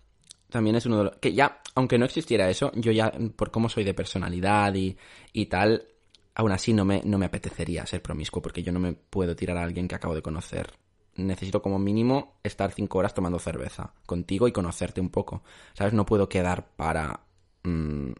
también 0.55 0.77
es 0.77 0.87
uno 0.87 0.99
de 0.99 1.05
los... 1.05 1.17
Que 1.17 1.33
ya, 1.33 1.61
aunque 1.75 1.99
no 1.99 2.05
existiera 2.05 2.49
eso, 2.49 2.71
yo 2.77 2.93
ya, 2.93 3.13
por 3.35 3.51
cómo 3.51 3.69
soy 3.69 3.83
de 3.83 3.93
personalidad 3.93 4.73
y, 4.77 4.97
y 5.33 5.47
tal, 5.47 5.89
aún 6.33 6.53
así 6.53 6.73
no 6.73 6.85
me, 6.85 7.03
no 7.05 7.19
me 7.19 7.27
apetecería 7.27 7.85
ser 7.87 8.01
promiscuo 8.01 8.41
porque 8.41 8.63
yo 8.63 8.71
no 8.71 8.79
me 8.79 8.93
puedo 8.93 9.35
tirar 9.35 9.57
a 9.57 9.65
alguien 9.65 9.89
que 9.89 9.97
acabo 9.97 10.15
de 10.15 10.23
conocer. 10.23 10.73
Necesito 11.17 11.61
como 11.61 11.81
mínimo 11.81 12.39
estar 12.45 12.71
cinco 12.71 12.99
horas 12.99 13.15
tomando 13.15 13.41
cerveza 13.41 13.95
contigo 14.07 14.47
y 14.47 14.53
conocerte 14.53 15.01
un 15.01 15.09
poco. 15.09 15.43
¿Sabes? 15.73 15.93
No 15.93 16.07
puedo 16.07 16.29
quedar 16.29 16.69
para 16.77 17.19
mm, 17.65 18.13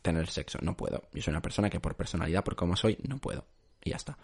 tener 0.00 0.30
sexo. 0.30 0.60
No 0.62 0.76
puedo. 0.76 1.02
Yo 1.12 1.22
soy 1.22 1.32
una 1.32 1.42
persona 1.42 1.68
que 1.68 1.80
por 1.80 1.96
personalidad, 1.96 2.44
por 2.44 2.54
cómo 2.54 2.76
soy, 2.76 2.98
no 3.08 3.18
puedo. 3.18 3.46
Y 3.82 3.90
ya 3.90 3.96
está. 3.96 4.16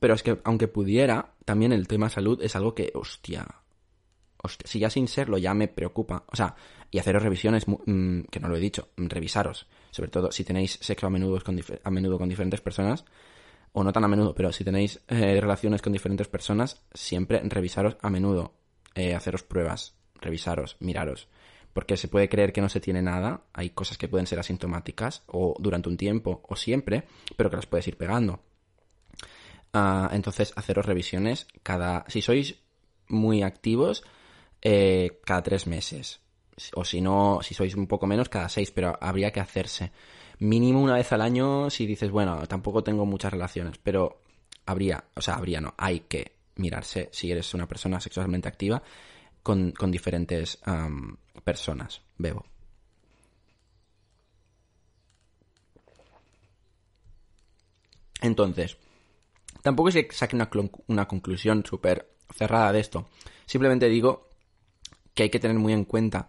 pero 0.00 0.14
es 0.14 0.22
que 0.22 0.40
aunque 0.44 0.66
pudiera, 0.66 1.34
también 1.44 1.74
el 1.74 1.86
tema 1.86 2.08
salud 2.08 2.40
es 2.40 2.56
algo 2.56 2.74
que, 2.74 2.90
hostia, 2.94 3.46
si 4.48 4.78
ya 4.78 4.90
sin 4.90 5.08
serlo 5.08 5.38
ya 5.38 5.54
me 5.54 5.68
preocupa. 5.68 6.24
O 6.28 6.36
sea, 6.36 6.54
y 6.90 6.98
haceros 6.98 7.22
revisiones, 7.22 7.66
mm, 7.66 8.22
que 8.30 8.40
no 8.40 8.48
lo 8.48 8.56
he 8.56 8.60
dicho, 8.60 8.88
revisaros 8.96 9.66
sobre 9.96 10.10
todo 10.10 10.30
si 10.30 10.44
tenéis 10.44 10.78
sexo 10.82 11.06
a 11.06 11.10
menudo 11.10 11.40
con, 11.42 11.58
a 11.82 11.90
menudo 11.90 12.18
con 12.18 12.28
diferentes 12.28 12.60
personas, 12.60 13.06
o 13.72 13.82
no 13.82 13.92
tan 13.92 14.04
a 14.04 14.08
menudo, 14.08 14.34
pero 14.34 14.52
si 14.52 14.62
tenéis 14.62 15.00
eh, 15.08 15.40
relaciones 15.40 15.80
con 15.80 15.92
diferentes 15.92 16.28
personas, 16.28 16.82
siempre 16.92 17.40
revisaros 17.42 17.96
a 18.02 18.10
menudo, 18.10 18.52
eh, 18.94 19.14
haceros 19.14 19.42
pruebas, 19.42 19.94
revisaros, 20.20 20.76
miraros, 20.80 21.28
porque 21.72 21.96
se 21.96 22.08
puede 22.08 22.28
creer 22.28 22.52
que 22.52 22.60
no 22.60 22.68
se 22.68 22.80
tiene 22.80 23.00
nada, 23.00 23.44
hay 23.54 23.70
cosas 23.70 23.96
que 23.96 24.06
pueden 24.06 24.26
ser 24.26 24.38
asintomáticas, 24.38 25.22
o 25.28 25.56
durante 25.58 25.88
un 25.88 25.96
tiempo, 25.96 26.42
o 26.46 26.56
siempre, 26.56 27.04
pero 27.34 27.48
que 27.48 27.56
las 27.56 27.66
puedes 27.66 27.88
ir 27.88 27.96
pegando. 27.96 28.40
Ah, 29.72 30.10
entonces, 30.12 30.52
haceros 30.56 30.84
revisiones 30.84 31.46
cada, 31.62 32.04
si 32.08 32.20
sois 32.20 32.56
muy 33.08 33.42
activos, 33.42 34.04
eh, 34.62 35.20
cada 35.24 35.42
tres 35.42 35.66
meses 35.66 36.20
o 36.74 36.84
si 36.84 37.00
no, 37.00 37.40
si 37.42 37.54
sois 37.54 37.74
un 37.74 37.86
poco 37.86 38.06
menos, 38.06 38.28
cada 38.28 38.48
seis, 38.48 38.70
pero 38.70 38.96
habría 39.00 39.30
que 39.30 39.40
hacerse. 39.40 39.92
Mínimo 40.38 40.82
una 40.82 40.94
vez 40.94 41.12
al 41.12 41.22
año 41.22 41.70
si 41.70 41.86
dices, 41.86 42.10
bueno, 42.10 42.46
tampoco 42.46 42.82
tengo 42.82 43.06
muchas 43.06 43.32
relaciones, 43.32 43.78
pero 43.82 44.22
habría, 44.66 45.04
o 45.14 45.20
sea, 45.20 45.34
habría, 45.34 45.60
no, 45.60 45.74
hay 45.76 46.00
que 46.00 46.36
mirarse 46.56 47.08
si 47.12 47.30
eres 47.30 47.52
una 47.54 47.68
persona 47.68 48.00
sexualmente 48.00 48.48
activa 48.48 48.82
con, 49.42 49.72
con 49.72 49.90
diferentes 49.90 50.58
personas. 51.44 52.00
Bebo. 52.16 52.44
Entonces, 58.22 58.78
tampoco 59.62 59.90
se 59.90 60.08
saque 60.10 60.36
una, 60.36 60.50
una 60.86 61.06
conclusión 61.06 61.64
súper 61.66 62.14
cerrada 62.34 62.72
de 62.72 62.80
esto. 62.80 63.08
Simplemente 63.44 63.88
digo 63.88 64.25
que 65.16 65.24
hay 65.24 65.30
que 65.30 65.40
tener 65.40 65.58
muy 65.58 65.72
en 65.72 65.84
cuenta 65.84 66.28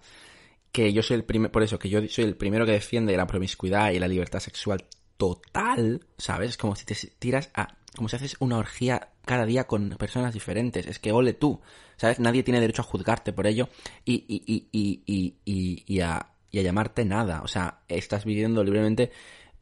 que 0.72 0.94
yo 0.94 1.04
soy 1.04 1.18
el 1.18 1.24
primero, 1.26 1.52
por 1.52 1.62
eso, 1.62 1.78
que 1.78 1.90
yo 1.90 2.00
soy 2.08 2.24
el 2.24 2.36
primero 2.36 2.66
que 2.66 2.72
defiende 2.72 3.16
la 3.18 3.28
promiscuidad 3.28 3.92
y 3.92 4.00
la 4.00 4.08
libertad 4.08 4.40
sexual 4.40 4.86
total, 5.18 6.06
¿sabes? 6.18 6.52
Es 6.52 6.58
como 6.58 6.76
si 6.76 6.86
te 6.86 6.96
tiras 7.20 7.50
a, 7.54 7.78
como 7.96 8.08
si 8.08 8.16
haces 8.16 8.38
una 8.40 8.58
orgía 8.58 9.10
cada 9.26 9.46
día 9.46 9.66
con 9.66 9.90
personas 9.90 10.34
diferentes. 10.34 10.88
Es 10.88 11.00
que 11.00 11.12
ole 11.12 11.34
tú, 11.34 11.60
¿sabes? 11.98 12.20
Nadie 12.20 12.44
tiene 12.44 12.62
derecho 12.62 12.82
a 12.82 12.86
juzgarte 12.86 13.34
por 13.34 13.46
ello 13.46 13.70
y, 14.06 14.24
y, 14.28 14.44
y, 14.46 14.68
y, 14.72 15.36
y, 15.44 15.84
y, 15.86 16.00
a, 16.00 16.34
y 16.50 16.60
a 16.60 16.62
llamarte 16.62 17.04
nada. 17.04 17.42
O 17.42 17.48
sea, 17.48 17.82
estás 17.90 18.24
viviendo 18.24 18.64
libremente 18.64 19.12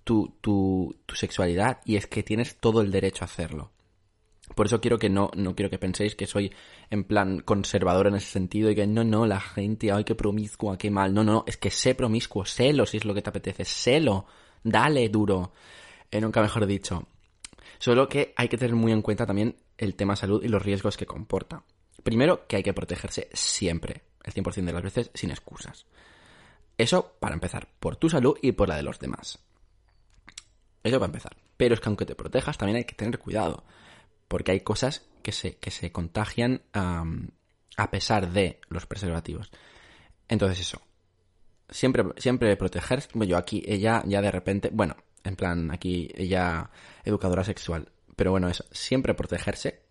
tu, 0.03 0.35
tu, 0.41 0.95
tu 1.05 1.15
sexualidad 1.15 1.79
y 1.83 1.95
es 1.95 2.05
que 2.05 2.21
tienes 2.21 2.57
todo 2.57 2.81
el 2.81 2.91
derecho 2.91 3.23
a 3.23 3.25
hacerlo. 3.25 3.71
Por 4.55 4.67
eso 4.67 4.79
quiero 4.79 4.97
que 4.97 5.09
no, 5.09 5.29
no 5.35 5.53
quiero 5.53 5.69
que 5.69 5.77
penséis 5.77 6.15
que 6.15 6.25
soy 6.25 6.53
en 6.89 7.03
plan 7.03 7.41
conservador 7.41 8.07
en 8.07 8.15
ese 8.15 8.31
sentido 8.31 8.71
y 8.71 8.75
que 8.75 8.87
no, 8.87 9.03
no, 9.03 9.27
la 9.27 9.41
gente, 9.41 9.91
ay, 9.91 10.05
qué 10.05 10.15
promiscua, 10.15 10.77
qué 10.77 10.89
mal. 10.89 11.13
No, 11.13 11.23
no, 11.23 11.43
es 11.45 11.57
que 11.57 11.69
sé 11.69 11.93
promiscuo, 11.93 12.45
sélo 12.45 12.85
si 12.85 12.97
es 12.97 13.05
lo 13.05 13.13
que 13.13 13.21
te 13.21 13.29
apetece, 13.29 13.65
sélo, 13.65 14.25
dale 14.63 15.09
duro. 15.09 15.51
Eh, 16.09 16.21
nunca 16.21 16.41
mejor 16.41 16.65
dicho. 16.65 17.05
Solo 17.77 18.07
que 18.07 18.33
hay 18.37 18.47
que 18.47 18.57
tener 18.57 18.75
muy 18.75 18.93
en 18.93 19.01
cuenta 19.01 19.25
también 19.25 19.57
el 19.77 19.95
tema 19.95 20.15
salud 20.15 20.41
y 20.41 20.47
los 20.47 20.63
riesgos 20.63 20.95
que 20.95 21.05
comporta. 21.05 21.63
Primero, 22.01 22.47
que 22.47 22.55
hay 22.55 22.63
que 22.63 22.73
protegerse 22.73 23.29
siempre, 23.33 24.03
el 24.23 24.33
100% 24.33 24.63
de 24.63 24.73
las 24.73 24.83
veces, 24.83 25.11
sin 25.13 25.31
excusas. 25.31 25.85
Eso 26.77 27.15
para 27.19 27.33
empezar, 27.33 27.67
por 27.79 27.97
tu 27.97 28.09
salud 28.09 28.37
y 28.41 28.53
por 28.53 28.69
la 28.69 28.77
de 28.77 28.83
los 28.83 28.99
demás. 28.99 29.39
Eso 30.83 30.99
para 30.99 31.07
empezar. 31.07 31.35
Pero 31.57 31.73
es 31.73 31.81
que 31.81 31.89
aunque 31.89 32.05
te 32.05 32.15
protejas, 32.15 32.57
también 32.57 32.77
hay 32.77 32.85
que 32.85 32.95
tener 32.95 33.19
cuidado 33.19 33.65
porque 34.27 34.51
hay 34.51 34.61
cosas 34.61 35.05
que 35.21 35.31
se, 35.31 35.57
que 35.57 35.71
se 35.71 35.91
contagian 35.91 36.61
a 36.73 37.91
pesar 37.91 38.31
de 38.31 38.59
los 38.69 38.85
preservativos. 38.85 39.51
Entonces 40.27 40.59
eso, 40.59 40.81
siempre, 41.69 42.03
siempre 42.17 42.55
protegerse, 42.57 43.09
yo 43.27 43.37
aquí, 43.37 43.63
ella 43.65 44.03
ya 44.05 44.21
de 44.21 44.31
repente, 44.31 44.69
bueno, 44.71 44.95
en 45.23 45.35
plan, 45.35 45.71
aquí 45.71 46.09
ella 46.15 46.69
educadora 47.03 47.43
sexual, 47.43 47.91
pero 48.15 48.31
bueno, 48.31 48.49
eso, 48.49 48.65
siempre 48.71 49.13
protegerse, 49.13 49.81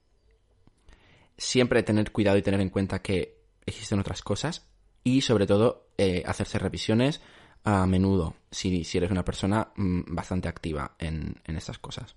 siempre 1.37 1.83
tener 1.83 2.13
cuidado 2.13 2.39
y 2.39 2.43
tener 2.43 2.61
en 2.61 2.71
cuenta 2.71 3.03
que 3.03 3.39
existen 3.67 3.99
otras 3.99 4.23
cosas 4.23 4.67
y 5.03 5.21
sobre 5.21 5.47
todo 5.47 5.89
eh, 5.99 6.23
hacerse 6.27 6.59
revisiones 6.59 7.21
a 7.65 7.87
menudo 7.87 8.37
si, 8.51 8.85
si 8.85 8.99
eres 8.99 9.11
una 9.11 9.25
persona 9.25 9.73
mm, 9.77 10.15
bastante 10.15 10.49
activa 10.49 10.95
en, 10.99 11.41
en 11.45 11.57
estas 11.57 11.79
cosas. 11.79 12.15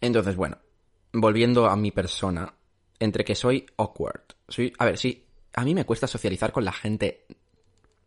Entonces, 0.00 0.36
bueno, 0.36 0.58
volviendo 1.12 1.66
a 1.66 1.76
mi 1.76 1.90
persona, 1.90 2.54
entre 2.98 3.24
que 3.24 3.34
soy 3.34 3.66
awkward, 3.76 4.22
soy, 4.48 4.72
a 4.78 4.84
ver, 4.84 4.98
sí, 4.98 5.24
a 5.54 5.64
mí 5.64 5.74
me 5.74 5.84
cuesta 5.84 6.06
socializar 6.06 6.52
con 6.52 6.64
la 6.64 6.72
gente 6.72 7.26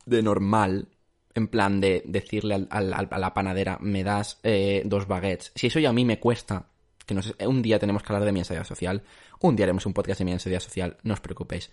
de 0.06 0.22
normal, 0.22 0.90
en 1.36 1.48
plan 1.48 1.82
de 1.82 2.04
decirle 2.06 2.68
a 2.70 2.82
la 2.82 3.34
panadera, 3.34 3.78
me 3.82 4.04
das 4.04 4.40
eh, 4.44 4.84
dos 4.86 5.08
baguettes. 5.08 5.52
Si 5.56 5.68
eso 5.68 5.80
ya 5.80 5.90
a 5.90 5.94
mí 5.94 6.06
me 6.06 6.20
cuesta, 6.20 6.68
que 7.06 7.14
no 7.14 7.22
sé, 7.22 7.36
un 7.48 7.62
día 7.62 7.80
tenemos 7.80 8.04
que 8.04 8.14
hablar 8.14 8.26
de 8.26 8.32
mi 8.32 8.40
ansiedad 8.40 8.64
social, 8.64 9.04
un 9.40 9.56
día 9.56 9.66
haremos 9.66 9.86
un 9.86 9.94
podcast 9.94 10.20
de 10.20 10.26
mi 10.26 10.34
ansiedad 10.34 10.60
social, 10.60 10.98
no 11.04 11.14
os 11.14 11.22
preocupéis. 11.22 11.72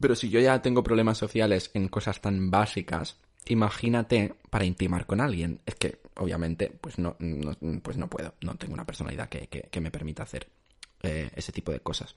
Pero 0.00 0.16
si 0.16 0.30
yo 0.30 0.40
ya 0.40 0.60
tengo 0.62 0.82
problemas 0.82 1.18
sociales 1.18 1.70
en 1.74 1.88
cosas 1.88 2.20
tan 2.20 2.50
básicas, 2.50 3.18
imagínate 3.46 4.34
para 4.50 4.64
intimar 4.64 5.06
con 5.06 5.20
alguien. 5.20 5.60
Es 5.64 5.76
que, 5.76 6.01
obviamente, 6.16 6.70
pues 6.80 6.98
no, 6.98 7.16
pues 7.82 7.96
no 7.96 8.08
puedo. 8.08 8.34
No 8.40 8.54
tengo 8.56 8.74
una 8.74 8.86
personalidad 8.86 9.28
que, 9.28 9.48
que, 9.48 9.80
me 9.80 9.90
permita 9.90 10.22
hacer 10.22 10.48
eh, 11.02 11.30
ese 11.34 11.52
tipo 11.52 11.72
de 11.72 11.80
cosas. 11.80 12.14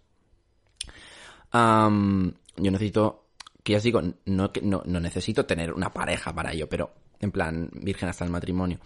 yo 1.54 2.72
necesito, 2.72 3.26
que 3.64 3.74
ya 3.74 3.78
os 3.78 3.84
digo, 3.84 4.02
no, 4.26 4.52
no, 4.62 4.84
no 4.86 5.00
necesito 5.00 5.46
tener 5.46 5.74
una 5.74 5.92
pareja 5.94 6.34
para 6.34 6.52
ello, 6.52 6.68
pero 6.70 6.94
en 7.20 7.32
plan, 7.32 7.70
virgen 7.74 8.10
hasta 8.10 8.26
el 8.26 8.32
matrimonio. 8.32 8.80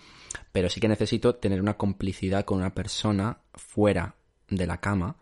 Pero 0.52 0.70
sí 0.70 0.80
que 0.80 0.88
necesito 0.88 1.36
tener 1.36 1.62
una 1.62 1.78
complicidad 1.78 2.46
con 2.46 2.60
una 2.60 2.74
persona 2.74 3.40
fuera 3.54 4.16
de 4.50 4.68
la 4.68 4.80
cama 4.80 5.18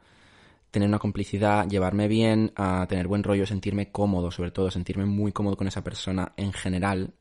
tener 0.72 0.90
una 0.90 1.00
complicidad, 1.00 1.68
llevarme 1.68 2.08
bien, 2.08 2.54
tener 2.88 3.08
buen 3.08 3.24
rollo, 3.24 3.46
sentirme 3.46 3.92
cómodo, 3.92 4.32
sobre 4.32 4.52
todo, 4.52 4.70
sentirme 4.70 5.06
muy 5.06 5.32
cómodo 5.32 5.58
con 5.58 5.68
esa 5.68 5.84
persona 5.84 6.34
en 6.38 6.54
general. 6.54 7.14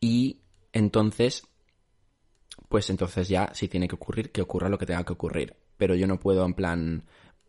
Y 0.00 0.40
entonces, 0.72 1.42
pues 2.68 2.90
entonces 2.90 3.28
ya, 3.28 3.50
si 3.54 3.68
tiene 3.68 3.88
que 3.88 3.94
ocurrir, 3.94 4.30
que 4.30 4.42
ocurra 4.42 4.68
lo 4.68 4.78
que 4.78 4.86
tenga 4.86 5.04
que 5.04 5.12
ocurrir. 5.12 5.56
Pero 5.76 5.94
yo 5.94 6.06
no 6.06 6.18
puedo, 6.20 6.44
en 6.44 6.54
plan, 6.54 7.04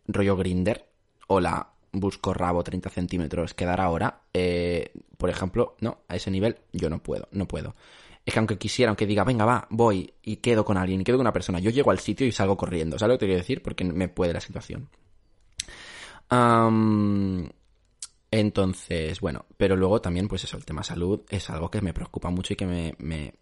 rollo 0.07 0.37
grinder, 0.37 0.89
hola, 1.27 1.73
busco 1.91 2.33
rabo 2.33 2.63
30 2.63 2.89
centímetros, 2.89 3.53
quedar 3.53 3.81
ahora, 3.81 4.21
eh, 4.33 4.91
por 5.17 5.29
ejemplo, 5.29 5.75
no, 5.79 5.99
a 6.07 6.15
ese 6.15 6.31
nivel 6.31 6.57
yo 6.71 6.89
no 6.89 7.01
puedo, 7.01 7.27
no 7.31 7.47
puedo. 7.47 7.75
Es 8.25 8.33
que 8.33 8.39
aunque 8.39 8.57
quisiera, 8.57 8.89
aunque 8.89 9.07
diga, 9.07 9.23
venga, 9.23 9.45
va, 9.45 9.67
voy 9.69 10.13
y 10.21 10.37
quedo 10.37 10.63
con 10.63 10.77
alguien 10.77 11.01
y 11.01 11.03
quedo 11.03 11.17
con 11.17 11.25
una 11.25 11.33
persona, 11.33 11.59
yo 11.59 11.71
llego 11.71 11.91
al 11.91 11.99
sitio 11.99 12.27
y 12.27 12.31
salgo 12.31 12.57
corriendo. 12.57 12.99
¿Sabes 12.99 13.13
lo 13.13 13.17
que 13.17 13.19
te 13.21 13.25
quiero 13.27 13.41
decir? 13.41 13.63
Porque 13.63 13.83
me 13.83 14.07
puede 14.07 14.33
la 14.33 14.41
situación. 14.41 14.89
entonces, 18.31 19.19
bueno, 19.19 19.45
pero 19.57 19.75
luego 19.75 20.01
también, 20.01 20.27
pues 20.27 20.43
eso, 20.43 20.57
el 20.57 20.65
tema 20.65 20.83
salud 20.83 21.21
es 21.29 21.49
algo 21.49 21.71
que 21.71 21.81
me 21.81 21.93
preocupa 21.93 22.29
mucho 22.29 22.53
y 22.53 22.55
que 22.55 22.67
me, 22.67 22.95
me... 22.99 23.33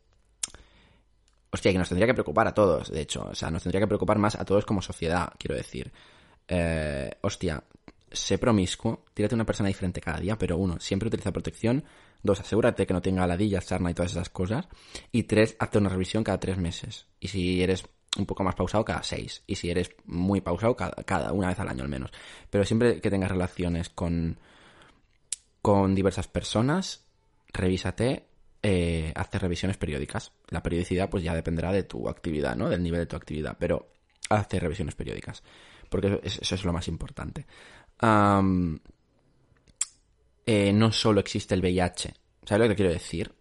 Hostia, 1.52 1.72
que 1.72 1.78
nos 1.78 1.90
tendría 1.90 2.08
que 2.08 2.14
preocupar 2.14 2.48
a 2.48 2.54
todos, 2.54 2.92
de 2.92 3.02
hecho. 3.02 3.28
O 3.32 3.36
sea, 3.36 3.50
nos 3.50 3.64
tendría 3.64 3.82
que 3.82 3.88
preocupar 3.88 4.18
más 4.18 4.36
a 4.36 4.46
todos 4.46 4.66
como 4.66 4.82
sociedad, 4.82 5.32
quiero 5.38 5.56
decir. 5.56 5.92
Eh, 6.48 7.10
hostia, 7.22 7.64
sé 8.12 8.38
promiscuo, 8.38 9.06
tírate 9.14 9.36
una 9.36 9.46
persona 9.46 9.68
diferente 9.68 10.02
cada 10.02 10.20
día, 10.20 10.38
pero 10.38 10.58
uno, 10.58 10.80
siempre 10.80 11.08
utiliza 11.08 11.32
protección 11.32 11.84
Dos, 12.24 12.40
asegúrate 12.40 12.88
que 12.88 12.94
no 12.94 13.02
tenga 13.02 13.28
ladillas, 13.28 13.66
sarna 13.66 13.92
y 13.92 13.94
todas 13.94 14.12
esas 14.12 14.30
cosas. 14.30 14.68
Y 15.12 15.24
tres, 15.24 15.56
hazte 15.60 15.78
una 15.78 15.90
revisión 15.90 16.24
cada 16.24 16.40
tres 16.40 16.58
meses. 16.58 17.06
Y 17.20 17.28
si 17.28 17.62
eres 17.62 17.86
un 18.18 18.26
poco 18.26 18.44
más 18.44 18.56
pausado, 18.56 18.84
cada 18.84 19.04
seis. 19.04 19.44
Y 19.48 19.56
si 19.56 19.70
eres 19.70 19.92
muy 20.06 20.42
pausado, 20.42 20.76
cada, 20.76 21.32
una 21.32 21.50
vez 21.50 21.60
al 21.60 21.70
año 21.70 21.84
al 21.84 21.90
menos. 21.90 22.12
Pero 22.50 22.66
siempre 22.66 23.00
que 23.00 23.10
tengas 23.10 23.32
relaciones 23.32 23.90
con, 23.90 24.40
con 25.62 25.94
diversas 25.94 26.28
personas, 26.28 27.06
revísate, 27.54 28.27
eh, 28.70 29.14
hazte 29.16 29.40
revisiones 29.40 29.78
periódicas. 29.78 30.34
La 30.50 30.62
periodicidad 30.62 31.10
pues 31.10 31.24
ya 31.24 31.34
dependerá 31.34 31.72
de 31.72 31.84
tu 31.84 32.10
actividad, 32.10 32.58
¿no? 32.58 32.68
Del 32.68 32.84
nivel 32.84 33.00
de 33.00 33.06
tu 33.06 33.16
actividad, 33.16 33.56
pero 33.58 33.94
hazte 34.30 34.60
revisiones 34.60 34.94
periódicas, 34.94 35.42
porque 35.88 36.20
eso 36.22 36.56
es 36.56 36.66
lo 36.66 36.74
más 36.74 36.90
importante. 36.90 37.46
Eh, 40.46 40.74
no 40.74 40.92
solo 40.92 41.22
existe 41.22 41.56
el 41.56 41.62
VIH, 41.62 42.14
¿sabes 42.44 42.62
lo 42.62 42.68
que 42.68 42.76
quiero 42.76 42.92
decir? 42.92 43.34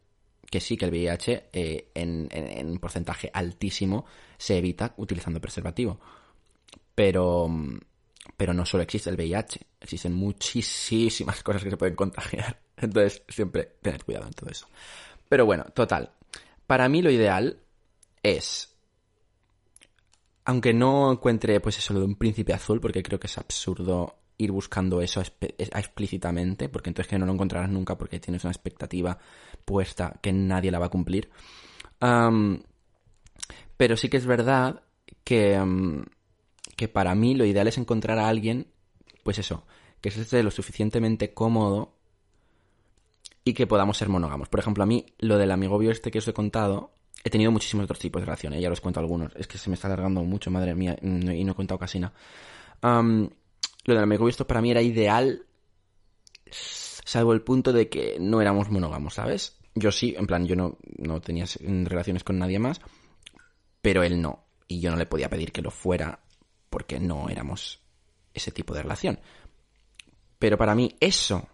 Que 0.48 0.60
sí, 0.60 0.76
que 0.76 0.84
el 0.84 0.92
VIH 0.92 1.48
eh, 1.52 1.90
en, 1.92 2.28
en 2.30 2.70
un 2.70 2.78
porcentaje 2.78 3.28
altísimo 3.34 4.06
se 4.38 4.58
evita 4.58 4.94
utilizando 4.96 5.40
preservativo. 5.40 5.98
Pero, 6.94 7.50
pero 8.36 8.54
no 8.54 8.64
solo 8.64 8.84
existe 8.84 9.10
el 9.10 9.16
VIH, 9.16 9.60
existen 9.80 10.12
muchísimas 10.12 11.42
cosas 11.42 11.64
que 11.64 11.70
se 11.70 11.76
pueden 11.76 11.96
contagiar. 11.96 12.60
Entonces, 12.76 13.24
siempre 13.28 13.76
tened 13.82 14.02
cuidado 14.02 14.26
en 14.26 14.32
todo 14.32 14.50
eso. 14.50 14.68
Pero 15.28 15.46
bueno, 15.46 15.64
total. 15.74 16.10
Para 16.66 16.88
mí 16.88 17.02
lo 17.02 17.10
ideal 17.10 17.58
es, 18.22 18.76
aunque 20.44 20.72
no 20.72 21.12
encuentre 21.12 21.60
pues 21.60 21.78
eso 21.78 21.94
de 21.94 22.04
un 22.04 22.16
príncipe 22.16 22.52
azul, 22.52 22.80
porque 22.80 23.02
creo 23.02 23.20
que 23.20 23.26
es 23.26 23.38
absurdo 23.38 24.16
ir 24.38 24.52
buscando 24.52 25.00
eso 25.00 25.22
explícitamente, 25.40 26.68
porque 26.68 26.90
entonces 26.90 27.08
que 27.08 27.18
no 27.18 27.26
lo 27.26 27.32
encontrarás 27.32 27.70
nunca 27.70 27.96
porque 27.96 28.20
tienes 28.20 28.44
una 28.44 28.52
expectativa 28.52 29.18
puesta 29.64 30.18
que 30.20 30.32
nadie 30.32 30.70
la 30.70 30.78
va 30.78 30.86
a 30.86 30.90
cumplir. 30.90 31.30
pero 33.76 33.96
sí 33.96 34.08
que 34.08 34.16
es 34.16 34.26
verdad 34.26 34.82
que, 35.24 35.60
que 36.76 36.88
para 36.88 37.14
mí 37.14 37.34
lo 37.34 37.44
ideal 37.44 37.68
es 37.68 37.78
encontrar 37.78 38.18
a 38.18 38.28
alguien, 38.28 38.66
pues 39.22 39.38
eso, 39.38 39.64
que 40.00 40.10
esté 40.10 40.42
lo 40.42 40.50
suficientemente 40.50 41.32
cómodo 41.32 41.95
y 43.46 43.54
que 43.54 43.68
podamos 43.68 43.96
ser 43.96 44.08
monógamos. 44.08 44.48
Por 44.48 44.58
ejemplo, 44.58 44.82
a 44.82 44.86
mí, 44.86 45.06
lo 45.18 45.38
del 45.38 45.52
amigobio 45.52 45.92
este 45.92 46.10
que 46.10 46.18
os 46.18 46.26
he 46.26 46.32
contado, 46.32 46.90
he 47.22 47.30
tenido 47.30 47.52
muchísimos 47.52 47.84
otros 47.84 48.00
tipos 48.00 48.20
de 48.20 48.26
relaciones, 48.26 48.60
ya 48.60 48.68
los 48.68 48.80
cuento 48.80 48.98
algunos. 48.98 49.32
Es 49.36 49.46
que 49.46 49.56
se 49.56 49.70
me 49.70 49.74
está 49.74 49.86
alargando 49.86 50.24
mucho, 50.24 50.50
madre 50.50 50.74
mía, 50.74 50.98
y 51.00 51.44
no 51.44 51.52
he 51.52 51.54
contado 51.54 51.78
casi 51.78 52.00
nada. 52.00 52.12
lo 52.82 53.30
del 53.94 54.02
amigobio 54.02 54.30
esto 54.30 54.48
para 54.48 54.60
mí 54.60 54.72
era 54.72 54.82
ideal, 54.82 55.46
salvo 56.50 57.32
el 57.32 57.42
punto 57.42 57.72
de 57.72 57.88
que 57.88 58.16
no 58.18 58.40
éramos 58.40 58.68
monógamos, 58.68 59.14
¿sabes? 59.14 59.56
Yo 59.76 59.92
sí, 59.92 60.16
en 60.18 60.26
plan, 60.26 60.44
yo 60.44 60.56
no, 60.56 60.76
no 60.98 61.20
tenía 61.20 61.44
relaciones 61.60 62.24
con 62.24 62.40
nadie 62.40 62.58
más, 62.58 62.80
pero 63.80 64.02
él 64.02 64.20
no. 64.20 64.44
Y 64.66 64.80
yo 64.80 64.90
no 64.90 64.96
le 64.96 65.06
podía 65.06 65.30
pedir 65.30 65.52
que 65.52 65.62
lo 65.62 65.70
fuera 65.70 66.18
porque 66.68 66.98
no 66.98 67.28
éramos 67.28 67.78
ese 68.34 68.50
tipo 68.50 68.74
de 68.74 68.82
relación. 68.82 69.20
Pero 70.40 70.58
para 70.58 70.74
mí 70.74 70.96
eso, 70.98 71.48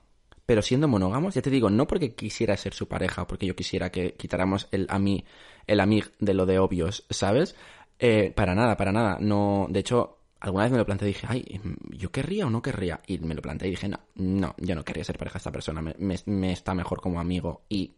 pero 0.46 0.62
siendo 0.62 0.88
monógamos, 0.88 1.34
ya 1.34 1.42
te 1.42 1.50
digo, 1.50 1.70
no 1.70 1.86
porque 1.86 2.14
quisiera 2.14 2.56
ser 2.56 2.74
su 2.74 2.88
pareja 2.88 3.22
o 3.22 3.26
porque 3.26 3.46
yo 3.46 3.54
quisiera 3.54 3.90
que 3.90 4.14
quitáramos 4.14 4.68
el 4.72 4.86
a 4.88 4.98
mí, 4.98 5.24
el 5.66 5.80
amig 5.80 6.10
de 6.18 6.34
lo 6.34 6.46
de 6.46 6.58
obvios, 6.58 7.06
¿sabes? 7.10 7.54
Eh, 7.98 8.32
para 8.34 8.54
nada, 8.54 8.76
para 8.76 8.92
nada. 8.92 9.18
No, 9.20 9.66
de 9.70 9.80
hecho, 9.80 10.18
alguna 10.40 10.64
vez 10.64 10.72
me 10.72 10.78
lo 10.78 10.84
planteé 10.84 11.10
y 11.10 11.12
dije, 11.12 11.26
ay, 11.30 11.60
¿yo 11.90 12.10
querría 12.10 12.46
o 12.46 12.50
no 12.50 12.60
querría? 12.62 13.00
Y 13.06 13.18
me 13.18 13.34
lo 13.34 13.42
planteé 13.42 13.68
y 13.68 13.72
dije, 13.72 13.88
no, 13.88 14.00
no, 14.16 14.54
yo 14.58 14.74
no 14.74 14.84
querría 14.84 15.04
ser 15.04 15.16
pareja 15.16 15.34
de 15.34 15.38
esta 15.38 15.52
persona, 15.52 15.80
me, 15.80 16.52
está 16.52 16.74
mejor 16.74 17.00
como 17.00 17.20
amigo 17.20 17.62
y 17.68 17.94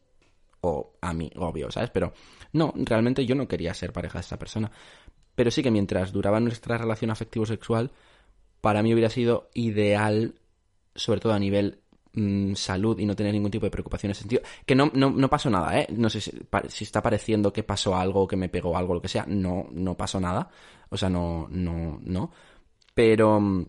o 0.60 0.94
amigo, 1.00 1.46
obvio, 1.46 1.70
¿sabes? 1.70 1.90
Pero 1.90 2.12
no, 2.52 2.72
realmente 2.76 3.24
yo 3.24 3.34
no 3.34 3.48
quería 3.48 3.72
ser 3.74 3.92
pareja 3.92 4.18
de 4.18 4.22
esta 4.22 4.38
persona. 4.38 4.70
Pero 5.34 5.50
sí 5.50 5.62
que 5.62 5.70
mientras 5.70 6.12
duraba 6.12 6.40
nuestra 6.40 6.78
relación 6.78 7.10
afectivo-sexual, 7.10 7.90
para 8.60 8.82
mí 8.82 8.92
hubiera 8.92 9.10
sido 9.10 9.50
ideal, 9.54 10.34
sobre 10.94 11.20
todo 11.20 11.32
a 11.32 11.38
nivel 11.38 11.80
mm, 12.14 12.54
salud 12.54 12.98
y 12.98 13.06
no 13.06 13.16
tener 13.16 13.32
ningún 13.32 13.50
tipo 13.50 13.66
de 13.66 13.70
preocupación 13.70 14.08
en 14.08 14.12
ese 14.12 14.20
sentido. 14.20 14.42
Que 14.64 14.74
no, 14.74 14.90
no, 14.94 15.28
pasó 15.30 15.50
nada, 15.50 15.78
¿eh? 15.78 15.86
No 15.90 16.08
sé 16.10 16.20
si, 16.20 16.84
está 16.84 17.02
pareciendo 17.02 17.52
que 17.52 17.62
pasó 17.62 17.96
algo, 17.96 18.26
que 18.26 18.36
me 18.36 18.48
pegó 18.48 18.76
algo, 18.76 18.94
lo 18.94 19.02
que 19.02 19.08
sea. 19.08 19.24
No, 19.26 19.68
no 19.72 19.96
pasó 19.96 20.20
nada. 20.20 20.48
O 20.90 20.96
sea, 20.96 21.08
no, 21.08 21.48
no, 21.50 22.00
no. 22.02 22.30
Pero... 22.94 23.66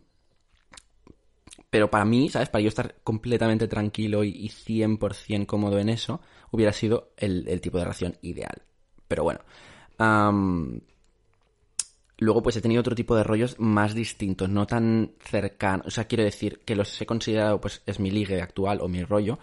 Pero 1.70 1.90
para 1.92 2.06
mí, 2.06 2.30
¿sabes? 2.30 2.48
Para 2.48 2.62
yo 2.62 2.70
estar 2.70 2.96
completamente 3.04 3.68
tranquilo 3.68 4.24
y, 4.24 4.48
100% 4.48 5.46
cómodo 5.46 5.78
en 5.78 5.90
eso, 5.90 6.22
hubiera 6.52 6.72
sido 6.72 7.12
el, 7.18 7.60
tipo 7.60 7.78
de 7.78 7.84
relación 7.84 8.18
ideal. 8.22 8.62
Pero 9.08 9.24
bueno. 9.24 9.42
Luego, 12.18 12.42
pues 12.42 12.56
he 12.56 12.62
tenido 12.62 12.80
otro 12.80 12.96
tipo 12.96 13.16
de 13.16 13.24
rollos 13.24 13.60
más 13.60 13.94
distintos, 13.94 14.50
no 14.50 14.66
tan 14.66 15.12
cercanos. 15.20 15.88
O 15.88 15.92
sea, 15.92 16.06
quiero 16.06 16.24
decir 16.24 16.62
que 16.66 16.76
los 16.76 17.02
he 17.02 17.06
considerado, 17.06 17.60
pues, 17.60 17.82
es 17.86 18.00
mi 18.00 18.10
ligue 18.10 18.42
actual 18.42 18.80
o 18.82 18.88
mi 18.88 19.04
rollo, 19.04 19.38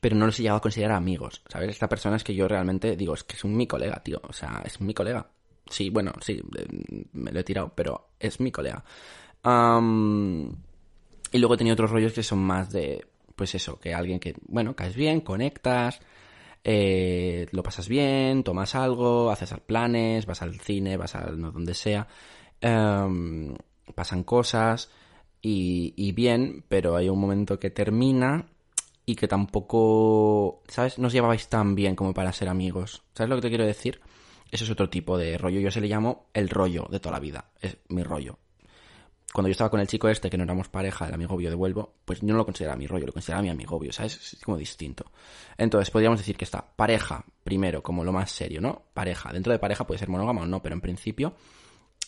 pero 0.00 0.16
no 0.16 0.26
los 0.26 0.38
he 0.38 0.42
llegado 0.42 0.58
a 0.58 0.62
considerar 0.62 0.96
amigos, 0.96 1.42
¿sabes? 1.48 1.70
Esta 1.70 1.88
persona 1.88 2.16
es 2.16 2.24
que 2.24 2.34
yo 2.34 2.48
realmente 2.48 2.96
digo, 2.96 3.14
es 3.14 3.24
que 3.24 3.36
es 3.36 3.44
un 3.44 3.56
mi 3.56 3.66
colega, 3.66 4.02
tío. 4.02 4.20
O 4.24 4.32
sea, 4.32 4.62
es 4.64 4.80
mi 4.80 4.94
colega. 4.94 5.28
Sí, 5.68 5.90
bueno, 5.90 6.12
sí, 6.20 6.42
me 7.12 7.30
lo 7.30 7.40
he 7.40 7.44
tirado, 7.44 7.72
pero 7.74 8.08
es 8.18 8.40
mi 8.40 8.50
colega. 8.50 8.84
y 9.44 11.38
luego 11.38 11.54
he 11.54 11.58
tenido 11.58 11.74
otros 11.74 11.90
rollos 11.90 12.12
que 12.12 12.22
son 12.22 12.40
más 12.40 12.72
de, 12.72 13.06
pues 13.36 13.54
eso, 13.54 13.78
que 13.78 13.94
alguien 13.94 14.18
que, 14.18 14.34
bueno, 14.46 14.74
caes 14.74 14.96
bien, 14.96 15.20
conectas, 15.20 16.00
eh, 16.64 17.46
lo 17.50 17.62
pasas 17.62 17.88
bien, 17.88 18.44
tomas 18.44 18.74
algo, 18.74 19.30
haces 19.30 19.54
planes, 19.66 20.26
vas 20.26 20.42
al 20.42 20.60
cine, 20.60 20.96
vas 20.96 21.14
a 21.14 21.30
no, 21.30 21.50
donde 21.50 21.74
sea, 21.74 22.06
em, 22.60 23.54
pasan 23.94 24.22
cosas 24.24 24.90
y, 25.40 26.12
bien, 26.12 26.64
pero 26.68 26.96
hay 26.96 27.08
un 27.08 27.20
momento 27.20 27.58
que 27.58 27.70
termina 27.70 28.46
y 29.04 29.16
que 29.16 29.26
tampoco, 29.28 30.62
¿sabes? 30.68 30.98
No 30.98 31.08
os 31.08 31.12
llevabais 31.12 31.48
tan 31.48 31.74
bien 31.74 31.96
como 31.96 32.14
para 32.14 32.32
ser 32.32 32.48
amigos. 32.48 33.02
¿Sabes 33.14 33.30
lo 33.30 33.36
que 33.36 33.42
te 33.42 33.48
quiero 33.48 33.66
decir? 33.66 34.00
Eso 34.50 34.64
es 34.64 34.70
otro 34.70 34.88
tipo 34.88 35.18
de 35.18 35.38
rollo. 35.38 35.60
Yo 35.60 35.70
se 35.72 35.80
le 35.80 35.88
llamo 35.88 36.26
el 36.34 36.48
rollo 36.48 36.86
de 36.90 37.00
toda 37.00 37.14
la 37.14 37.20
vida. 37.20 37.50
Es 37.60 37.78
mi 37.88 38.02
rollo 38.04 38.38
cuando 39.32 39.48
yo 39.48 39.52
estaba 39.52 39.70
con 39.70 39.80
el 39.80 39.86
chico 39.86 40.08
este, 40.08 40.28
que 40.28 40.36
no 40.36 40.44
éramos 40.44 40.68
pareja, 40.68 41.06
el 41.06 41.14
amigo 41.14 41.34
obvio 41.34 41.48
de 41.48 41.56
Vuelvo, 41.56 41.94
pues 42.04 42.20
yo 42.20 42.26
no 42.28 42.36
lo 42.36 42.44
consideraba 42.44 42.76
mi 42.76 42.86
rollo, 42.86 43.06
lo 43.06 43.12
consideraba 43.12 43.42
mi 43.42 43.48
amigo 43.48 43.76
obvio, 43.76 43.92
¿sabes? 43.92 44.34
Es 44.34 44.44
como 44.44 44.58
distinto. 44.58 45.10
Entonces, 45.56 45.90
podríamos 45.90 46.18
decir 46.18 46.36
que 46.36 46.44
está 46.44 46.62
pareja, 46.76 47.24
primero, 47.42 47.82
como 47.82 48.04
lo 48.04 48.12
más 48.12 48.30
serio, 48.30 48.60
¿no? 48.60 48.82
Pareja. 48.92 49.32
Dentro 49.32 49.52
de 49.52 49.58
pareja 49.58 49.86
puede 49.86 49.98
ser 49.98 50.10
monógama 50.10 50.42
o 50.42 50.46
no, 50.46 50.62
pero 50.62 50.74
en 50.74 50.82
principio, 50.82 51.34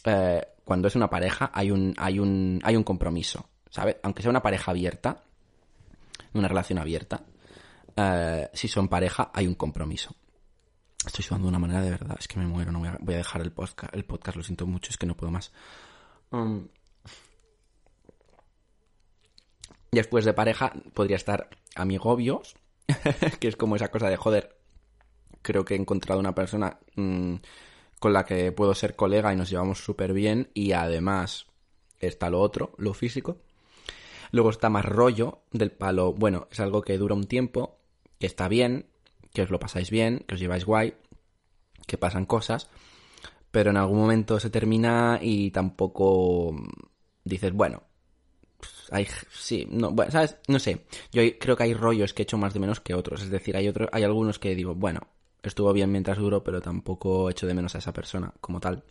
eh, 0.04 0.42
cuando 0.64 0.88
es 0.88 0.96
una 0.96 1.08
pareja, 1.08 1.50
hay 1.54 1.70
un, 1.70 1.94
hay 1.96 2.18
un, 2.18 2.60
hay 2.62 2.76
un 2.76 2.84
compromiso, 2.84 3.48
¿sabes? 3.70 3.96
Aunque 4.02 4.20
sea 4.20 4.30
una 4.30 4.42
pareja 4.42 4.72
abierta, 4.72 5.22
una 6.34 6.48
relación 6.48 6.78
abierta, 6.78 7.22
eh, 7.96 8.50
si 8.52 8.68
son 8.68 8.88
pareja, 8.88 9.30
hay 9.32 9.46
un 9.46 9.54
compromiso. 9.54 10.14
Estoy 11.06 11.24
sudando 11.24 11.46
de 11.46 11.50
una 11.50 11.58
manera 11.58 11.80
de 11.80 11.90
verdad, 11.90 12.16
es 12.18 12.28
que 12.28 12.38
me 12.38 12.46
muero, 12.46 12.70
no 12.70 12.80
voy 12.80 13.14
a, 13.14 13.16
dejar 13.16 13.40
el 13.40 13.52
podcast, 13.52 13.94
el 13.94 14.04
podcast, 14.04 14.36
lo 14.36 14.42
siento 14.42 14.66
mucho, 14.66 14.90
es 14.90 14.98
que 14.98 15.06
no 15.06 15.16
puedo 15.16 15.30
más. 15.30 15.52
Um, 16.30 16.68
Después 19.95 20.24
de 20.24 20.32
pareja 20.32 20.72
podría 20.92 21.16
estar 21.16 21.51
amigobios, 21.76 22.57
que 23.38 23.47
es 23.47 23.57
como 23.57 23.76
esa 23.76 23.92
cosa 23.92 24.09
de 24.09 24.16
joder. 24.16 24.57
Creo 25.40 25.64
que 25.64 25.74
he 25.74 25.78
encontrado 25.78 26.20
una 26.20 26.34
persona 26.34 26.80
mm, 26.97 27.34
con 28.01 28.12
la 28.12 28.24
que 28.24 28.51
puedo 28.51 28.74
ser 28.74 28.97
colega 28.97 29.32
y 29.32 29.36
nos 29.36 29.51
llevamos 29.51 29.84
súper 29.84 30.12
bien 30.12 30.51
y 30.53 30.72
además 30.72 31.47
está 32.01 32.28
lo 32.28 32.40
otro, 32.40 32.72
lo 32.76 32.92
físico. 32.92 33.38
Luego 34.32 34.51
está 34.51 34.68
más 34.68 34.84
rollo 34.84 35.42
del 35.53 35.70
palo, 35.70 36.12
bueno, 36.12 36.49
es 36.51 36.59
algo 36.59 36.82
que 36.82 36.99
dura 36.99 37.14
un 37.14 37.28
tiempo, 37.28 37.78
que 38.18 38.26
está 38.26 38.49
bien, 38.49 38.86
que 39.32 39.42
os 39.42 39.51
lo 39.51 39.61
pasáis 39.61 39.90
bien, 39.90 40.24
que 40.26 40.34
os 40.34 40.40
lleváis 40.40 40.64
guay, 40.64 40.95
que 41.86 41.99
pasan 41.99 42.26
cosas, 42.26 42.68
pero 43.53 43.70
en 43.70 43.76
algún 43.76 43.99
momento 43.99 44.40
se 44.40 44.51
termina 44.51 45.20
y 45.22 45.53
tampoco 45.53 46.57
dices, 47.22 47.53
bueno, 47.53 47.84
hay, 48.91 49.07
sí, 49.32 49.66
no, 49.70 49.91
bueno, 49.91 50.11
¿sabes? 50.12 50.37
No 50.49 50.59
sé. 50.59 50.85
Yo 51.12 51.22
creo 51.39 51.57
que 51.57 51.62
hay 51.64 51.74
rollos 51.74 52.12
que 52.12 52.22
he 52.22 52.24
hecho 52.24 52.39
más 52.39 52.55
de 52.55 52.61
menos 52.61 52.80
que 52.80 52.95
otros. 52.95 53.22
Es 53.22 53.30
decir, 53.30 53.57
hay 53.57 53.68
otros, 53.68 53.89
hay 53.93 54.05
algunos 54.05 54.39
que 54.39 54.55
digo, 54.55 54.74
bueno, 54.74 55.01
estuvo 55.43 55.72
bien 55.72 55.91
mientras 55.91 56.18
duró, 56.18 56.43
pero 56.43 56.61
tampoco 56.61 57.30
echo 57.30 57.47
de 57.47 57.55
menos 57.55 57.74
a 57.74 57.78
esa 57.78 57.93
persona 57.93 58.32
como 58.41 58.61
tal. 58.61 58.82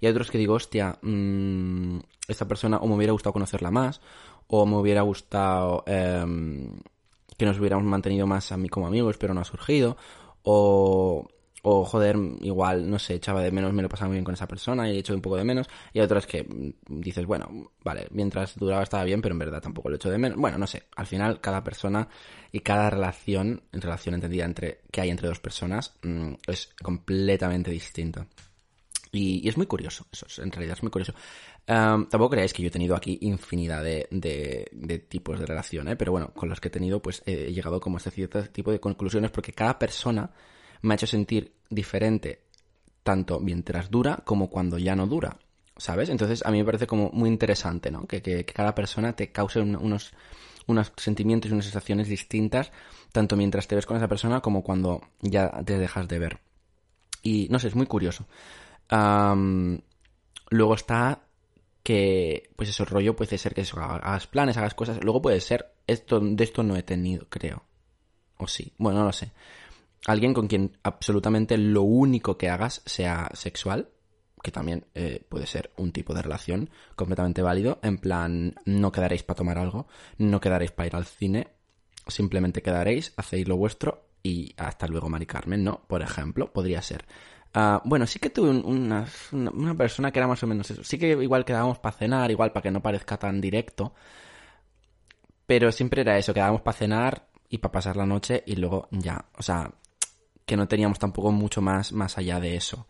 Y 0.00 0.06
hay 0.06 0.12
otros 0.12 0.30
que 0.30 0.38
digo, 0.38 0.54
hostia, 0.54 0.98
mmm, 1.02 1.98
esta 2.28 2.48
persona 2.48 2.78
o 2.78 2.86
me 2.86 2.96
hubiera 2.96 3.12
gustado 3.12 3.32
conocerla 3.32 3.70
más, 3.70 4.00
o 4.48 4.66
me 4.66 4.76
hubiera 4.76 5.02
gustado 5.02 5.84
em, 5.86 6.80
que 7.36 7.46
nos 7.46 7.58
hubiéramos 7.58 7.86
mantenido 7.86 8.26
más 8.26 8.52
a 8.52 8.56
mí 8.56 8.68
como 8.68 8.86
amigos, 8.86 9.16
pero 9.18 9.34
no 9.34 9.40
ha 9.40 9.44
surgido, 9.44 9.96
o 10.42 11.26
o 11.64 11.84
joder, 11.84 12.16
igual, 12.40 12.90
no 12.90 12.98
sé, 12.98 13.14
echaba 13.14 13.40
de 13.40 13.52
menos, 13.52 13.72
me 13.72 13.82
lo 13.82 13.88
pasaba 13.88 14.08
muy 14.08 14.16
bien 14.16 14.24
con 14.24 14.34
esa 14.34 14.48
persona 14.48 14.90
y 14.90 14.96
he 14.96 14.98
hecho 14.98 15.14
un 15.14 15.20
poco 15.20 15.36
de 15.36 15.44
menos. 15.44 15.68
Y 15.92 16.00
otras 16.00 16.26
que 16.26 16.42
mm, 16.42 17.00
dices, 17.00 17.24
bueno, 17.24 17.70
vale, 17.84 18.08
mientras 18.10 18.56
duraba 18.56 18.82
estaba 18.82 19.04
bien, 19.04 19.22
pero 19.22 19.34
en 19.34 19.38
verdad 19.38 19.62
tampoco 19.62 19.88
lo 19.88 19.94
hecho 19.94 20.10
de 20.10 20.18
menos. 20.18 20.38
Bueno, 20.38 20.58
no 20.58 20.66
sé, 20.66 20.88
al 20.96 21.06
final 21.06 21.40
cada 21.40 21.62
persona 21.62 22.08
y 22.50 22.60
cada 22.60 22.90
relación, 22.90 23.62
en 23.72 23.80
relación 23.80 24.16
entendida 24.16 24.44
entre 24.44 24.80
que 24.90 25.02
hay 25.02 25.10
entre 25.10 25.28
dos 25.28 25.38
personas, 25.38 25.94
mm, 26.02 26.32
es 26.48 26.70
completamente 26.82 27.70
distinto. 27.70 28.26
Y, 29.12 29.46
es 29.46 29.56
muy 29.56 29.66
curioso, 29.66 30.06
eso 30.10 30.26
es, 30.26 30.38
en 30.38 30.50
realidad 30.50 30.76
es 30.78 30.82
muy 30.82 30.90
curioso. 30.90 31.14
tampoco 31.64 32.30
creáis 32.30 32.52
que 32.52 32.62
yo 32.62 32.68
he 32.68 32.70
tenido 32.72 32.96
aquí 32.96 33.18
infinidad 33.20 33.84
de, 33.84 34.08
de, 34.10 34.98
tipos 34.98 35.38
de 35.38 35.46
relación, 35.46 35.86
¿eh? 35.88 35.96
pero 35.96 36.12
bueno, 36.12 36.32
con 36.34 36.48
los 36.48 36.60
que 36.60 36.68
he 36.68 36.70
tenido, 36.70 37.00
pues 37.00 37.22
he 37.26 37.52
llegado 37.52 37.78
como 37.78 37.96
a 37.96 37.98
este 37.98 38.10
cierto 38.10 38.42
tipo 38.48 38.72
de 38.72 38.80
conclusiones 38.80 39.30
porque 39.30 39.52
cada 39.52 39.78
persona 39.78 40.32
me 40.82 40.94
ha 40.94 40.96
hecho 40.96 41.06
sentir 41.06 41.52
diferente, 41.70 42.42
tanto 43.02 43.40
mientras 43.40 43.90
dura 43.90 44.22
como 44.24 44.50
cuando 44.50 44.78
ya 44.78 44.94
no 44.94 45.06
dura, 45.06 45.38
¿sabes? 45.76 46.08
Entonces 46.08 46.44
a 46.44 46.50
mí 46.50 46.58
me 46.58 46.64
parece 46.64 46.86
como 46.86 47.10
muy 47.12 47.28
interesante, 47.28 47.90
¿no? 47.90 48.06
Que, 48.06 48.44
cada 48.44 48.74
persona 48.74 49.14
te 49.14 49.32
cause 49.32 49.60
unos, 49.60 50.12
sentimientos 50.96 51.50
y 51.50 51.54
unas 51.54 51.66
sensaciones 51.66 52.08
distintas, 52.08 52.72
tanto 53.12 53.36
mientras 53.36 53.66
te 53.66 53.74
ves 53.74 53.86
con 53.86 53.96
esa 53.96 54.08
persona 54.08 54.40
como 54.40 54.62
cuando 54.62 55.00
ya 55.20 55.50
te 55.64 55.78
dejas 55.78 56.08
de 56.08 56.18
ver. 56.18 56.38
Y 57.22 57.48
no 57.50 57.58
sé, 57.58 57.68
es 57.68 57.74
muy 57.74 57.86
curioso 57.86 58.26
luego 60.52 60.74
está 60.74 61.20
que, 61.82 62.50
pues 62.56 62.68
eso, 62.68 62.84
rollo 62.84 63.16
puede 63.16 63.38
ser 63.38 63.54
que 63.54 63.66
hagas 63.76 64.26
planes, 64.28 64.56
hagas 64.56 64.74
cosas. 64.74 65.02
Luego 65.02 65.20
puede 65.20 65.40
ser, 65.40 65.72
esto, 65.86 66.20
de 66.20 66.44
esto 66.44 66.62
no 66.62 66.76
he 66.76 66.82
tenido, 66.82 67.26
creo. 67.28 67.64
O 68.38 68.46
sí, 68.46 68.72
bueno, 68.78 69.00
no 69.00 69.06
lo 69.06 69.12
sé. 69.12 69.32
Alguien 70.06 70.34
con 70.34 70.48
quien 70.48 70.76
absolutamente 70.82 71.56
lo 71.56 71.82
único 71.82 72.36
que 72.36 72.48
hagas 72.48 72.82
sea 72.86 73.30
sexual, 73.34 73.88
que 74.42 74.50
también 74.50 74.86
eh, 74.94 75.24
puede 75.28 75.46
ser 75.46 75.70
un 75.76 75.92
tipo 75.92 76.12
de 76.12 76.22
relación 76.22 76.70
completamente 76.96 77.42
válido. 77.42 77.78
En 77.82 77.98
plan, 77.98 78.54
no 78.64 78.90
quedaréis 78.90 79.22
para 79.22 79.36
tomar 79.38 79.58
algo, 79.58 79.86
no 80.18 80.40
quedaréis 80.40 80.72
para 80.72 80.88
ir 80.88 80.96
al 80.96 81.06
cine, 81.06 81.48
simplemente 82.06 82.62
quedaréis, 82.62 83.14
hacéis 83.16 83.46
lo 83.46 83.56
vuestro 83.56 84.06
y 84.22 84.54
hasta 84.56 84.86
luego, 84.86 85.08
Mari 85.08 85.26
Carmen, 85.26 85.64
¿no? 85.64 85.82
Por 85.86 86.02
ejemplo, 86.02 86.52
podría 86.52 86.82
ser. 86.82 87.04
Ah, 87.54 87.82
bueno, 87.84 88.06
sí 88.06 88.18
que 88.18 88.30
tuve 88.30 88.50
una, 88.50 89.06
persona 89.76 90.10
que 90.10 90.18
era 90.18 90.26
más 90.26 90.42
o 90.42 90.46
menos 90.46 90.70
eso. 90.70 90.82
Sí 90.84 90.98
que 90.98 91.10
igual 91.10 91.44
quedábamos 91.44 91.78
para 91.78 91.96
cenar, 91.96 92.30
igual 92.30 92.52
para 92.52 92.62
que 92.62 92.70
no 92.70 92.82
parezca 92.82 93.18
tan 93.18 93.40
directo. 93.40 93.94
Pero 95.46 95.70
siempre 95.72 96.02
era 96.02 96.18
eso, 96.18 96.32
quedábamos 96.32 96.62
para 96.62 96.76
cenar 96.76 97.28
y 97.48 97.58
para 97.58 97.72
pasar 97.72 97.96
la 97.96 98.06
noche 98.06 98.42
y 98.46 98.56
luego 98.56 98.88
ya. 98.90 99.26
O 99.36 99.42
sea, 99.42 99.70
que 100.46 100.56
no 100.56 100.68
teníamos 100.68 100.98
tampoco 100.98 101.32
mucho 101.32 101.62
más, 101.62 101.92
más 101.92 102.18
allá 102.18 102.40
de 102.40 102.56
eso. 102.56 102.86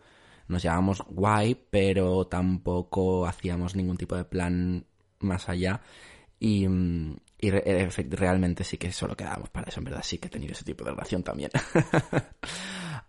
Nos 0.49 0.63
llevábamos 0.63 1.03
guay, 1.09 1.55
pero 1.71 2.27
tampoco 2.27 3.27
hacíamos 3.27 3.77
ningún 3.77 3.97
tipo 3.97 4.17
de 4.17 4.25
plan 4.25 4.85
más 5.21 5.49
allá. 5.49 5.81
Y, 6.39 6.67
y 7.39 7.51
realmente 7.51 8.65
sí 8.65 8.77
que 8.77 8.93
solo 8.93 9.17
quedábamos 9.17 9.51
para 9.51 9.69
eso. 9.69 9.81
En 9.81 9.85
verdad 9.85 10.03
sí 10.03 10.19
que 10.19 10.27
he 10.27 10.31
tenido 10.31 10.53
ese 10.53 10.65
tipo 10.65 10.85
de 10.85 10.91
relación 10.91 11.23
también. 11.23 11.51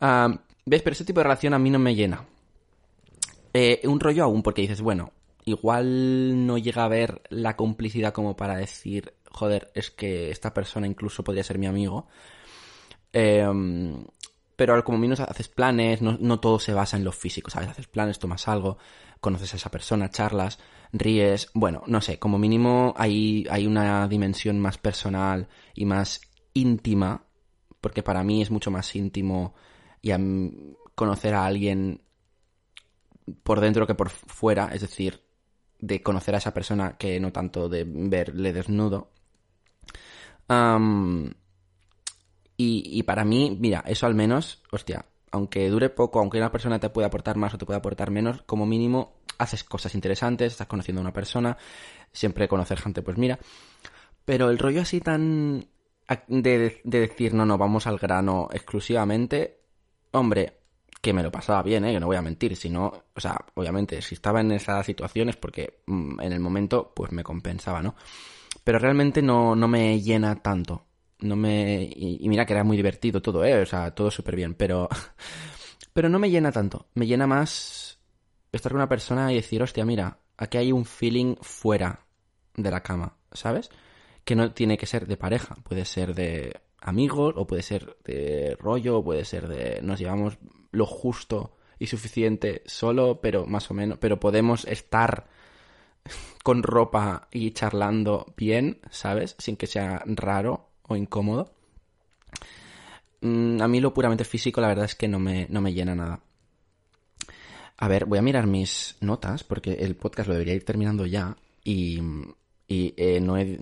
Ah, 0.06 0.28
¿Ves? 0.66 0.82
Pero 0.82 0.94
ese 0.94 1.06
tipo 1.06 1.22
de 1.22 1.26
relación 1.26 1.54
a 1.54 1.60
mí 1.60 1.70
no 1.70 1.80
me 1.80 1.96
llena. 1.96 2.26
Eh, 3.54 3.80
un 3.86 4.02
rollo 4.02 4.26
aún, 4.26 4.44
porque 4.44 4.64
dices, 4.64 4.82
bueno, 4.82 5.14
igual 5.46 6.46
no 6.46 6.58
llega 6.58 6.84
a 6.84 6.90
ver 6.90 7.22
la 7.30 7.56
complicidad 7.56 8.12
como 8.12 8.36
para 8.36 8.58
decir, 8.58 9.14
joder, 9.32 9.72
es 9.76 9.92
que 9.92 10.32
esta 10.32 10.54
persona 10.54 10.88
incluso 10.88 11.24
podría 11.24 11.44
ser 11.44 11.58
mi 11.58 11.68
amigo. 11.68 12.08
Em, 13.12 14.04
pero 14.56 14.84
como 14.84 14.98
menos 14.98 15.20
haces 15.20 15.48
planes, 15.48 16.02
no, 16.02 16.40
todo 16.40 16.60
se 16.60 16.74
basa 16.74 16.98
en 16.98 17.04
lo 17.04 17.12
físico, 17.12 17.50
¿sabes? 17.50 17.70
Haces 17.70 17.88
planes, 17.88 18.20
tomas 18.20 18.48
algo, 18.48 18.78
conoces 19.20 19.54
a 19.54 19.58
esa 19.58 19.72
persona, 19.72 20.10
charlas, 20.10 20.60
ríes, 20.92 21.50
bueno, 21.54 21.84
no 21.88 22.02
sé, 22.02 22.20
como 22.20 22.38
mínimo 22.38 22.94
hay, 22.98 23.46
hay 23.50 23.66
una 23.66 24.08
dimensión 24.08 24.60
más 24.60 24.78
personal 24.78 25.48
y 25.74 25.86
más 25.86 26.22
íntima, 26.54 27.26
porque 27.82 28.04
para 28.04 28.24
mí 28.24 28.42
es 28.42 28.52
mucho 28.52 28.72
más 28.72 28.96
íntimo 28.96 29.56
y 30.02 30.12
conocer 30.96 31.34
a 31.34 31.46
alguien 31.46 32.02
por 33.44 33.60
dentro 33.60 33.88
que 33.88 33.96
por 33.96 34.10
fuera, 34.10 34.70
es 34.74 34.82
decir, 34.82 35.24
de 35.80 36.02
conocer 36.02 36.36
a 36.36 36.38
esa 36.38 36.54
persona 36.54 36.98
que 36.98 37.20
no 37.20 37.32
tanto 37.32 37.70
de 37.70 37.86
verle 37.86 38.54
desnudo. 38.54 39.12
Y, 42.56 43.04
para 43.04 43.26
mí, 43.26 43.58
mira, 43.60 43.84
eso 43.88 44.06
al 44.06 44.16
menos, 44.16 44.62
hostia, 44.72 45.06
aunque 45.32 45.70
dure 45.70 45.90
poco, 45.90 46.20
aunque 46.20 46.38
una 46.38 46.52
persona 46.52 46.80
te 46.80 46.90
pueda 46.90 47.08
aportar 47.08 47.36
más 47.36 47.54
o 47.54 47.58
te 47.58 47.66
pueda 47.66 47.80
aportar 47.80 48.12
menos, 48.12 48.44
como 48.44 48.66
mínimo 48.66 49.16
haces 49.40 49.64
cosas 49.64 49.96
interesantes, 49.96 50.54
estás 50.54 50.68
conociendo 50.68 51.02
a 51.02 51.04
una 51.04 51.14
persona, 51.14 51.58
siempre 52.12 52.48
conocer 52.48 52.80
gente, 52.80 53.02
pues 53.02 53.18
mira. 53.18 53.40
Pero 54.24 54.50
el 54.50 54.60
rollo 54.60 54.82
así 54.82 55.02
tan 55.02 55.66
de, 56.28 56.82
de 56.84 57.00
decir, 57.00 57.34
no, 57.34 57.46
no, 57.46 57.58
vamos 57.58 57.88
al 57.88 57.98
grano 57.98 58.48
exclusivamente, 58.54 59.64
Hombre, 60.16 60.60
que 61.02 61.12
me 61.12 61.24
lo 61.24 61.32
pasaba 61.32 61.64
bien, 61.64 61.86
¿eh? 61.86 61.94
que 61.94 62.00
no 62.00 62.06
voy 62.06 62.16
a 62.16 62.22
mentir, 62.22 62.56
si 62.56 62.70
no, 62.70 62.94
o 63.16 63.20
sea, 63.20 63.44
obviamente, 63.56 64.00
si 64.02 64.14
estaba 64.14 64.42
en 64.42 64.52
esas 64.52 64.86
situaciones 64.86 65.36
porque 65.36 65.82
mm, 65.88 66.22
en 66.22 66.32
el 66.32 66.40
momento 66.40 66.94
pues 66.96 67.12
me 67.12 67.24
compensaba, 67.24 67.82
¿no? 67.82 67.96
Pero 68.64 68.78
realmente 68.78 69.24
no, 69.24 69.56
no 69.56 69.68
me 69.68 70.00
llena 70.02 70.36
tanto. 70.36 70.86
No 71.24 71.36
me... 71.36 71.84
Y, 71.96 72.28
mira 72.30 72.46
que 72.46 72.54
era 72.54 72.64
muy 72.64 72.78
divertido 72.78 73.22
todo, 73.22 73.44
¿eh? 73.46 73.62
O 73.62 73.66
sea, 73.66 73.92
todo 73.92 74.12
súper 74.12 74.36
bien, 74.36 74.56
pero... 74.56 74.90
pero 75.94 76.10
no 76.10 76.20
me 76.20 76.30
llena 76.30 76.52
tanto. 76.52 76.88
Me 76.94 77.08
llena 77.08 77.28
más 77.28 78.00
estar 78.52 78.72
con 78.72 78.80
una 78.80 78.90
persona 78.90 79.32
y 79.32 79.36
decir, 79.36 79.62
hostia, 79.64 79.86
mira, 79.86 80.20
aquí 80.38 80.58
hay 80.58 80.72
un 80.72 80.86
feeling 80.86 81.36
fuera 81.42 82.06
de 82.56 82.72
la 82.72 82.82
cama, 82.82 83.18
¿sabes? 83.32 83.70
Que 84.24 84.36
no 84.36 84.54
tiene 84.54 84.78
que 84.78 84.86
ser 84.86 85.08
de 85.08 85.18
pareja, 85.18 85.56
puede 85.64 85.86
ser 85.86 86.14
de 86.14 86.62
amigos, 86.80 87.34
o 87.38 87.48
puede 87.48 87.64
ser 87.64 87.98
de 88.04 88.56
rollo, 88.60 89.00
o 89.00 89.04
puede 89.04 89.26
ser 89.26 89.48
de 89.48 89.82
nos 89.82 90.00
llevamos 90.00 90.38
lo 90.72 90.86
justo 90.86 91.58
y 91.80 91.88
suficiente 91.88 92.62
solo, 92.66 93.20
pero 93.22 93.46
más 93.46 93.70
o 93.72 93.74
menos, 93.74 93.98
pero 94.00 94.20
podemos 94.20 94.66
estar 94.66 95.28
con 96.44 96.64
ropa 96.64 97.28
y 97.32 97.52
charlando 97.52 98.34
bien, 98.38 98.82
¿sabes? 98.90 99.36
Sin 99.40 99.58
que 99.58 99.68
sea 99.68 100.04
raro 100.06 100.73
o 100.88 100.96
incómodo. 100.96 101.54
Mm, 103.22 103.62
a 103.62 103.68
mí 103.68 103.80
lo 103.80 103.94
puramente 103.94 104.26
físico, 104.26 104.62
la 104.62 104.68
verdad 104.68 104.86
es 104.86 104.96
que 104.96 105.08
no 105.08 105.20
me, 105.20 105.48
no 105.50 105.62
me 105.62 105.74
llena 105.74 105.96
nada. 105.96 106.20
A 107.78 107.88
ver, 107.88 108.06
voy 108.06 108.20
a 108.20 108.22
mirar 108.22 108.48
mis 108.48 108.98
notas, 109.02 109.44
porque 109.44 109.74
el 109.74 109.96
podcast 109.96 110.28
lo 110.28 110.34
debería 110.34 110.54
ir 110.54 110.66
terminando 110.66 111.06
ya. 111.06 111.36
Y 111.64 112.00
y 112.68 112.94
eh, 112.98 113.20
no 113.20 113.38
he, 113.38 113.58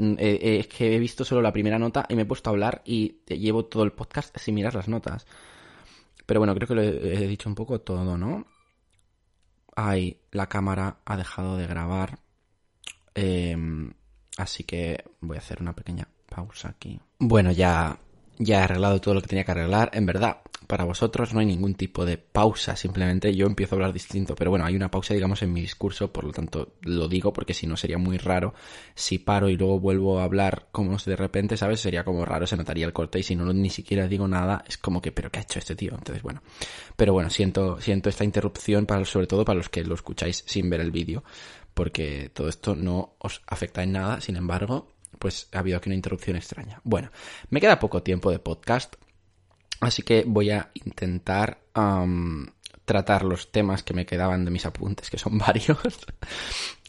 es 0.59 0.67
que 0.67 0.95
he 0.95 0.99
visto 0.99 1.25
solo 1.25 1.41
la 1.41 1.51
primera 1.51 1.79
nota 1.79 2.05
y 2.07 2.15
me 2.15 2.21
he 2.21 2.25
puesto 2.25 2.49
a 2.49 2.53
hablar 2.53 2.81
y 2.85 3.21
llevo 3.27 3.65
todo 3.65 3.83
el 3.83 3.91
podcast 3.91 4.37
sin 4.37 4.55
mirar 4.55 4.75
las 4.75 4.87
notas. 4.87 5.25
Pero 6.25 6.39
bueno, 6.39 6.55
creo 6.55 6.67
que 6.67 6.75
lo 6.75 6.81
he, 6.81 7.27
dicho 7.27 7.49
un 7.49 7.55
poco 7.55 7.81
todo, 7.81 8.17
¿no? 8.17 8.45
Ay, 9.75 10.21
la 10.31 10.47
cámara 10.47 10.99
ha 11.03 11.17
dejado 11.17 11.57
de 11.57 11.67
grabar. 11.67 12.19
Em, 13.15 13.93
así 14.37 14.63
que 14.63 15.03
voy 15.19 15.35
a 15.37 15.39
hacer 15.39 15.61
una 15.61 15.75
pequeña 15.75 16.07
pausa 16.29 16.69
aquí. 16.69 16.99
Bueno, 17.23 17.51
ya, 17.51 17.99
ya 18.39 18.61
he 18.61 18.63
arreglado 18.63 18.99
todo 18.99 19.13
lo 19.13 19.21
que 19.21 19.27
tenía 19.27 19.43
que 19.43 19.51
arreglar. 19.51 19.91
En 19.93 20.07
verdad, 20.07 20.37
para 20.65 20.85
vosotros 20.85 21.35
no 21.35 21.39
hay 21.39 21.45
ningún 21.45 21.75
tipo 21.75 22.03
de 22.03 22.17
pausa, 22.17 22.75
simplemente 22.75 23.35
yo 23.35 23.45
empiezo 23.45 23.75
a 23.75 23.77
hablar 23.77 23.93
distinto, 23.93 24.33
pero 24.33 24.49
bueno, 24.49 24.65
hay 24.65 24.75
una 24.75 24.89
pausa, 24.89 25.13
digamos, 25.13 25.43
en 25.43 25.53
mi 25.53 25.61
discurso, 25.61 26.11
por 26.11 26.23
lo 26.23 26.31
tanto 26.31 26.73
lo 26.81 27.07
digo 27.07 27.31
porque 27.31 27.53
si 27.53 27.67
no 27.67 27.77
sería 27.77 27.99
muy 27.99 28.17
raro 28.17 28.55
si 28.95 29.19
paro 29.19 29.49
y 29.49 29.55
luego 29.55 29.79
vuelvo 29.79 30.19
a 30.19 30.23
hablar 30.23 30.69
como 30.71 30.97
de 30.97 31.15
repente, 31.15 31.57
¿sabes? 31.57 31.79
Sería 31.79 32.03
como 32.03 32.25
raro, 32.25 32.47
se 32.47 32.57
notaría 32.57 32.87
el 32.87 32.93
corte 32.93 33.19
y 33.19 33.23
si 33.23 33.35
no 33.35 33.53
ni 33.53 33.69
siquiera 33.69 34.07
digo 34.07 34.27
nada, 34.27 34.63
es 34.67 34.79
como 34.79 34.99
que, 34.99 35.11
pero 35.11 35.29
¿qué 35.29 35.37
ha 35.37 35.43
hecho 35.43 35.59
este 35.59 35.75
tío? 35.75 35.93
Entonces, 35.93 36.23
bueno, 36.23 36.41
pero 36.95 37.13
bueno, 37.13 37.29
siento, 37.29 37.79
siento 37.79 38.09
esta 38.09 38.23
interrupción 38.23 38.87
para, 38.87 39.05
sobre 39.05 39.27
todo 39.27 39.45
para 39.45 39.57
los 39.57 39.69
que 39.69 39.83
lo 39.83 39.93
escucháis 39.93 40.43
sin 40.47 40.71
ver 40.71 40.81
el 40.81 40.89
vídeo, 40.89 41.23
porque 41.75 42.31
todo 42.33 42.49
esto 42.49 42.75
no 42.75 43.13
os 43.19 43.43
afecta 43.45 43.83
en 43.83 43.91
nada, 43.91 44.21
sin 44.21 44.37
embargo, 44.37 44.87
pues 45.21 45.47
ha 45.53 45.59
habido 45.59 45.77
aquí 45.77 45.87
una 45.87 45.95
interrupción 45.95 46.35
extraña. 46.35 46.81
Bueno, 46.83 47.11
me 47.49 47.61
queda 47.61 47.79
poco 47.79 48.03
tiempo 48.03 48.29
de 48.29 48.39
podcast, 48.39 48.95
Así 49.81 50.03
que 50.03 50.23
voy 50.25 50.51
a 50.51 50.69
intentar 50.75 51.57
tratar 52.85 53.23
los 53.23 53.51
temas 53.51 53.81
que 53.83 53.95
me 53.95 54.05
quedaban 54.05 54.45
de 54.45 54.51
mis 54.51 54.65
apuntes, 54.65 55.09
que 55.09 55.17
son 55.17 55.37
varios, 55.39 55.77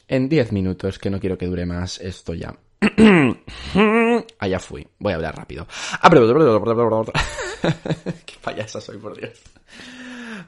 en 0.06 0.28
10 0.28 0.52
minutos, 0.52 0.98
que 0.98 1.10
no 1.10 1.18
quiero 1.18 1.38
que 1.38 1.46
dure 1.46 1.64
más 1.66 1.98
esto 2.00 2.34
ya. 2.34 2.54
Allá 4.38 4.58
fui. 4.58 4.86
Voy 4.98 5.12
a 5.12 5.16
hablar 5.16 5.36
rápido. 5.36 5.66
Qué 8.26 8.34
payasa 8.42 8.80
soy, 8.80 8.98
por 8.98 9.16
Dios. 9.16 9.40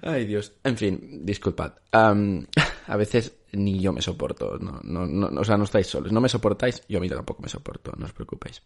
Ay, 0.02 0.26
Dios. 0.26 0.52
En 0.64 0.76
fin, 0.76 1.24
disculpad. 1.24 1.74
a 1.92 2.96
veces 2.96 3.36
ni 3.52 3.80
yo 3.80 3.92
me 3.92 4.02
soporto. 4.02 4.58
No, 4.58 4.80
no, 4.82 5.06
no, 5.06 5.40
o 5.40 5.44
sea, 5.44 5.56
no 5.56 5.64
estáis 5.64 5.86
solos. 5.86 6.12
No 6.12 6.20
me 6.20 6.28
soportáis, 6.28 6.82
yo 6.88 6.98
a 6.98 7.00
mí 7.00 7.08
tampoco 7.08 7.42
me 7.42 7.48
soporto. 7.48 7.92
No 7.96 8.06
os 8.06 8.12
preocupéis. 8.12 8.62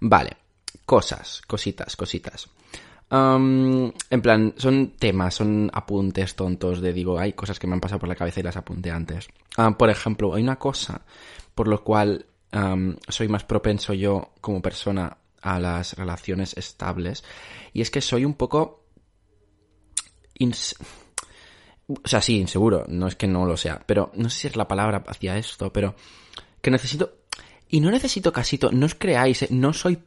Vale 0.00 0.36
cosas, 0.84 1.42
cositas, 1.46 1.96
cositas. 1.96 2.48
en 3.10 4.22
plan, 4.22 4.54
son 4.56 4.92
temas, 4.98 5.34
son 5.34 5.70
apuntes 5.72 6.34
tontos 6.36 6.80
de 6.80 6.92
digo, 6.92 7.18
hay 7.18 7.32
cosas 7.32 7.58
que 7.58 7.66
me 7.66 7.74
han 7.74 7.80
pasado 7.80 8.00
por 8.00 8.08
la 8.08 8.14
cabeza 8.14 8.40
y 8.40 8.42
las 8.42 8.56
apunté 8.56 8.90
antes. 8.90 9.28
por 9.78 9.90
ejemplo, 9.90 10.34
hay 10.34 10.42
una 10.42 10.58
cosa 10.58 11.02
por 11.54 11.68
lo 11.68 11.82
cual 11.82 12.26
soy 13.08 13.28
más 13.28 13.44
propenso 13.44 13.94
yo 13.94 14.32
como 14.40 14.62
persona 14.62 15.16
a 15.42 15.58
las 15.58 15.94
relaciones 15.94 16.56
estables 16.56 17.24
y 17.72 17.80
es 17.80 17.90
que 17.90 18.00
soy 18.00 18.24
un 18.24 18.34
poco 18.34 18.84
O 22.04 22.08
sea, 22.08 22.20
sí, 22.20 22.46
seguro, 22.46 22.84
no 22.88 23.08
es 23.08 23.16
que 23.16 23.26
no 23.26 23.44
lo 23.44 23.56
sea, 23.56 23.82
pero 23.84 24.12
no 24.14 24.30
sé 24.30 24.38
si 24.40 24.46
es 24.48 24.56
la 24.56 24.68
palabra 24.68 25.02
hacia 25.06 25.36
esto, 25.36 25.72
pero 25.72 25.94
que 26.60 26.70
necesito... 26.70 27.18
Y 27.68 27.80
no 27.80 27.90
necesito 27.90 28.32
casito, 28.32 28.72
no 28.72 28.86
os 28.86 28.96
creáis, 28.96 29.42
eh, 29.42 29.48
no 29.50 29.72
soy 29.72 29.98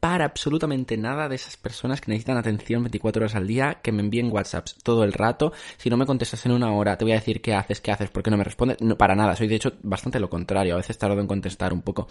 para 0.00 0.24
absolutamente 0.24 0.96
nada 0.96 1.28
de 1.28 1.36
esas 1.36 1.56
personas 1.56 2.00
que 2.00 2.10
necesitan 2.10 2.36
atención 2.36 2.82
24 2.82 3.22
horas 3.22 3.36
al 3.36 3.46
día, 3.46 3.78
que 3.80 3.92
me 3.92 4.02
envíen 4.02 4.32
WhatsApps 4.32 4.74
todo 4.82 5.04
el 5.04 5.12
rato. 5.12 5.52
Si 5.76 5.88
no 5.88 5.96
me 5.96 6.06
contestas 6.06 6.44
en 6.44 6.50
una 6.50 6.72
hora, 6.72 6.98
te 6.98 7.04
voy 7.04 7.12
a 7.12 7.20
decir 7.20 7.40
qué 7.40 7.54
haces, 7.54 7.80
qué 7.80 7.92
haces, 7.92 8.10
por 8.10 8.24
qué 8.24 8.32
no 8.32 8.36
me 8.36 8.42
respondes. 8.42 8.80
No, 8.80 8.98
para 8.98 9.14
nada, 9.14 9.36
soy 9.36 9.46
de 9.46 9.54
hecho 9.54 9.74
bastante 9.84 10.18
lo 10.18 10.28
contrario. 10.28 10.74
A 10.74 10.78
veces 10.78 10.98
tardo 10.98 11.20
en 11.20 11.28
contestar 11.28 11.72
un 11.72 11.82
poco. 11.82 12.08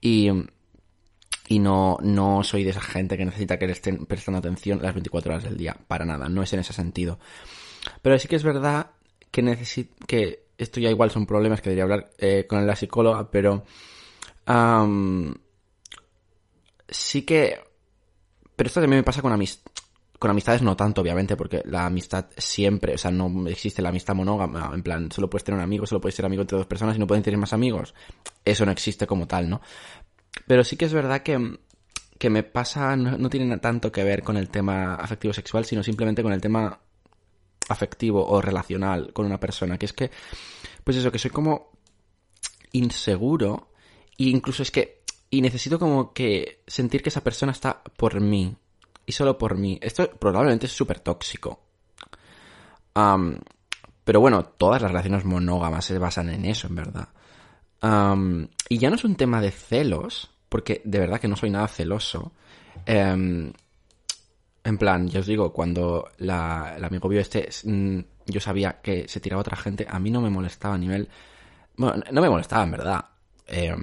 Y, 0.00 0.28
y 1.48 1.58
no, 1.58 1.96
no 2.02 2.44
soy 2.44 2.62
de 2.62 2.70
esa 2.70 2.82
gente 2.82 3.16
que 3.16 3.24
necesita 3.24 3.58
que 3.58 3.66
le 3.66 3.72
estén 3.72 4.04
prestando 4.04 4.38
atención 4.38 4.80
las 4.82 4.92
24 4.92 5.32
horas 5.32 5.44
del 5.44 5.56
día. 5.56 5.76
Para 5.88 6.04
nada, 6.04 6.28
no 6.28 6.42
es 6.42 6.52
en 6.52 6.60
ese 6.60 6.74
sentido. 6.74 7.18
Pero 8.02 8.18
sí 8.18 8.28
que 8.28 8.36
es 8.36 8.42
verdad 8.42 8.90
que 9.30 9.40
necesito, 9.40 9.94
que 10.06 10.44
esto 10.58 10.78
ya 10.78 10.90
igual 10.90 11.10
son 11.10 11.24
problemas 11.24 11.62
que 11.62 11.70
debería 11.70 11.84
hablar 11.84 12.10
eh, 12.18 12.46
con 12.46 12.66
la 12.66 12.76
psicóloga, 12.76 13.30
pero 13.30 13.64
sí 16.88 17.22
que... 17.22 17.60
Pero 18.54 18.66
esto 18.66 18.80
también 18.80 19.00
me 19.00 19.04
pasa 19.04 19.22
con 19.22 19.32
Con 20.18 20.30
amistades 20.30 20.60
no 20.60 20.76
tanto, 20.76 21.00
obviamente, 21.00 21.34
porque 21.36 21.62
la 21.64 21.86
amistad 21.86 22.26
siempre, 22.36 22.94
o 22.94 22.98
sea, 22.98 23.10
no 23.10 23.48
existe 23.48 23.80
la 23.80 23.88
amistad 23.88 24.14
monógama, 24.14 24.70
en 24.74 24.82
plan, 24.82 25.10
solo 25.12 25.30
puedes 25.30 25.44
tener 25.44 25.56
un 25.56 25.64
amigo, 25.64 25.86
solo 25.86 26.00
puedes 26.00 26.14
ser 26.14 26.26
amigo 26.26 26.42
entre 26.42 26.58
dos 26.58 26.66
personas 26.66 26.96
y 26.96 26.98
no 26.98 27.06
pueden 27.06 27.22
tener 27.22 27.38
más 27.38 27.54
amigos. 27.54 27.94
Eso 28.44 28.66
no 28.66 28.72
existe 28.72 29.06
como 29.06 29.26
tal, 29.26 29.48
¿no? 29.48 29.62
Pero 30.46 30.64
sí 30.64 30.76
que 30.76 30.84
es 30.86 30.92
verdad 30.92 31.22
que, 31.22 31.58
que 32.18 32.30
me 32.30 32.42
pasa, 32.42 32.96
no, 32.96 33.28
tiene 33.30 33.58
tanto 33.58 33.92
que 33.92 34.04
ver 34.04 34.22
con 34.22 34.36
el 34.36 34.48
tema 34.48 34.94
afectivo 34.94 35.32
sexual, 35.32 35.64
sino 35.64 35.82
simplemente 35.82 36.22
con 36.22 36.32
el 36.32 36.40
tema 36.40 36.78
afectivo 37.68 38.26
o 38.26 38.40
relacional 38.40 39.12
con 39.12 39.26
una 39.26 39.38
persona, 39.38 39.76
que 39.78 39.86
es 39.86 39.92
que, 39.92 40.10
pues 40.84 40.96
eso, 40.96 41.12
que 41.12 41.18
soy 41.18 41.30
como 41.30 41.72
inseguro 42.72 43.72
e 44.16 44.24
incluso 44.24 44.62
es 44.62 44.70
que 44.70 44.98
y 45.30 45.42
necesito 45.42 45.78
como 45.78 46.12
que 46.12 46.62
sentir 46.66 47.02
que 47.02 47.10
esa 47.10 47.22
persona 47.22 47.52
está 47.52 47.82
por 47.96 48.20
mí. 48.20 48.56
Y 49.04 49.12
solo 49.12 49.38
por 49.38 49.56
mí. 49.56 49.78
Esto 49.80 50.10
probablemente 50.10 50.66
es 50.66 50.72
súper 50.72 51.00
tóxico. 51.00 51.60
pero 54.04 54.20
bueno, 54.20 54.44
todas 54.44 54.82
las 54.82 54.90
relaciones 54.90 55.24
monógamas 55.24 55.84
se 55.84 55.98
basan 55.98 56.30
en 56.30 56.44
eso, 56.46 56.66
en 56.66 56.74
verdad. 56.74 57.08
Y 58.68 58.78
ya 58.78 58.90
no 58.90 58.96
es 58.96 59.04
un 59.04 59.16
tema 59.16 59.40
de 59.40 59.50
celos, 59.50 60.30
porque 60.48 60.82
de 60.84 60.98
verdad 60.98 61.20
que 61.20 61.28
no 61.28 61.36
soy 61.36 61.50
nada 61.50 61.68
celoso. 61.68 62.32
Em, 62.86 63.52
en 64.64 64.78
plan, 64.78 65.08
ya 65.08 65.20
os 65.20 65.26
digo, 65.26 65.52
cuando 65.52 66.10
la, 66.18 66.74
el 66.76 66.84
amigo 66.84 67.08
vio 67.08 67.20
este, 67.20 67.48
mm, 67.64 68.00
yo 68.26 68.40
sabía 68.40 68.80
que 68.82 69.08
se 69.08 69.20
tiraba 69.20 69.40
otra 69.40 69.56
gente, 69.56 69.86
a 69.88 69.98
mí 69.98 70.10
no 70.10 70.20
me 70.20 70.30
molestaba 70.30 70.74
a 70.74 70.78
nivel... 70.78 71.08
Bueno, 71.76 72.02
no 72.10 72.20
me 72.20 72.28
molestaba, 72.28 72.64
en 72.64 72.70
verdad. 72.72 73.04
Eh, 73.46 73.74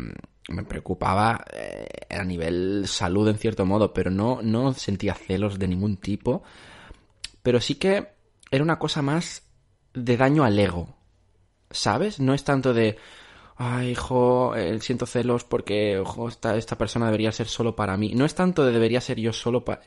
me 0.50 0.64
preocupaba 0.64 1.44
eh, 1.52 1.88
a 2.10 2.24
nivel 2.24 2.88
salud 2.88 3.28
en 3.30 3.38
cierto 3.38 3.66
modo, 3.66 3.94
pero 3.94 4.12
no, 4.12 4.42
no 4.42 4.74
sentía 4.74 5.14
celos 5.14 5.58
de 5.58 5.68
ningún 5.68 5.98
tipo. 5.98 6.44
Pero 7.42 7.60
sí 7.60 7.76
que 7.76 8.10
era 8.52 8.64
una 8.64 8.78
cosa 8.78 9.02
más 9.02 9.44
de 9.94 10.18
daño 10.18 10.44
al 10.44 10.60
ego. 10.60 10.96
¿Sabes? 11.72 12.20
No 12.20 12.34
es 12.34 12.44
tanto 12.44 12.74
de. 12.74 12.98
Ay, 13.58 13.92
hijo, 13.92 14.56
eh, 14.56 14.80
siento 14.82 15.06
celos 15.06 15.46
porque, 15.46 15.98
ojo, 15.98 16.28
esta, 16.28 16.78
persona 16.78 17.06
debería 17.06 17.32
ser 17.32 17.48
solo 17.48 17.76
para 17.76 17.96
mí. 17.96 18.14
No 18.14 18.26
es 18.26 18.36
tanto 18.36 18.66
de 18.66 18.74
debería 18.74 19.00
ser 19.00 19.20
yo 19.20 19.32
solo 19.32 19.64
para. 19.64 19.82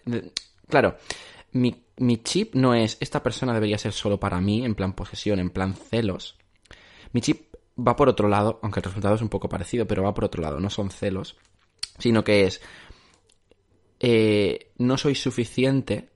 Claro, 0.68 0.96
mi, 1.52 1.84
mi 1.98 2.22
chip 2.22 2.54
no 2.54 2.74
es 2.74 2.96
esta 3.00 3.22
persona 3.22 3.52
debería 3.52 3.78
ser 3.78 3.92
solo 3.92 4.18
para 4.18 4.40
mí, 4.40 4.64
en 4.64 4.74
plan 4.74 4.94
posesión, 4.94 5.38
en 5.38 5.50
plan 5.50 5.74
celos. 5.74 6.38
Mi 7.12 7.20
chip 7.20 7.54
va 7.78 7.94
por 7.94 8.08
otro 8.08 8.28
lado, 8.28 8.58
aunque 8.62 8.80
el 8.80 8.84
resultado 8.84 9.14
es 9.14 9.22
un 9.22 9.28
poco 9.28 9.48
parecido, 9.48 9.86
pero 9.86 10.02
va 10.02 10.14
por 10.14 10.24
otro 10.24 10.42
lado, 10.42 10.60
no 10.60 10.70
son 10.70 10.90
celos, 10.90 11.36
sino 11.98 12.24
que 12.24 12.46
es, 12.46 12.60
eh, 14.00 14.72
no 14.78 14.96
soy 14.96 15.14
suficiente 15.14 16.08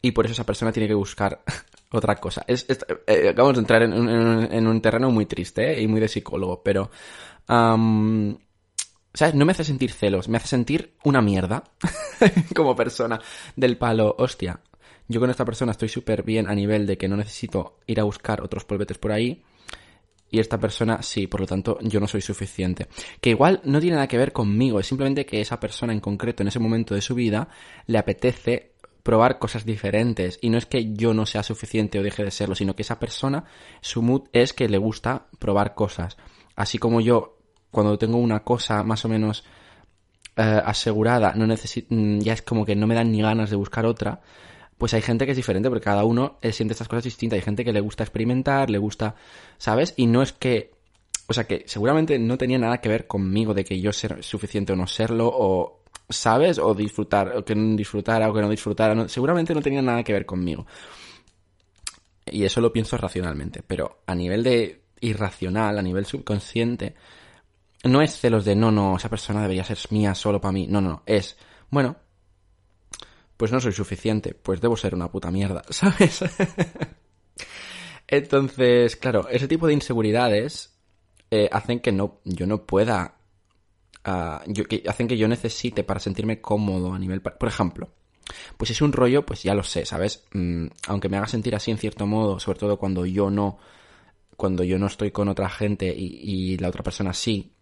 y 0.00 0.12
por 0.12 0.24
eso 0.24 0.32
esa 0.32 0.46
persona 0.46 0.72
tiene 0.72 0.88
que 0.88 0.94
buscar 0.94 1.42
otra 1.90 2.16
cosa. 2.16 2.44
Es, 2.46 2.66
eh, 3.06 3.28
acabamos 3.30 3.56
de 3.56 3.60
entrar 3.60 3.82
en, 3.82 4.66
un 4.66 4.80
terreno 4.80 5.10
muy 5.10 5.26
triste 5.26 5.78
eh, 5.78 5.82
y 5.82 5.86
muy 5.86 6.00
de 6.00 6.08
psicólogo, 6.08 6.62
pero... 6.62 6.90
¿Sabes? 9.14 9.34
No 9.34 9.46
me 9.46 9.52
hace 9.52 9.64
sentir 9.64 9.90
celos, 9.90 10.28
me 10.28 10.36
hace 10.36 10.48
sentir 10.48 10.94
una 11.02 11.20
mierda 11.22 11.64
como 12.54 12.76
persona 12.76 13.18
del 13.56 13.76
palo. 13.78 14.14
Hostia, 14.18 14.60
yo 15.08 15.18
con 15.18 15.30
esta 15.30 15.44
persona 15.44 15.72
estoy 15.72 15.88
súper 15.88 16.22
bien 16.22 16.46
a 16.46 16.54
nivel 16.54 16.86
de 16.86 16.98
que 16.98 17.08
no 17.08 17.16
necesito 17.16 17.78
ir 17.86 17.98
a 17.98 18.04
buscar 18.04 18.42
otros 18.42 18.64
polvetes 18.64 18.98
por 18.98 19.10
ahí 19.10 19.42
y 20.30 20.40
esta 20.40 20.58
persona 20.58 21.02
sí, 21.02 21.26
por 21.26 21.40
lo 21.40 21.46
tanto 21.46 21.78
yo 21.80 22.00
no 22.00 22.06
soy 22.06 22.20
suficiente. 22.20 22.88
Que 23.20 23.30
igual 23.30 23.60
no 23.64 23.80
tiene 23.80 23.96
nada 23.96 24.08
que 24.08 24.18
ver 24.18 24.32
conmigo, 24.32 24.78
es 24.78 24.86
simplemente 24.86 25.24
que 25.24 25.40
esa 25.40 25.58
persona 25.58 25.92
en 25.92 26.00
concreto 26.00 26.42
en 26.42 26.48
ese 26.48 26.58
momento 26.58 26.94
de 26.94 27.00
su 27.00 27.14
vida 27.14 27.48
le 27.86 27.98
apetece 27.98 28.74
probar 29.02 29.38
cosas 29.38 29.64
diferentes 29.64 30.38
y 30.42 30.50
no 30.50 30.58
es 30.58 30.66
que 30.66 30.92
yo 30.94 31.14
no 31.14 31.26
sea 31.26 31.42
suficiente 31.42 31.98
o 31.98 32.02
deje 32.02 32.24
de 32.24 32.30
serlo, 32.30 32.54
sino 32.54 32.74
que 32.74 32.82
esa 32.82 32.98
persona, 32.98 33.44
su 33.80 34.02
mood 34.02 34.28
es 34.32 34.52
que 34.52 34.68
le 34.68 34.78
gusta 34.78 35.26
probar 35.38 35.74
cosas. 35.74 36.16
Así 36.56 36.78
como 36.78 37.00
yo, 37.00 37.38
cuando 37.70 37.98
tengo 37.98 38.18
una 38.18 38.40
cosa 38.40 38.82
más 38.82 39.04
o 39.04 39.08
menos 39.08 39.44
eh, 40.36 40.62
asegurada, 40.64 41.34
no 41.34 41.46
mm, 41.46 42.18
ya 42.20 42.32
es 42.32 42.42
como 42.42 42.64
que 42.64 42.76
no 42.76 42.86
me 42.86 42.94
dan 42.94 43.10
ni 43.10 43.22
ganas 43.22 43.50
de 43.50 43.56
buscar 43.56 43.86
otra, 43.86 44.20
pues 44.78 44.94
hay 44.94 45.02
gente 45.02 45.24
que 45.24 45.32
es 45.32 45.36
diferente 45.36 45.68
porque 45.68 45.84
cada 45.84 46.04
uno 46.04 46.38
eh, 46.40 46.52
siente 46.52 46.72
estas 46.72 46.88
cosas 46.88 47.04
distintas. 47.04 47.36
Hay 47.36 47.42
gente 47.42 47.64
que 47.64 47.72
le 47.72 47.80
gusta 47.80 48.04
experimentar, 48.04 48.70
le 48.70 48.78
gusta, 48.78 49.16
¿sabes? 49.58 49.94
Y 49.96 50.06
no 50.06 50.22
es 50.22 50.32
que, 50.32 50.70
o 51.26 51.32
sea, 51.32 51.44
que 51.44 51.64
seguramente 51.66 52.18
no 52.18 52.38
tenía 52.38 52.58
nada 52.58 52.80
que 52.80 52.88
ver 52.88 53.08
conmigo 53.08 53.52
de 53.52 53.64
que 53.64 53.80
yo 53.80 53.92
ser 53.92 54.22
suficiente 54.22 54.72
o 54.72 54.76
no 54.76 54.86
serlo 54.86 55.28
o, 55.32 55.77
¿sabes? 56.08 56.58
O 56.58 56.74
disfrutar, 56.74 57.36
o 57.36 57.44
que 57.44 57.54
no 57.54 57.76
disfrutara 57.76 58.28
o 58.28 58.34
que 58.34 58.40
no 58.40 58.48
disfrutara. 58.48 59.08
seguramente 59.08 59.54
no 59.54 59.60
tenía 59.60 59.82
nada 59.82 60.02
que 60.02 60.12
ver 60.12 60.26
conmigo. 60.26 60.66
Y 62.26 62.44
eso 62.44 62.60
lo 62.60 62.72
pienso 62.72 62.96
racionalmente. 62.96 63.62
Pero 63.66 64.00
a 64.06 64.14
nivel 64.14 64.42
de 64.42 64.82
irracional, 65.00 65.78
a 65.78 65.82
nivel 65.82 66.06
subconsciente, 66.06 66.94
no 67.84 68.02
es 68.02 68.18
celos 68.18 68.44
de 68.44 68.56
no, 68.56 68.70
no, 68.70 68.96
esa 68.96 69.08
persona 69.08 69.42
debería 69.42 69.64
ser 69.64 69.78
mía 69.90 70.14
solo 70.14 70.40
para 70.40 70.52
mí. 70.52 70.66
No, 70.66 70.80
no, 70.80 71.02
es, 71.06 71.36
bueno, 71.70 71.96
pues 73.36 73.52
no 73.52 73.60
soy 73.60 73.72
suficiente, 73.72 74.34
pues 74.34 74.60
debo 74.60 74.76
ser 74.76 74.94
una 74.94 75.10
puta 75.10 75.30
mierda, 75.30 75.62
¿sabes? 75.70 76.24
Entonces, 78.06 78.96
claro, 78.96 79.28
ese 79.28 79.48
tipo 79.48 79.66
de 79.66 79.74
inseguridades 79.74 80.74
eh, 81.30 81.48
hacen 81.52 81.80
que 81.80 81.92
no, 81.92 82.20
yo 82.24 82.46
no 82.46 82.64
pueda, 82.64 83.17
ah, 84.08 84.42
hacen 84.88 85.08
que 85.08 85.16
yo 85.16 85.28
necesite 85.28 85.84
para 85.84 86.00
sentirme 86.00 86.40
cómodo 86.40 86.92
a 86.92 86.98
nivel, 86.98 87.20
por 87.20 87.48
ejemplo, 87.48 87.90
pues 88.56 88.70
es 88.70 88.82
un 88.82 88.92
rollo, 88.92 89.24
pues 89.24 89.42
ya 89.42 89.54
lo 89.54 89.62
sé, 89.62 89.84
¿sabes? 89.84 90.24
Mm, 90.32 90.66
aunque 90.88 91.08
me 91.08 91.16
haga 91.16 91.26
sentir 91.26 91.54
así 91.54 91.70
en 91.70 91.78
cierto 91.78 92.06
modo, 92.06 92.38
sobre 92.40 92.58
todo 92.58 92.78
cuando 92.78 93.06
yo 93.06 93.30
no, 93.30 93.58
cuando 94.36 94.64
yo 94.64 94.78
no 94.78 94.86
estoy 94.86 95.10
con 95.10 95.28
otra 95.28 95.48
gente 95.48 95.94
y, 95.96 96.56
la 96.58 96.68
otra 96.68 96.82
persona 96.82 97.12
sí, 97.12 97.52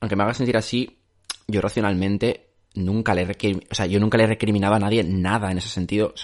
aunque 0.00 0.16
me 0.16 0.22
haga 0.22 0.34
sentir 0.34 0.56
así, 0.56 0.98
yo 1.46 1.60
racionalmente 1.60 2.46
nunca 2.74 3.14
le 3.14 3.24
o 3.24 3.74
sea, 3.74 3.86
yo 3.86 3.98
nunca 3.98 4.18
le 4.18 4.24
he 4.24 4.28
recriminado 4.28 4.74
a 4.74 4.78
nadie 4.78 5.02
nada 5.02 5.50
en 5.50 5.58
ese 5.58 5.68
sentido, 5.68 6.14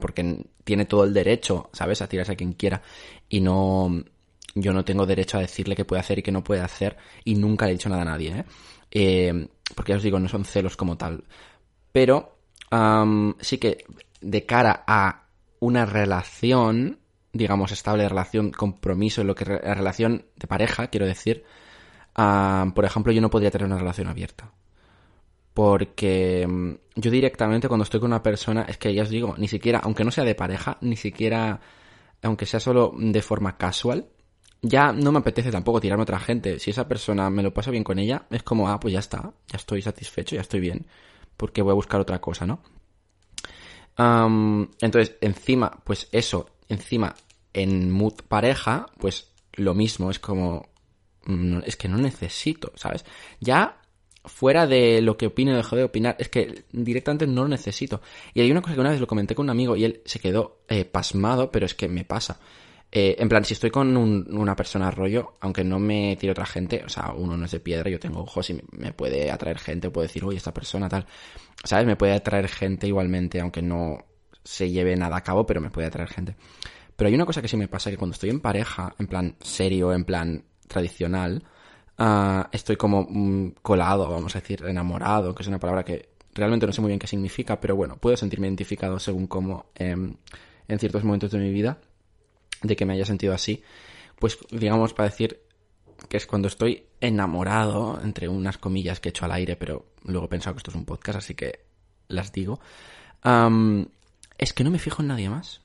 porque 0.00 0.44
tiene 0.62 0.84
todo 0.84 1.04
el 1.04 1.14
derecho, 1.14 1.70
¿sabes?, 1.72 2.02
a 2.02 2.08
tirarse 2.08 2.32
a 2.32 2.36
quien 2.36 2.52
quiera 2.52 2.82
y 3.28 3.40
no 3.40 4.04
yo 4.54 4.72
no 4.72 4.84
tengo 4.84 5.06
derecho 5.06 5.38
a 5.38 5.40
decirle 5.40 5.76
qué 5.76 5.84
puede 5.84 6.00
hacer 6.00 6.18
y 6.18 6.22
qué 6.22 6.32
no 6.32 6.44
puede 6.44 6.60
hacer 6.60 6.96
y 7.24 7.34
nunca 7.34 7.66
le 7.66 7.72
he 7.72 7.74
dicho 7.74 7.88
nada 7.88 8.02
a 8.02 8.06
nadie, 8.06 8.30
¿eh? 8.38 8.44
eh 8.90 9.48
porque 9.74 9.92
ya 9.92 9.96
os 9.96 10.02
digo, 10.02 10.20
no 10.20 10.28
son 10.28 10.44
celos 10.44 10.76
como 10.76 10.96
tal. 10.96 11.24
Pero 11.92 12.38
sí 13.40 13.58
que 13.58 13.84
de 14.20 14.46
cara 14.46 14.84
a 14.86 15.26
una 15.60 15.86
relación, 15.86 16.98
digamos, 17.32 17.72
estable, 17.72 18.08
relación, 18.08 18.50
compromiso, 18.50 19.24
lo 19.24 19.34
que 19.34 19.44
la 19.44 19.74
relación 19.74 20.26
de 20.36 20.46
pareja, 20.46 20.88
quiero 20.88 21.06
decir, 21.06 21.44
por 22.14 22.84
ejemplo, 22.84 23.12
yo 23.12 23.20
no 23.20 23.30
podría 23.30 23.50
tener 23.50 23.66
una 23.66 23.78
relación 23.78 24.08
abierta 24.08 24.52
porque 25.54 26.46
mm, 26.46 26.72
yo 26.96 27.10
directamente 27.10 27.68
cuando 27.68 27.84
estoy 27.84 28.00
con 28.00 28.10
una 28.10 28.22
persona, 28.22 28.66
es 28.68 28.76
que 28.76 28.92
ya 28.92 29.04
os 29.04 29.08
digo, 29.08 29.36
ni 29.38 29.48
siquiera, 29.48 29.78
aunque 29.78 30.04
no 30.04 30.10
sea 30.10 30.24
de 30.24 30.34
pareja, 30.34 30.76
ni 30.80 30.96
siquiera, 30.96 31.60
aunque 32.22 32.44
sea 32.44 32.60
solo 32.60 32.92
de 32.98 33.22
forma 33.22 33.56
casual, 33.56 34.08
ya 34.64 34.92
no 34.92 35.12
me 35.12 35.18
apetece 35.18 35.50
tampoco 35.50 35.80
tirarme 35.80 36.02
a 36.02 36.04
otra 36.04 36.18
gente. 36.18 36.58
Si 36.58 36.70
esa 36.70 36.88
persona 36.88 37.28
me 37.28 37.42
lo 37.42 37.52
paso 37.52 37.70
bien 37.70 37.84
con 37.84 37.98
ella, 37.98 38.26
es 38.30 38.42
como, 38.42 38.68
ah, 38.68 38.80
pues 38.80 38.94
ya 38.94 39.00
está, 39.00 39.32
ya 39.46 39.56
estoy 39.56 39.82
satisfecho, 39.82 40.34
ya 40.34 40.40
estoy 40.40 40.60
bien, 40.60 40.86
porque 41.36 41.60
voy 41.60 41.72
a 41.72 41.74
buscar 41.74 42.00
otra 42.00 42.20
cosa, 42.20 42.46
¿no? 42.46 42.60
entonces, 43.96 45.14
encima, 45.20 45.70
pues 45.84 46.08
eso, 46.10 46.50
encima, 46.68 47.14
en 47.52 47.92
mood 47.92 48.14
pareja, 48.26 48.86
pues 48.98 49.30
lo 49.52 49.72
mismo, 49.72 50.10
es 50.10 50.18
como, 50.18 50.68
mm, 51.26 51.58
es 51.64 51.76
que 51.76 51.86
no 51.86 51.98
necesito, 51.98 52.72
¿sabes? 52.74 53.04
Ya 53.38 53.80
fuera 54.24 54.66
de 54.66 55.00
lo 55.00 55.16
que 55.16 55.26
opine 55.26 55.52
o 55.52 55.56
dejo 55.56 55.76
de 55.76 55.84
opinar, 55.84 56.16
es 56.18 56.28
que 56.28 56.64
directamente 56.72 57.28
no 57.28 57.42
lo 57.42 57.48
necesito. 57.48 58.00
Y 58.32 58.40
hay 58.40 58.50
una 58.50 58.62
cosa 58.62 58.74
que 58.74 58.80
una 58.80 58.90
vez 58.90 59.00
lo 59.00 59.06
comenté 59.06 59.36
con 59.36 59.44
un 59.44 59.50
amigo 59.50 59.76
y 59.76 59.84
él 59.84 60.02
se 60.06 60.18
quedó 60.18 60.62
eh, 60.68 60.84
pasmado, 60.84 61.52
pero 61.52 61.66
es 61.66 61.74
que 61.74 61.88
me 61.88 62.04
pasa. 62.04 62.40
Eh, 62.90 63.16
en 63.18 63.28
plan, 63.28 63.44
si 63.44 63.54
estoy 63.54 63.70
con 63.70 63.96
una 63.96 64.54
persona 64.54 64.90
rollo, 64.90 65.34
aunque 65.40 65.64
no 65.64 65.80
me 65.80 66.16
tire 66.16 66.30
otra 66.30 66.46
gente, 66.46 66.82
o 66.84 66.88
sea, 66.88 67.12
uno 67.12 67.36
no 67.36 67.44
es 67.44 67.50
de 67.50 67.58
piedra, 67.60 67.90
yo 67.90 67.98
tengo 67.98 68.20
ojos 68.20 68.50
y 68.50 68.60
me 68.70 68.92
puede 68.92 69.32
atraer 69.32 69.58
gente, 69.58 69.90
puedo 69.90 70.06
decir, 70.06 70.24
oye, 70.24 70.36
esta 70.36 70.54
persona 70.54 70.88
tal, 70.88 71.04
¿sabes? 71.64 71.86
Me 71.86 71.96
puede 71.96 72.12
atraer 72.12 72.48
gente 72.48 72.86
igualmente, 72.86 73.40
aunque 73.40 73.62
no 73.62 73.98
se 74.44 74.70
lleve 74.70 74.94
nada 74.94 75.16
a 75.16 75.22
cabo, 75.22 75.44
pero 75.44 75.60
me 75.60 75.70
puede 75.70 75.88
atraer 75.88 76.08
gente. 76.08 76.36
Pero 76.96 77.08
hay 77.08 77.14
una 77.14 77.26
cosa 77.26 77.42
que 77.42 77.48
sí 77.48 77.56
me 77.56 77.68
pasa, 77.68 77.90
que 77.90 77.96
cuando 77.96 78.14
estoy 78.14 78.30
en 78.30 78.40
pareja, 78.40 78.94
en 78.98 79.06
plan 79.08 79.36
serio, 79.40 79.92
en 79.92 80.04
plan 80.04 80.44
tradicional, 80.68 81.42
ah, 81.98 82.48
estoy 82.52 82.76
como 82.76 83.06
mm, 83.08 83.54
colado, 83.62 84.08
vamos 84.08 84.36
a 84.36 84.40
decir, 84.40 84.64
enamorado, 84.64 85.34
que 85.34 85.42
es 85.42 85.48
una 85.48 85.58
palabra 85.58 85.84
que 85.84 86.10
realmente 86.34 86.66
no 86.66 86.72
sé 86.72 86.80
muy 86.80 86.88
bien 86.88 86.98
qué 86.98 87.06
significa, 87.06 87.60
pero 87.60 87.76
bueno, 87.76 87.96
puedo 87.96 88.16
sentirme 88.16 88.46
identificado 88.46 88.98
según 88.98 89.26
cómo 89.26 89.66
em, 89.74 90.14
en 90.68 90.78
ciertos 90.78 91.04
momentos 91.04 91.30
de 91.32 91.38
mi 91.38 91.52
vida 91.52 91.78
de 92.64 92.74
que 92.74 92.84
me 92.84 92.94
haya 92.94 93.04
sentido 93.04 93.32
así, 93.32 93.62
pues 94.18 94.38
digamos 94.50 94.92
para 94.94 95.10
decir 95.10 95.40
que 96.08 96.16
es 96.16 96.26
cuando 96.26 96.48
estoy 96.48 96.86
enamorado, 97.00 98.00
entre 98.02 98.28
unas 98.28 98.58
comillas 98.58 98.98
que 98.98 99.08
he 99.08 99.10
hecho 99.10 99.24
al 99.24 99.32
aire, 99.32 99.54
pero 99.54 99.86
luego 100.02 100.26
he 100.26 100.28
pensado 100.28 100.54
que 100.54 100.58
esto 100.58 100.70
es 100.70 100.76
un 100.76 100.84
podcast, 100.84 101.18
así 101.18 101.34
que 101.34 101.60
las 102.08 102.32
digo, 102.32 102.58
es 104.38 104.52
que 104.52 104.64
no 104.64 104.70
me 104.70 104.78
fijo 104.78 105.02
en 105.02 105.08
nadie 105.08 105.28
más. 105.30 105.60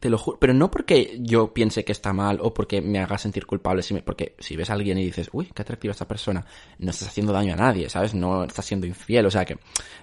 Te 0.00 0.10
lo 0.10 0.18
juro, 0.18 0.38
pero 0.38 0.52
no 0.52 0.70
porque 0.70 1.18
yo 1.20 1.54
piense 1.54 1.84
que 1.84 1.92
está 1.92 2.12
mal 2.12 2.38
o 2.42 2.52
porque 2.52 2.82
me 2.82 2.98
haga 2.98 3.16
sentir 3.16 3.46
culpable, 3.46 3.82
porque 4.04 4.34
si 4.38 4.54
ves 4.56 4.68
a 4.68 4.74
alguien 4.74 4.98
y 4.98 5.04
dices, 5.04 5.30
uy, 5.32 5.50
qué 5.54 5.62
atractiva 5.62 5.92
esta 5.92 6.08
persona, 6.08 6.44
no 6.78 6.90
estás 6.90 7.08
haciendo 7.08 7.32
daño 7.32 7.54
a 7.54 7.56
nadie, 7.56 7.88
¿sabes? 7.88 8.12
No 8.12 8.44
estás 8.44 8.66
siendo 8.66 8.86
infiel, 8.86 9.24
o 9.24 9.30
sea 9.30 9.44
que 9.46 9.58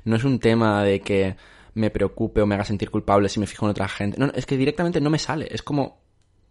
no 0.06 0.16
es 0.16 0.24
un 0.24 0.40
tema 0.40 0.84
de 0.84 1.02
que 1.02 1.36
me 1.74 1.90
preocupe 1.90 2.42
o 2.42 2.46
me 2.46 2.56
haga 2.56 2.66
sentir 2.66 2.90
culpable 2.90 3.30
si 3.30 3.40
me 3.40 3.48
fijo 3.48 3.66
en 3.66 3.72
otra 3.72 3.88
gente. 3.88 4.18
No, 4.20 4.32
es 4.34 4.46
que 4.46 4.58
directamente 4.58 5.02
no 5.02 5.10
me 5.10 5.20
sale. 5.20 5.48
Es 5.50 5.64
como, 5.64 6.02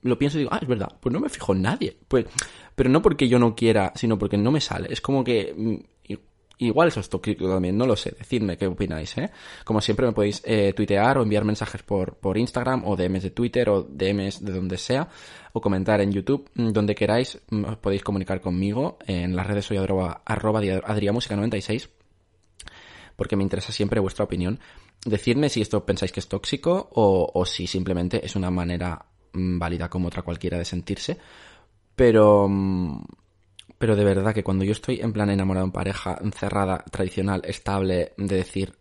lo 0.02 0.18
pienso 0.18 0.38
y 0.38 0.40
digo, 0.40 0.50
ah, 0.52 0.58
es 0.60 0.68
verdad, 0.68 0.96
pues 1.00 1.12
no 1.12 1.20
me 1.20 1.28
fijo 1.28 1.52
en 1.52 1.62
nadie. 1.62 1.96
Pues, 2.08 2.26
pero 2.74 2.90
no 2.90 3.02
porque 3.02 3.28
yo 3.28 3.38
no 3.38 3.54
quiera, 3.54 3.92
sino 3.94 4.18
porque 4.18 4.36
no 4.36 4.50
me 4.50 4.60
sale. 4.60 4.92
Es 4.92 5.00
como 5.00 5.22
que, 5.22 5.54
mm, 5.56 6.16
igual 6.58 6.88
eso 6.88 7.00
es 7.00 7.08
tóxico 7.08 7.48
también, 7.48 7.76
no 7.76 7.86
lo 7.86 7.96
sé. 7.96 8.14
Decidme 8.16 8.56
qué 8.56 8.66
opináis, 8.66 9.16
¿eh? 9.18 9.30
Como 9.64 9.80
siempre 9.80 10.06
me 10.06 10.12
podéis 10.12 10.42
eh, 10.44 10.72
tuitear 10.74 11.18
o 11.18 11.22
enviar 11.22 11.44
mensajes 11.44 11.82
por, 11.82 12.16
por 12.16 12.38
Instagram 12.38 12.84
o 12.86 12.96
DMs 12.96 13.22
de 13.22 13.30
Twitter 13.30 13.68
o 13.68 13.82
DMs 13.82 14.44
de 14.44 14.52
donde 14.52 14.78
sea 14.78 15.08
o 15.52 15.60
comentar 15.60 16.00
en 16.00 16.12
YouTube, 16.12 16.48
mm, 16.54 16.68
donde 16.70 16.94
queráis, 16.94 17.40
mm, 17.50 17.64
os 17.64 17.76
podéis 17.76 18.02
comunicar 18.02 18.40
conmigo. 18.40 18.98
En 19.06 19.36
las 19.36 19.46
redes 19.46 19.66
soy 19.66 19.76
arroba, 19.76 20.22
arroba 20.24 20.60
96 20.60 21.90
porque 23.16 23.36
me 23.36 23.42
interesa 23.42 23.72
siempre 23.72 24.00
vuestra 24.00 24.24
opinión 24.24 24.58
decidme 25.04 25.48
si 25.48 25.60
esto 25.60 25.84
pensáis 25.84 26.12
que 26.12 26.20
es 26.20 26.28
tóxico 26.28 26.88
o, 26.92 27.44
si 27.46 27.66
simplemente 27.66 28.24
es 28.24 28.36
una 28.36 28.50
manera 28.50 29.04
mm, 29.32 29.58
válida 29.58 29.88
como 29.88 30.08
otra 30.08 30.22
cualquiera 30.22 30.58
de 30.58 30.64
sentirse. 30.64 31.18
Pero, 31.96 32.48
mm, 32.48 33.04
pero 33.78 33.96
de 33.96 34.04
verdad 34.04 34.34
que 34.34 34.44
cuando 34.44 34.64
yo 34.64 34.72
estoy 34.72 35.00
en 35.00 35.12
plan 35.12 35.30
enamorado 35.30 35.66
en 35.66 35.72
pareja, 35.72 36.18
encerrada, 36.22 36.84
tradicional, 36.90 37.42
estable, 37.44 38.12
de 38.16 38.36
decir 38.36 38.74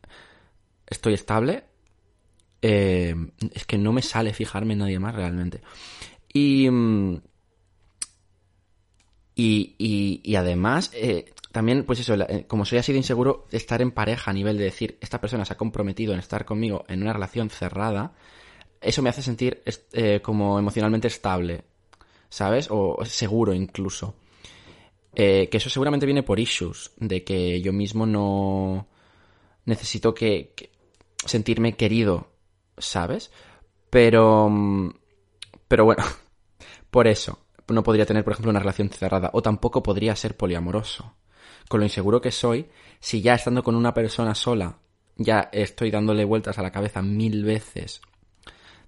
estoy 0.87 1.13
estable, 1.13 1.63
eh, 2.61 3.15
es 3.53 3.65
que 3.65 3.77
no 3.77 3.93
me 3.93 4.01
sale 4.01 4.33
fijarme 4.33 4.73
en 4.73 4.79
nadie 4.79 4.99
más 4.99 5.15
realmente. 5.15 5.61
Y, 6.33 6.69
mm, 6.69 7.21
y, 9.35 10.21
y, 10.23 10.35
además, 10.35 10.91
eh, 10.93 11.33
también, 11.51 11.83
pues 11.83 11.99
eso, 11.99 12.13
eh, 12.13 12.45
como 12.47 12.65
soy 12.65 12.77
así 12.77 12.91
de 12.91 12.99
inseguro, 12.99 13.45
estar 13.51 13.81
en 13.81 13.91
pareja 13.91 14.31
a 14.31 14.33
nivel 14.33 14.57
de 14.57 14.65
decir, 14.65 14.97
esta 15.01 15.19
persona 15.19 15.43
se 15.45 15.53
ha 15.53 15.57
comprometido 15.57 16.13
en 16.13 16.19
estar 16.19 16.45
conmigo 16.45 16.85
en 16.87 17.01
una 17.01 17.13
relación 17.13 17.49
cerrada, 17.49 18.13
eso 18.79 19.01
me 19.01 19.09
hace 19.09 19.21
sentir 19.21 19.61
eh, 19.93 20.21
como 20.21 20.57
emocionalmente 20.57 21.07
estable, 21.07 21.65
¿sabes? 22.29 22.67
O 22.71 23.03
seguro 23.05 23.53
incluso. 23.53 24.15
Eh, 25.13 25.49
que 25.49 25.57
eso 25.57 25.69
seguramente 25.69 26.05
viene 26.05 26.23
por 26.23 26.39
issues, 26.39 26.91
de 26.97 27.23
que 27.23 27.61
yo 27.61 27.73
mismo 27.73 28.05
no 28.05 28.87
necesito 29.65 30.13
que, 30.13 30.53
sentirme 31.25 31.75
querido, 31.75 32.27
¿sabes? 32.77 33.29
Pero, 33.89 34.49
mm, 34.49 34.93
pero 35.67 35.83
bueno, 35.85 36.03
por 36.89 37.07
eso 37.07 37.39
no 37.67 37.83
podría 37.83 38.05
tener, 38.05 38.23
por 38.23 38.33
ejemplo, 38.33 38.51
una 38.51 38.59
relación 38.59 38.89
cerrada, 38.89 39.29
o 39.33 39.41
tampoco 39.41 39.83
podría 39.83 40.15
ser 40.15 40.37
poliamoroso 40.37 41.15
con 41.71 41.79
lo 41.79 41.85
inseguro 41.85 42.19
que 42.19 42.31
soy, 42.31 42.67
si 42.99 43.21
ya 43.21 43.33
estando 43.33 43.63
con 43.63 43.75
una 43.75 43.93
persona 43.93 44.35
sola, 44.35 44.77
ya 45.15 45.49
estoy 45.53 45.89
dándole 45.89 46.25
vueltas 46.25 46.59
a 46.59 46.61
la 46.61 46.69
cabeza 46.69 47.01
mil 47.01 47.45
veces 47.45 48.01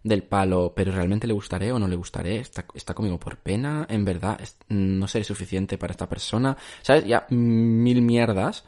del 0.03 0.23
palo, 0.23 0.73
pero 0.75 0.91
realmente 0.91 1.25
le 1.25 1.33
gustaré 1.33 1.71
o 1.71 1.79
no 1.79 1.87
le 1.87 1.95
gustaré, 1.95 2.39
está, 2.39 2.65
está 2.73 2.93
conmigo 2.93 3.17
por 3.17 3.37
pena, 3.37 3.87
en 3.89 4.03
verdad, 4.03 4.37
no 4.67 5.07
seré 5.07 5.23
suficiente 5.23 5.77
para 5.77 5.91
esta 5.91 6.09
persona, 6.09 6.57
¿sabes? 6.81 7.05
Ya 7.05 7.25
mil 7.29 8.01
mierdas. 8.01 8.65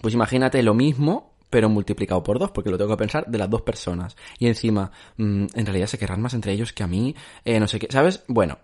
pues 0.00 0.14
imagínate 0.14 0.60
lo 0.64 0.74
mismo, 0.74 1.36
pero 1.50 1.68
multiplicado 1.68 2.20
por 2.24 2.40
dos, 2.40 2.50
porque 2.50 2.70
lo 2.70 2.78
tengo 2.78 2.90
que 2.90 2.96
pensar 2.96 3.26
de 3.28 3.38
las 3.38 3.48
dos 3.48 3.62
personas. 3.62 4.16
Y 4.40 4.48
encima, 4.48 4.90
mm, 5.18 5.46
en 5.54 5.66
realidad 5.66 5.86
se 5.86 5.98
querrán 5.98 6.20
más 6.20 6.34
entre 6.34 6.52
ellos 6.52 6.72
que 6.72 6.82
a 6.82 6.88
mí, 6.88 7.14
eh, 7.44 7.60
no 7.60 7.68
sé 7.68 7.78
qué, 7.78 7.86
¿sabes? 7.90 8.24
Bueno, 8.26 8.58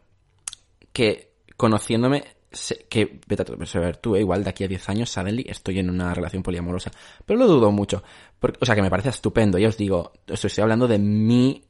que 0.93 1.35
conociéndome 1.57 2.38
que, 2.89 3.21
vete 3.27 3.43
a 3.43 3.81
ver 3.81 3.97
tú, 3.99 4.17
eh, 4.17 4.21
igual 4.21 4.43
de 4.43 4.51
aquí 4.51 4.65
a 4.65 4.69
10 4.69 4.89
años, 4.89 5.11
suddenly 5.11 5.45
estoy 5.49 5.79
en 5.79 5.91
una 5.91 6.15
relación 6.15 6.43
poliamorosa. 6.43 6.91
Pero 7.27 7.39
lo 7.39 7.47
dudo 7.47 7.71
mucho. 7.71 8.03
Porque, 8.39 8.59
o 8.61 8.67
sea, 8.67 8.75
que 8.75 8.83
me 8.83 8.91
parece 8.91 9.11
estupendo. 9.11 9.59
Ya 9.59 9.69
os 9.69 9.77
digo, 9.77 10.13
estoy 10.27 10.63
hablando 10.63 10.89
de 10.89 10.99
mí 10.99 11.63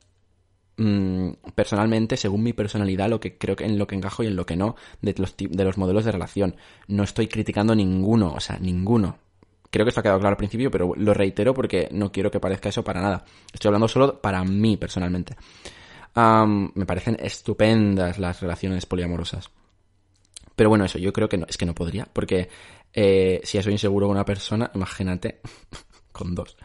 mm, 0.77 1.31
personalmente, 1.55 2.17
según 2.17 2.43
mi 2.45 2.53
personalidad, 2.53 3.09
lo 3.09 3.21
que 3.21 3.37
creo 3.37 3.57
que 3.57 3.65
en 3.65 3.79
lo 3.79 3.87
que 3.87 3.97
encajo 3.97 4.23
y 4.23 4.29
en 4.29 4.37
lo 4.37 4.47
que 4.47 4.57
no, 4.57 4.77
de 5.03 5.15
los, 5.19 5.35
de 5.37 5.65
los 5.65 5.79
modelos 5.79 6.05
de 6.05 6.13
relación. 6.13 6.57
No 6.87 7.03
estoy 7.03 7.27
criticando 7.27 7.75
ninguno, 7.75 8.33
o 8.35 8.41
sea, 8.41 8.59
ninguno. 8.59 9.19
Creo 9.71 9.85
que 9.85 9.91
esto 9.91 10.01
ha 10.01 10.03
quedado 10.03 10.21
claro 10.21 10.35
al 10.35 10.39
principio, 10.39 10.71
pero 10.71 10.95
lo 10.97 11.13
reitero 11.13 11.53
porque 11.53 11.89
no 11.93 12.11
quiero 12.11 12.31
que 12.31 12.41
parezca 12.41 12.69
eso 12.71 12.85
para 12.85 13.03
nada. 13.03 13.25
Estoy 13.53 13.69
hablando 13.69 13.89
solo 13.89 14.21
para 14.21 14.43
mí 14.45 14.77
personalmente. 14.77 15.37
me 16.15 16.87
parecen 16.87 17.19
estupendas 17.21 18.19
las 18.19 18.41
relaciones 18.41 18.87
poliamorosas. 18.87 19.51
Pero 20.59 20.71
bueno, 20.71 20.85
eso 20.85 20.99
yo 20.99 21.13
creo 21.13 21.29
que 21.29 21.39
no, 21.39 21.47
es 21.49 21.57
que 21.57 21.67
no 21.67 21.73
podría, 21.73 22.05
porque 22.13 22.49
eh, 22.93 23.41
si 23.45 23.59
ya 23.59 23.63
soy 23.63 23.75
inseguro 23.75 24.09
con 24.09 24.17
una 24.17 24.25
persona, 24.25 24.69
imagínate 24.75 25.41
con 26.13 26.35
dos. 26.35 26.57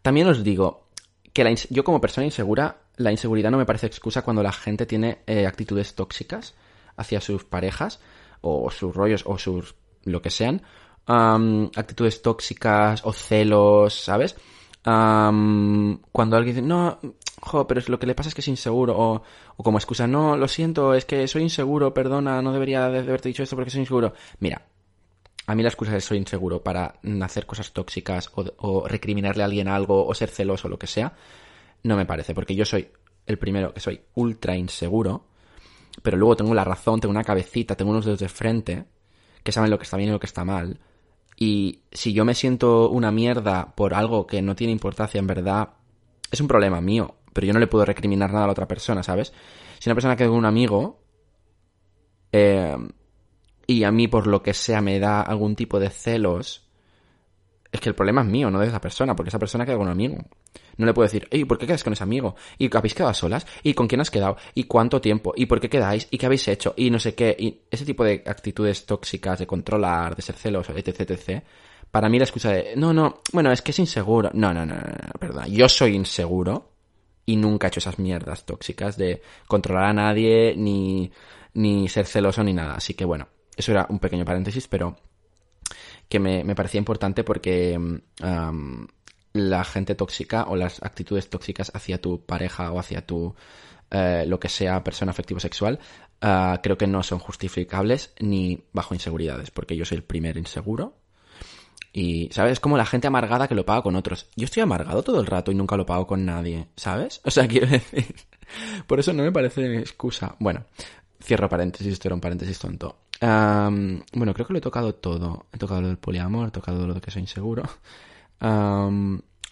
También 0.00 0.26
os 0.26 0.42
digo 0.42 0.88
que 1.34 1.54
yo 1.68 1.84
como 1.84 2.00
persona 2.00 2.24
insegura, 2.24 2.78
la 2.96 3.10
inseguridad 3.12 3.50
no 3.50 3.58
me 3.58 3.66
parece 3.66 3.88
excusa 3.88 4.22
cuando 4.22 4.42
la 4.42 4.52
gente 4.52 4.86
tiene 4.86 5.18
eh, 5.26 5.46
actitudes 5.46 5.94
tóxicas 5.94 6.54
hacia 6.96 7.20
sus 7.20 7.44
parejas 7.44 8.00
o 8.40 8.70
sus 8.70 8.94
rollos 8.94 9.24
o 9.26 9.36
sus 9.36 9.74
lo 10.04 10.22
que 10.22 10.30
sean, 10.30 10.62
actitudes 11.06 12.22
tóxicas 12.22 13.02
o 13.04 13.12
celos, 13.12 13.92
¿sabes? 13.92 14.34
cuando 14.82 16.36
alguien 16.36 16.54
dice, 16.54 16.62
no, 16.62 17.00
jo, 17.42 17.66
pero 17.66 17.80
lo 17.88 17.98
que 17.98 18.06
le 18.06 18.14
pasa 18.14 18.28
es 18.28 18.34
que 18.34 18.40
es 18.40 18.48
inseguro, 18.48 18.94
o, 18.96 19.22
como 19.62 19.78
excusa, 19.78 20.06
no, 20.06 20.36
lo 20.36 20.48
siento, 20.48 20.94
es 20.94 21.04
que 21.04 21.28
soy 21.28 21.42
inseguro, 21.42 21.92
perdona, 21.94 22.42
no 22.42 22.52
debería 22.52 22.88
de 22.88 23.00
haberte 23.00 23.28
dicho 23.28 23.42
esto 23.42 23.56
porque 23.56 23.70
soy 23.70 23.80
inseguro. 23.80 24.14
Mira, 24.40 24.66
a 25.46 25.54
mí 25.54 25.62
la 25.62 25.68
excusa 25.68 25.96
es 25.96 26.04
soy 26.04 26.18
inseguro 26.18 26.62
para 26.62 26.94
hacer 27.22 27.46
cosas 27.46 27.72
tóxicas 27.72 28.30
o, 28.34 28.44
o 28.58 28.88
recriminarle 28.88 29.42
a 29.42 29.46
alguien 29.46 29.68
algo 29.68 30.06
o 30.06 30.14
ser 30.14 30.28
celoso 30.28 30.68
o 30.68 30.70
lo 30.70 30.78
que 30.78 30.86
sea, 30.86 31.14
no 31.82 31.96
me 31.96 32.06
parece, 32.06 32.34
porque 32.34 32.54
yo 32.54 32.64
soy 32.64 32.88
el 33.26 33.38
primero 33.38 33.72
que 33.74 33.80
soy 33.80 34.00
ultra 34.14 34.56
inseguro, 34.56 35.26
pero 36.02 36.16
luego 36.16 36.36
tengo 36.36 36.54
la 36.54 36.64
razón, 36.64 37.00
tengo 37.00 37.10
una 37.10 37.24
cabecita, 37.24 37.76
tengo 37.76 37.90
unos 37.90 38.04
dedos 38.04 38.20
de 38.20 38.28
frente 38.28 38.84
que 39.42 39.52
saben 39.52 39.70
lo 39.70 39.78
que 39.78 39.84
está 39.84 39.96
bien 39.96 40.10
y 40.10 40.12
lo 40.12 40.20
que 40.20 40.26
está 40.26 40.44
mal. 40.44 40.80
Y 41.36 41.80
si 41.92 42.12
yo 42.12 42.24
me 42.24 42.34
siento 42.34 42.88
una 42.88 43.12
mierda 43.12 43.74
por 43.74 43.94
algo 43.94 44.26
que 44.26 44.42
no 44.42 44.56
tiene 44.56 44.72
importancia 44.72 45.18
en 45.18 45.26
verdad, 45.26 45.70
es 46.30 46.40
un 46.40 46.48
problema 46.48 46.80
mío 46.80 47.14
pero 47.36 47.48
yo 47.48 47.52
no 47.52 47.60
le 47.60 47.66
puedo 47.66 47.84
recriminar 47.84 48.32
nada 48.32 48.44
a 48.44 48.46
la 48.46 48.52
otra 48.52 48.66
persona, 48.66 49.02
¿sabes? 49.02 49.30
Si 49.78 49.90
una 49.90 49.94
persona 49.94 50.16
queda 50.16 50.28
con 50.28 50.38
un 50.38 50.46
amigo 50.46 51.02
eh, 52.32 52.74
y 53.66 53.84
a 53.84 53.92
mí 53.92 54.08
por 54.08 54.26
lo 54.26 54.42
que 54.42 54.54
sea 54.54 54.80
me 54.80 54.98
da 54.98 55.20
algún 55.20 55.54
tipo 55.54 55.78
de 55.78 55.90
celos, 55.90 56.66
es 57.70 57.78
que 57.78 57.90
el 57.90 57.94
problema 57.94 58.22
es 58.22 58.26
mío, 58.26 58.50
no 58.50 58.58
de 58.58 58.68
esa 58.68 58.80
persona, 58.80 59.14
porque 59.14 59.28
esa 59.28 59.38
persona 59.38 59.66
queda 59.66 59.76
con 59.76 59.84
un 59.84 59.92
amigo. 59.92 60.16
No 60.78 60.86
le 60.86 60.94
puedo 60.94 61.06
decir, 61.06 61.28
¿y 61.30 61.44
¿por 61.44 61.58
qué 61.58 61.66
quedas 61.66 61.84
con 61.84 61.92
ese 61.92 62.04
amigo? 62.04 62.36
¿Y 62.56 62.74
habéis 62.74 62.94
quedado 62.94 63.12
solas? 63.12 63.46
¿Y 63.62 63.74
con 63.74 63.86
quién 63.86 64.00
has 64.00 64.10
quedado? 64.10 64.38
¿Y 64.54 64.64
cuánto 64.64 65.02
tiempo? 65.02 65.34
¿Y 65.36 65.44
por 65.44 65.60
qué 65.60 65.68
quedáis? 65.68 66.08
¿Y 66.10 66.16
qué 66.16 66.24
habéis 66.24 66.48
hecho? 66.48 66.72
Y 66.74 66.88
no 66.88 66.98
sé 66.98 67.14
qué. 67.14 67.36
Y 67.38 67.64
ese 67.70 67.84
tipo 67.84 68.02
de 68.02 68.22
actitudes 68.24 68.86
tóxicas 68.86 69.40
de 69.40 69.46
controlar, 69.46 70.16
de 70.16 70.22
ser 70.22 70.36
celos, 70.36 70.70
etc, 70.70 71.02
etc. 71.02 71.44
Para 71.90 72.08
mí 72.08 72.16
la 72.16 72.24
excusa 72.24 72.50
de, 72.52 72.76
no, 72.76 72.94
no, 72.94 73.20
bueno, 73.34 73.52
es 73.52 73.60
que 73.60 73.72
es 73.72 73.78
inseguro. 73.78 74.30
No, 74.32 74.54
no, 74.54 74.64
no, 74.64 74.76
no, 74.76 74.80
no 74.80 75.20
perdón. 75.20 75.44
Yo 75.50 75.68
soy 75.68 75.94
inseguro 75.94 76.75
y 77.26 77.36
nunca 77.36 77.66
he 77.66 77.68
hecho 77.68 77.80
esas 77.80 77.98
mierdas 77.98 78.46
tóxicas 78.46 78.96
de 78.96 79.20
controlar 79.48 79.84
a 79.84 79.92
nadie 79.92 80.54
ni, 80.56 81.10
ni 81.54 81.88
ser 81.88 82.06
celoso 82.06 82.42
ni 82.44 82.54
nada. 82.54 82.74
Así 82.74 82.94
que 82.94 83.04
bueno, 83.04 83.28
eso 83.56 83.72
era 83.72 83.86
un 83.90 83.98
pequeño 83.98 84.24
paréntesis, 84.24 84.68
pero 84.68 84.96
que 86.08 86.20
me, 86.20 86.44
me 86.44 86.54
parecía 86.54 86.78
importante 86.78 87.24
porque 87.24 87.74
am, 88.22 88.86
la 89.32 89.64
gente 89.64 89.94
tóxica 89.94 90.44
o 90.48 90.56
las 90.56 90.82
actitudes 90.82 91.28
tóxicas 91.28 91.72
hacia 91.74 92.00
tu 92.00 92.24
pareja 92.24 92.70
o 92.72 92.78
hacia 92.78 93.04
tu 93.04 93.34
eh, 93.90 94.24
lo 94.26 94.40
que 94.40 94.48
sea 94.48 94.82
persona 94.82 95.10
afectivo 95.10 95.40
sexual 95.40 95.78
ah, 96.20 96.60
creo 96.62 96.78
que 96.78 96.86
no 96.86 97.02
son 97.02 97.18
justificables 97.18 98.14
ni 98.18 98.64
bajo 98.72 98.94
inseguridades 98.94 99.50
porque 99.50 99.76
yo 99.76 99.84
soy 99.84 99.98
el 99.98 100.04
primer 100.04 100.36
inseguro 100.36 100.94
y, 101.98 102.28
¿sabes? 102.30 102.52
Es 102.52 102.60
como 102.60 102.76
la 102.76 102.84
gente 102.84 103.06
amargada 103.06 103.48
que 103.48 103.54
lo 103.54 103.64
paga 103.64 103.80
con 103.80 103.96
otros. 103.96 104.28
Yo 104.36 104.44
estoy 104.44 104.62
amargado 104.62 105.02
todo 105.02 105.18
el 105.18 105.24
rato 105.24 105.50
y 105.50 105.54
nunca 105.54 105.78
lo 105.78 105.86
pago 105.86 106.06
con 106.06 106.26
nadie, 106.26 106.68
¿sabes? 106.76 107.22
O 107.24 107.30
sea, 107.30 107.48
quiero 107.48 107.66
decir... 107.66 108.14
Por 108.86 109.00
eso 109.00 109.14
no 109.14 109.22
me 109.22 109.32
parece 109.32 109.78
excusa. 109.78 110.36
Bueno, 110.38 110.66
cierro 111.22 111.48
paréntesis, 111.48 111.94
esto 111.94 112.08
era 112.08 112.14
un 112.14 112.20
paréntesis 112.20 112.58
tonto. 112.58 112.98
Bueno, 113.18 114.34
creo 114.34 114.46
que 114.46 114.52
lo 114.52 114.58
he 114.58 114.60
tocado 114.60 114.94
todo. 114.94 115.46
He 115.50 115.56
tocado 115.56 115.80
lo 115.80 115.88
del 115.88 115.96
poliamor, 115.96 116.48
he 116.48 116.50
tocado 116.50 116.86
lo 116.86 116.92
de 116.92 117.00
que 117.00 117.10
soy 117.10 117.22
inseguro. 117.22 117.62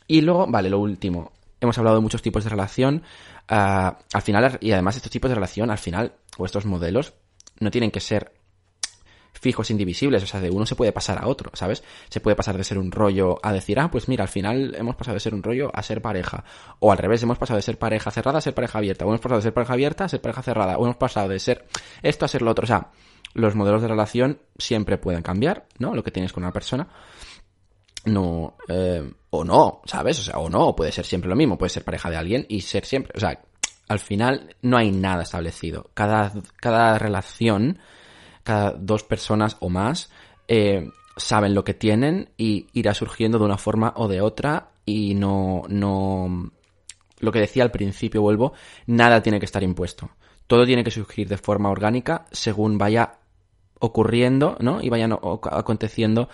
Y 0.07 0.21
luego, 0.21 0.47
vale, 0.47 0.69
lo 0.69 0.81
último. 0.81 1.33
Hemos 1.63 1.79
hablado 1.79 1.97
de 1.97 2.03
muchos 2.03 2.21
tipos 2.21 2.45
de 2.45 2.51
relación. 2.51 3.03
Ah, 3.49 3.97
al 4.13 4.23
final, 4.23 4.59
y 4.61 4.71
además 4.71 4.97
estos 4.97 5.11
tipos 5.11 5.31
de 5.31 5.35
relación, 5.35 5.71
al 5.71 5.79
final, 5.79 6.13
o 6.37 6.45
estos 6.45 6.67
modelos, 6.67 7.15
no 7.59 7.71
tienen 7.71 7.91
que 7.91 8.01
ser 8.01 8.35
fijos, 9.41 9.70
indivisibles. 9.70 10.22
O 10.22 10.26
sea, 10.26 10.41
de 10.41 10.51
uno 10.51 10.66
se 10.66 10.76
puede 10.76 10.93
pasar 10.93 11.22
a 11.22 11.26
otro, 11.26 11.51
¿sabes? 11.55 11.82
Se 12.09 12.20
puede 12.20 12.37
pasar 12.37 12.57
de 12.57 12.64
ser 12.64 12.78
un 12.78 12.91
rollo 12.91 13.39
a 13.43 13.53
decir, 13.53 13.78
ah, 13.78 13.91
pues 13.91 14.09
mira, 14.09 14.24
al 14.24 14.28
final 14.28 14.74
hemos 14.76 14.97
pasado 14.97 15.14
de 15.14 15.20
ser 15.20 15.35
un 15.35 15.43
rollo 15.43 15.70
a 15.74 15.82
ser 15.82 16.01
pareja. 16.01 16.45
O 16.80 16.93
al 16.93 16.99
revés, 16.99 17.22
hemos 17.22 17.39
pasado 17.39 17.57
de 17.57 17.62
ser 17.62 17.78
pareja 17.78 18.11
cerrada 18.11 18.39
a 18.39 18.41
ser 18.41 18.55
pareja 18.55 18.78
abierta. 18.78 19.05
O 19.05 19.09
hemos 19.09 19.20
pasado 19.20 19.39
de 19.39 19.43
ser 19.43 19.55
pareja 19.55 19.72
abierta 19.74 20.05
a 20.05 20.09
ser 20.09 20.20
pareja 20.20 20.43
cerrada. 20.43 20.78
O 20.78 20.85
hemos 20.85 20.97
pasado 20.97 21.28
de 21.28 21.39
ser 21.39 21.66
esto 22.03 22.24
a 22.24 22.28
ser 22.28 22.43
lo 22.43 22.51
otro. 22.51 22.64
O 22.64 22.68
sea, 22.68 22.91
los 23.35 23.55
modelos 23.55 23.82
de 23.82 23.89
relación 23.89 24.39
siempre 24.57 24.99
pueden 24.99 25.22
cambiar, 25.22 25.66
¿no? 25.78 25.95
Lo 25.95 26.03
que 26.03 26.11
tienes 26.11 26.32
con 26.32 26.45
una 26.45 26.53
persona. 26.53 26.89
No, 28.07 28.57
eh, 28.68 29.11
o 29.30 29.45
no, 29.45 29.80
¿sabes? 29.87 30.20
O 30.20 30.22
sea, 30.22 30.39
o 30.39 30.49
no, 30.49 30.76
puede 30.76 30.93
ser 30.93 31.05
siempre 31.05 31.28
lo 31.28 31.37
mismo. 31.37 31.59
Puede 31.59 31.70
ser 31.70 31.85
pareja 31.85 32.11
de 32.11 32.16
alguien 32.16 32.47
y 32.49 32.61
ser 32.61 32.85
siempre. 32.85 33.12
O 33.16 33.20
sea, 33.20 33.41
al 33.89 33.99
final 33.99 34.57
no 34.62 34.76
hay 34.76 34.91
nada 34.91 35.22
establecido. 35.22 35.91
Cada, 35.95 36.32
cada 36.57 36.99
relación 36.99 37.78
cada 38.45 38.71
dos 38.73 39.03
personas 39.03 39.57
o 39.61 39.69
más 39.69 40.11
eh, 40.47 40.91
saben 41.17 41.55
lo 41.55 41.65
que 41.65 41.75
tienen 41.75 42.31
y 42.37 42.67
irá 42.73 42.95
surgiendo 42.95 43.39
de 43.39 43.45
una 43.45 43.59
forma 43.59 43.93
o 43.97 44.07
de 44.09 44.21
otra 44.21 44.69
y 44.87 45.15
no, 45.15 45.63
no, 45.69 46.51
lo 47.19 47.33
que 47.33 47.41
decía 47.41 47.63
al 47.65 47.71
principio, 47.71 48.23
vuelvo, 48.23 48.53
nada 48.87 49.23
tiene 49.23 49.39
que 49.41 49.47
estar 49.47 49.63
impuesto. 49.63 50.11
Todo 50.47 50.67
tiene 50.67 50.85
que 50.85 50.91
surgir 50.91 51.27
de 51.29 51.39
forma 51.39 51.71
orgánica 51.71 52.27
según 52.31 52.77
vaya 52.79 53.15
ocurriendo, 53.81 54.57
¿no? 54.61 54.81
Y 54.83 54.89
vayan 54.91 55.13
aconteciendo 55.13 56.29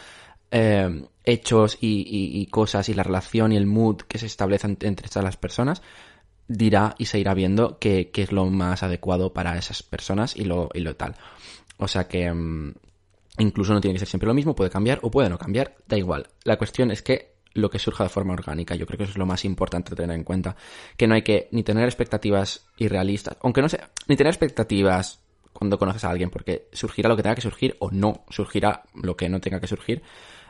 eh, 0.51 1.05
hechos 1.25 1.79
y, 1.81 2.01
y- 2.01 2.41
y 2.41 2.47
cosas 2.47 2.89
y 2.89 2.95
la 2.95 3.05
relación 3.05 3.53
y 3.53 3.57
el 3.57 3.67
mood 3.67 3.99
que 4.03 4.19
se 4.19 4.27
establecen 4.27 4.77
entre 4.81 5.07
estas 5.07 5.23
las 5.25 5.37
personas 5.37 5.81
dirá 6.49 6.97
y 6.99 7.05
se 7.07 7.21
irá 7.21 7.35
viendo 7.35 7.79
qué, 7.79 8.11
qué 8.13 8.23
es 8.23 8.33
lo 8.33 8.47
más 8.47 8.83
adecuado 8.83 9.33
para 9.33 9.57
esas 9.57 9.85
personas 9.85 10.35
y 10.37 10.45
lo, 10.45 10.69
y 10.75 10.81
lo 10.81 10.97
tal. 10.97 11.15
O 11.81 11.89
sea 11.89 12.07
que 12.07 12.33
mm, 12.33 12.75
incluso 13.39 13.73
no 13.73 13.81
tiene 13.81 13.95
que 13.95 14.01
ser 14.01 14.09
siempre 14.09 14.29
lo 14.29 14.35
mismo, 14.35 14.55
puede 14.55 14.71
cambiar 14.71 15.01
o 15.03 15.11
puede 15.11 15.29
no 15.29 15.39
cambiar, 15.39 15.77
da 15.89 15.97
igual. 15.97 16.29
La 16.45 16.57
cuestión 16.57 16.91
es 16.91 17.03
que 17.03 17.35
lo 17.55 17.71
que 17.71 17.79
surja 17.79 18.05
de 18.05 18.11
forma 18.11 18.35
orgánica, 18.35 18.77
yo 18.77 18.87
creo 18.87 18.99
que 18.99 19.05
eso 19.05 19.13
es 19.13 19.19
lo 19.19 19.27
más 19.27 19.45
importante 19.45 19.97
tener 19.97 20.15
en 20.15 20.25
cuenta. 20.25 20.57
Que 20.97 21.07
no 21.07 21.15
hay 21.15 21.23
que 21.23 21.49
ni 21.51 21.63
tener 21.63 21.85
expectativas 21.85 22.67
irrealistas, 22.77 23.37
aunque 23.43 23.63
no 23.63 23.69
sea, 23.69 23.91
ni 24.07 24.17
tener 24.17 24.31
expectativas 24.31 25.21
cuando 25.53 25.79
conoces 25.79 26.05
a 26.05 26.11
alguien, 26.11 26.31
porque 26.31 26.69
surgirá 26.73 27.09
lo 27.09 27.17
que 27.17 27.23
tenga 27.23 27.35
que 27.35 27.41
surgir 27.41 27.77
o 27.81 27.91
no 27.91 28.25
surgirá 28.31 28.85
lo 28.95 29.17
que 29.17 29.29
no 29.29 29.41
tenga 29.41 29.61
que 29.61 29.67
surgir. 29.67 30.03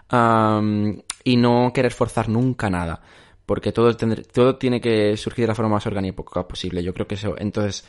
Am, 0.08 1.02
y 1.24 1.36
no 1.36 1.72
querer 1.72 1.92
forzar 1.92 2.28
nunca 2.28 2.68
nada, 2.68 3.00
porque 3.46 3.72
todo, 3.72 3.96
todo 3.96 4.56
tiene 4.56 4.80
que 4.80 5.16
surgir 5.16 5.44
de 5.44 5.48
la 5.48 5.54
forma 5.54 5.76
más 5.76 5.86
orgánica 5.86 6.22
posible. 6.46 6.82
Yo 6.82 6.92
creo 6.92 7.06
que 7.06 7.14
eso, 7.14 7.34
entonces, 7.38 7.84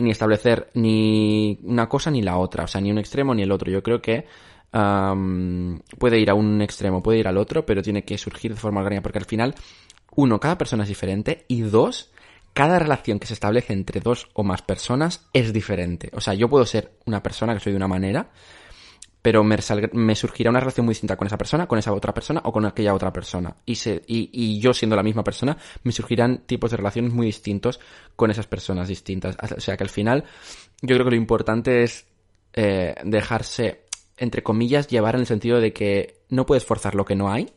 ni 0.00 0.10
establecer 0.10 0.70
ni 0.74 1.58
una 1.62 1.88
cosa 1.88 2.10
ni 2.10 2.22
la 2.22 2.38
otra, 2.38 2.64
o 2.64 2.66
sea, 2.66 2.80
ni 2.80 2.90
un 2.90 2.98
extremo 2.98 3.34
ni 3.34 3.42
el 3.42 3.52
otro. 3.52 3.70
Yo 3.70 3.82
creo 3.82 4.00
que 4.00 4.26
puede 5.98 6.18
ir 6.18 6.30
a 6.30 6.34
un 6.34 6.60
extremo, 6.60 7.02
puede 7.02 7.18
ir 7.18 7.28
al 7.28 7.38
otro, 7.38 7.64
pero 7.64 7.82
tiene 7.82 8.04
que 8.04 8.18
surgir 8.18 8.54
de 8.54 8.60
forma 8.60 8.80
orgánica, 8.80 9.02
porque 9.02 9.18
al 9.18 9.24
final, 9.24 9.54
uno, 10.14 10.38
cada 10.38 10.58
persona 10.58 10.82
es 10.82 10.88
diferente, 10.88 11.44
y 11.48 11.62
dos, 11.62 12.10
cada 12.52 12.78
relación 12.78 13.18
que 13.18 13.26
se 13.26 13.34
establece 13.34 13.72
entre 13.72 14.00
dos 14.00 14.28
o 14.34 14.42
más 14.42 14.62
personas 14.62 15.28
es 15.32 15.52
diferente. 15.52 16.10
O 16.12 16.20
sea, 16.20 16.34
yo 16.34 16.48
puedo 16.48 16.66
ser 16.66 16.92
una 17.06 17.22
persona 17.22 17.54
que 17.54 17.60
soy 17.60 17.72
de 17.72 17.76
una 17.76 17.88
manera, 17.88 18.30
pero 19.26 19.42
me, 19.42 20.14
surgirá 20.14 20.50
una 20.50 20.60
relación 20.60 20.86
muy 20.86 20.92
distinta 20.92 21.16
con 21.16 21.26
esa 21.26 21.36
persona, 21.36 21.66
con 21.66 21.80
esa 21.80 21.92
otra 21.92 22.14
persona 22.14 22.40
o 22.44 22.52
con 22.52 22.64
aquella 22.64 22.94
otra 22.94 23.12
persona. 23.12 23.56
Y, 23.66 24.60
yo 24.60 24.72
siendo 24.72 24.94
la 24.94 25.02
misma 25.02 25.24
persona, 25.24 25.58
me 25.82 25.90
surgirán 25.90 26.46
tipos 26.46 26.70
de 26.70 26.76
relaciones 26.76 27.12
muy 27.12 27.26
distintos 27.26 27.80
con 28.14 28.30
esas 28.30 28.46
personas 28.46 28.86
distintas. 28.86 29.36
O 29.56 29.58
sea 29.58 29.76
que 29.76 29.82
al 29.82 29.90
final, 29.90 30.22
yo 30.80 30.94
creo 30.94 31.06
que 31.06 31.10
lo 31.10 31.16
importante 31.16 31.82
es 31.82 32.06
eh, 32.52 32.94
dejarse, 33.02 33.86
entre 34.16 34.44
comillas, 34.44 34.86
llevar 34.86 35.16
en 35.16 35.22
el 35.22 35.26
sentido 35.26 35.58
de 35.60 35.72
que 35.72 36.22
no 36.28 36.46
puedes 36.46 36.64
forzar 36.64 36.94
lo 36.94 37.04
que 37.04 37.16
no 37.16 37.28
hay. 37.28 37.50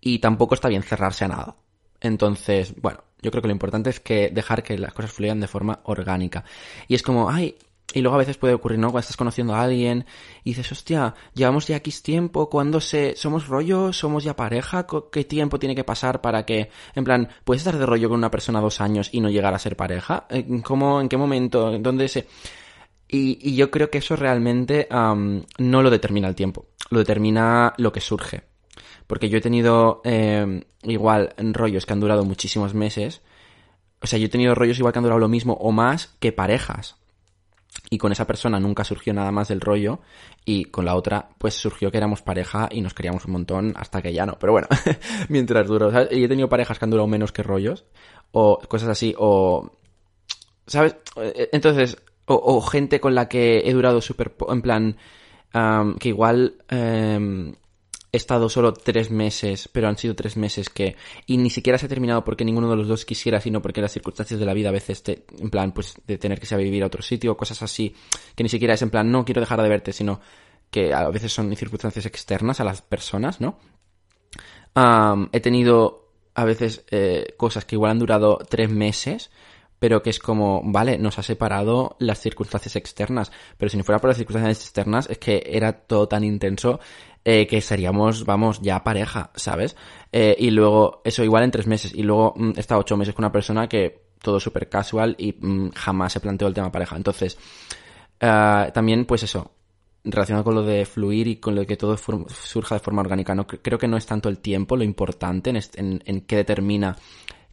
y 0.00 0.18
tampoco 0.18 0.54
está 0.56 0.68
bien 0.68 0.82
cerrarse 0.82 1.26
a 1.26 1.28
nada. 1.28 1.56
Entonces, 2.00 2.74
bueno, 2.80 3.04
yo 3.22 3.30
creo 3.30 3.40
que 3.40 3.48
lo 3.48 3.52
importante 3.52 3.90
es 3.90 4.00
que 4.00 4.30
dejar 4.30 4.64
que 4.64 4.76
las 4.76 4.92
cosas 4.94 5.12
fluyan 5.12 5.38
de 5.38 5.46
forma 5.46 5.78
orgánica. 5.84 6.44
Y 6.88 6.96
es 6.96 7.04
como, 7.04 7.30
ay, 7.30 7.56
y 7.92 8.02
luego 8.02 8.14
a 8.14 8.18
veces 8.18 8.36
puede 8.36 8.54
ocurrir, 8.54 8.78
¿no? 8.78 8.88
Cuando 8.88 9.00
estás 9.00 9.16
conociendo 9.16 9.54
a 9.54 9.62
alguien 9.62 10.06
y 10.44 10.50
dices, 10.50 10.70
hostia, 10.70 11.14
llevamos 11.34 11.66
ya 11.66 11.76
X 11.76 12.02
tiempo, 12.02 12.48
¿cuándo 12.48 12.80
se, 12.80 13.16
somos 13.16 13.48
rollo? 13.48 13.92
¿Somos 13.92 14.22
ya 14.22 14.36
pareja? 14.36 14.86
¿Qué 15.10 15.24
tiempo 15.24 15.58
tiene 15.58 15.74
que 15.74 15.84
pasar 15.84 16.20
para 16.20 16.44
que, 16.44 16.70
en 16.94 17.04
plan, 17.04 17.28
puedes 17.44 17.62
estar 17.62 17.76
de 17.76 17.86
rollo 17.86 18.08
con 18.08 18.18
una 18.18 18.30
persona 18.30 18.60
dos 18.60 18.80
años 18.80 19.10
y 19.12 19.20
no 19.20 19.30
llegar 19.30 19.54
a 19.54 19.58
ser 19.58 19.76
pareja? 19.76 20.26
Eh, 20.30 20.62
¿Cómo, 20.62 21.00
en 21.00 21.08
qué 21.08 21.16
momento? 21.16 21.76
¿Dónde 21.78 22.08
se...? 22.08 22.26
Y, 23.12 23.56
yo 23.56 23.72
creo 23.72 23.90
que 23.90 23.98
eso 23.98 24.14
realmente 24.14 24.86
no 24.90 25.82
lo 25.82 25.90
determina 25.90 26.28
el 26.28 26.36
tiempo, 26.36 26.66
lo 26.90 27.00
determina 27.00 27.74
lo 27.76 27.92
que 27.92 28.00
surge. 28.00 28.44
Porque 29.08 29.28
yo 29.28 29.38
he 29.38 29.40
tenido 29.40 30.00
eh, 30.04 30.64
igual 30.84 31.34
rollos 31.36 31.86
que 31.86 31.92
han 31.92 31.98
durado 31.98 32.24
muchísimos 32.24 32.72
meses. 32.72 33.22
O 34.00 34.06
sea, 34.06 34.20
yo 34.20 34.26
he 34.26 34.28
tenido 34.28 34.54
rollos 34.54 34.78
igual 34.78 34.92
que 34.92 35.00
han 35.00 35.02
durado 35.02 35.18
lo 35.18 35.26
mismo 35.26 35.54
o 35.54 35.72
más 35.72 36.14
que 36.20 36.30
parejas. 36.30 36.99
Y 37.88 37.98
con 37.98 38.12
esa 38.12 38.26
persona 38.26 38.60
nunca 38.60 38.84
surgió 38.84 39.12
nada 39.12 39.32
más 39.32 39.48
del 39.48 39.60
rollo. 39.60 40.00
Y 40.44 40.66
con 40.66 40.84
la 40.84 40.94
otra, 40.94 41.30
pues 41.38 41.54
surgió 41.54 41.90
que 41.90 41.98
éramos 41.98 42.22
pareja 42.22 42.68
y 42.70 42.80
nos 42.80 42.94
queríamos 42.94 43.24
un 43.26 43.32
montón 43.32 43.72
hasta 43.76 44.00
que 44.00 44.12
ya 44.12 44.26
no. 44.26 44.38
Pero 44.38 44.52
bueno, 44.52 44.68
mientras 45.28 45.66
duró. 45.66 45.90
¿sabes? 45.90 46.08
Y 46.12 46.24
he 46.24 46.28
tenido 46.28 46.48
parejas 46.48 46.78
que 46.78 46.84
han 46.84 46.90
durado 46.90 47.08
menos 47.08 47.32
que 47.32 47.42
rollos. 47.42 47.84
O 48.32 48.58
cosas 48.68 48.90
así. 48.90 49.14
O. 49.18 49.72
¿Sabes? 50.66 50.96
Eh, 51.16 51.48
Entonces, 51.52 51.96
o, 52.26 52.60
gente 52.60 53.00
con 53.00 53.14
la 53.14 53.28
que 53.28 53.62
he 53.64 53.72
durado 53.72 54.00
súper. 54.00 54.34
En 54.48 54.62
plan. 54.62 54.96
que 55.98 56.08
igual. 56.08 56.56
em, 56.68 57.54
he 58.12 58.16
estado 58.16 58.48
solo 58.48 58.72
tres 58.72 59.10
meses, 59.10 59.68
pero 59.72 59.88
han 59.88 59.96
sido 59.96 60.14
tres 60.14 60.36
meses 60.36 60.68
que... 60.68 60.96
Y 61.26 61.36
ni 61.36 61.50
siquiera 61.50 61.78
se 61.78 61.86
ha 61.86 61.88
terminado 61.88 62.24
porque 62.24 62.44
ninguno 62.44 62.70
de 62.70 62.76
los 62.76 62.88
dos 62.88 63.04
quisiera, 63.04 63.40
sino 63.40 63.62
porque 63.62 63.80
las 63.80 63.92
circunstancias 63.92 64.40
de 64.40 64.46
la 64.46 64.54
vida 64.54 64.70
a 64.70 64.72
veces, 64.72 65.02
te, 65.02 65.24
en 65.38 65.50
plan, 65.50 65.72
pues 65.72 65.94
de 66.06 66.18
tener 66.18 66.38
que 66.38 66.44
irse 66.44 66.54
a 66.54 66.58
vivir 66.58 66.82
a 66.82 66.86
otro 66.86 67.02
sitio, 67.02 67.36
cosas 67.36 67.62
así, 67.62 67.94
que 68.34 68.42
ni 68.42 68.48
siquiera 68.48 68.74
es 68.74 68.82
en 68.82 68.90
plan, 68.90 69.10
no 69.10 69.24
quiero 69.24 69.40
dejar 69.40 69.62
de 69.62 69.68
verte, 69.68 69.92
sino 69.92 70.20
que 70.70 70.92
a 70.92 71.08
veces 71.10 71.32
son 71.32 71.54
circunstancias 71.56 72.06
externas 72.06 72.60
a 72.60 72.64
las 72.64 72.82
personas, 72.82 73.40
¿no? 73.40 73.58
He 75.32 75.40
tenido 75.40 76.12
a 76.34 76.44
veces 76.44 76.84
eh, 76.90 77.34
cosas 77.36 77.64
que 77.64 77.74
igual 77.74 77.92
han 77.92 77.98
durado 77.98 78.38
tres 78.48 78.70
meses, 78.70 79.30
pero 79.80 80.02
que 80.02 80.10
es 80.10 80.18
como, 80.18 80.62
vale, 80.64 80.98
nos 80.98 81.18
ha 81.18 81.22
separado 81.22 81.96
las 81.98 82.20
circunstancias 82.20 82.76
externas, 82.76 83.32
pero 83.56 83.70
si 83.70 83.76
no 83.76 83.84
fuera 83.84 83.98
por 83.98 84.08
las 84.08 84.18
circunstancias 84.18 84.60
externas, 84.60 85.08
es 85.10 85.18
que 85.18 85.42
era 85.46 85.72
todo 85.72 86.06
tan 86.06 86.22
intenso 86.22 86.80
eh, 87.24 87.46
que 87.46 87.60
seríamos, 87.60 88.24
vamos, 88.24 88.60
ya 88.62 88.82
pareja, 88.82 89.30
¿sabes? 89.34 89.76
Eh, 90.12 90.36
y 90.38 90.50
luego, 90.50 91.02
eso 91.04 91.22
igual 91.22 91.44
en 91.44 91.50
tres 91.50 91.66
meses, 91.66 91.94
y 91.94 92.02
luego 92.02 92.34
mm, 92.36 92.52
he 92.56 92.74
ocho 92.74 92.96
meses 92.96 93.14
con 93.14 93.24
una 93.24 93.32
persona 93.32 93.68
que 93.68 94.10
todo 94.22 94.40
súper 94.40 94.68
casual 94.68 95.16
y 95.18 95.32
mm, 95.38 95.70
jamás 95.70 96.12
se 96.12 96.20
planteó 96.20 96.48
el 96.48 96.54
tema 96.54 96.72
pareja. 96.72 96.96
Entonces, 96.96 97.38
ah, 98.20 98.70
también, 98.72 99.04
pues 99.04 99.22
eso, 99.22 99.52
relacionado 100.04 100.44
con 100.44 100.54
lo 100.54 100.62
de 100.62 100.84
fluir 100.86 101.28
y 101.28 101.36
con 101.36 101.54
lo 101.54 101.66
que 101.66 101.76
todo 101.76 101.96
surja 101.96 102.74
de 102.74 102.80
forma 102.80 103.02
orgánica. 103.02 103.34
No, 103.34 103.46
creo 103.46 103.78
que 103.78 103.88
no 103.88 103.96
es 103.96 104.06
tanto 104.06 104.28
el 104.28 104.38
tiempo 104.38 104.76
lo 104.76 104.84
importante 104.84 105.50
en, 105.50 105.58
en, 105.76 106.02
en 106.04 106.20
qué 106.22 106.36
determina 106.36 106.96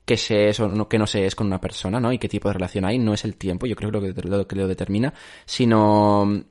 qué 0.07 0.15
se 0.15 0.47
es 0.47 0.59
o 0.61 0.69
no, 0.69 0.87
qué 0.87 0.97
no 0.97 1.05
se 1.05 1.25
es 1.25 1.35
con 1.35 1.47
una 1.47 1.59
persona, 1.59 1.99
¿no? 1.99 2.13
Y 2.13 2.17
qué 2.17 2.29
tipo 2.29 2.47
de 2.47 2.53
relación 2.53 2.85
hay. 2.85 2.97
No 2.97 3.13
es 3.13 3.25
el 3.25 3.35
tiempo, 3.35 3.65
yo 3.67 3.75
creo 3.75 3.91
que 3.91 4.13
que 4.13 4.21
lo, 4.21 4.47
que 4.47 4.55
lo 4.55 4.67
determina, 4.67 5.13
sino 5.45 6.45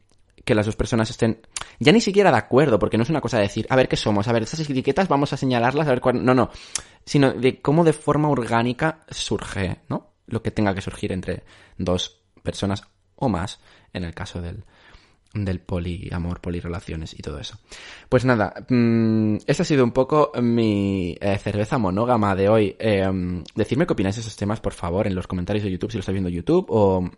que 0.47 0.55
las 0.55 0.65
dos 0.65 0.77
personas 0.77 1.11
estén 1.11 1.41
ya 1.81 1.93
ni 1.93 2.01
siquiera 2.01 2.31
de 2.31 2.39
acuerdo, 2.39 2.79
porque 2.79 2.97
no 2.97 3.03
es 3.03 3.11
una 3.11 3.21
cosa 3.21 3.37
de 3.37 3.43
decir, 3.43 3.67
a 3.69 3.75
ver 3.75 3.89
qué 3.89 3.97
somos, 3.97 4.29
a 4.29 4.33
ver, 4.33 4.45
estas 4.45 4.61
etiquetas 4.61 5.09
vamos 5.09 5.33
a 5.33 5.37
señalarlas, 5.37 5.89
a 5.89 5.91
ver 5.91 6.01
cuál... 6.01 6.25
No, 6.25 6.35
no, 6.35 6.51
sino 7.05 7.33
de 7.33 7.61
cómo 7.61 7.83
de 7.83 7.93
forma 7.93 8.29
orgánica 8.29 9.05
surge, 9.11 9.81
¿no? 9.89 10.13
Lo 10.27 10.43
que 10.43 10.53
tenga 10.53 10.73
que 10.73 10.81
surgir 10.81 11.11
entre 11.13 11.43
dos 11.79 12.23
personas 12.45 12.85
o 13.17 13.29
más 13.29 13.59
en 13.93 14.05
el 14.05 14.15
caso 14.15 14.41
del, 14.41 14.65
del 15.35 15.59
poliamor, 15.59 16.41
polirelaciones 16.41 17.19
y 17.19 17.23
todo 17.23 17.41
eso. 17.41 17.59
Pues 18.09 18.25
nada, 18.25 18.55
mmm, 18.69 19.39
esta 19.49 19.65
ha 19.65 19.67
sido 19.67 19.83
un 19.83 19.91
poco 19.91 20.31
mi 20.41 21.17
eh, 21.21 21.39
cerveza 21.39 21.77
monógama 21.77 22.37
de 22.37 22.49
hoy. 22.49 22.77
Eh, 22.79 23.43
decidme 23.57 23.85
qué 23.85 23.95
opináis 23.95 24.15
de 24.15 24.21
esos 24.21 24.37
temas, 24.37 24.61
por 24.61 24.75
favor, 24.75 25.09
en 25.09 25.17
los 25.17 25.27
comentarios 25.27 25.65
de 25.65 25.73
YouTube, 25.73 25.91
si 25.91 25.97
lo 25.97 26.01
estáis 26.01 26.15
viendo 26.15 26.29
en 26.29 26.37
YouTube, 26.37 26.67
o 26.69 27.11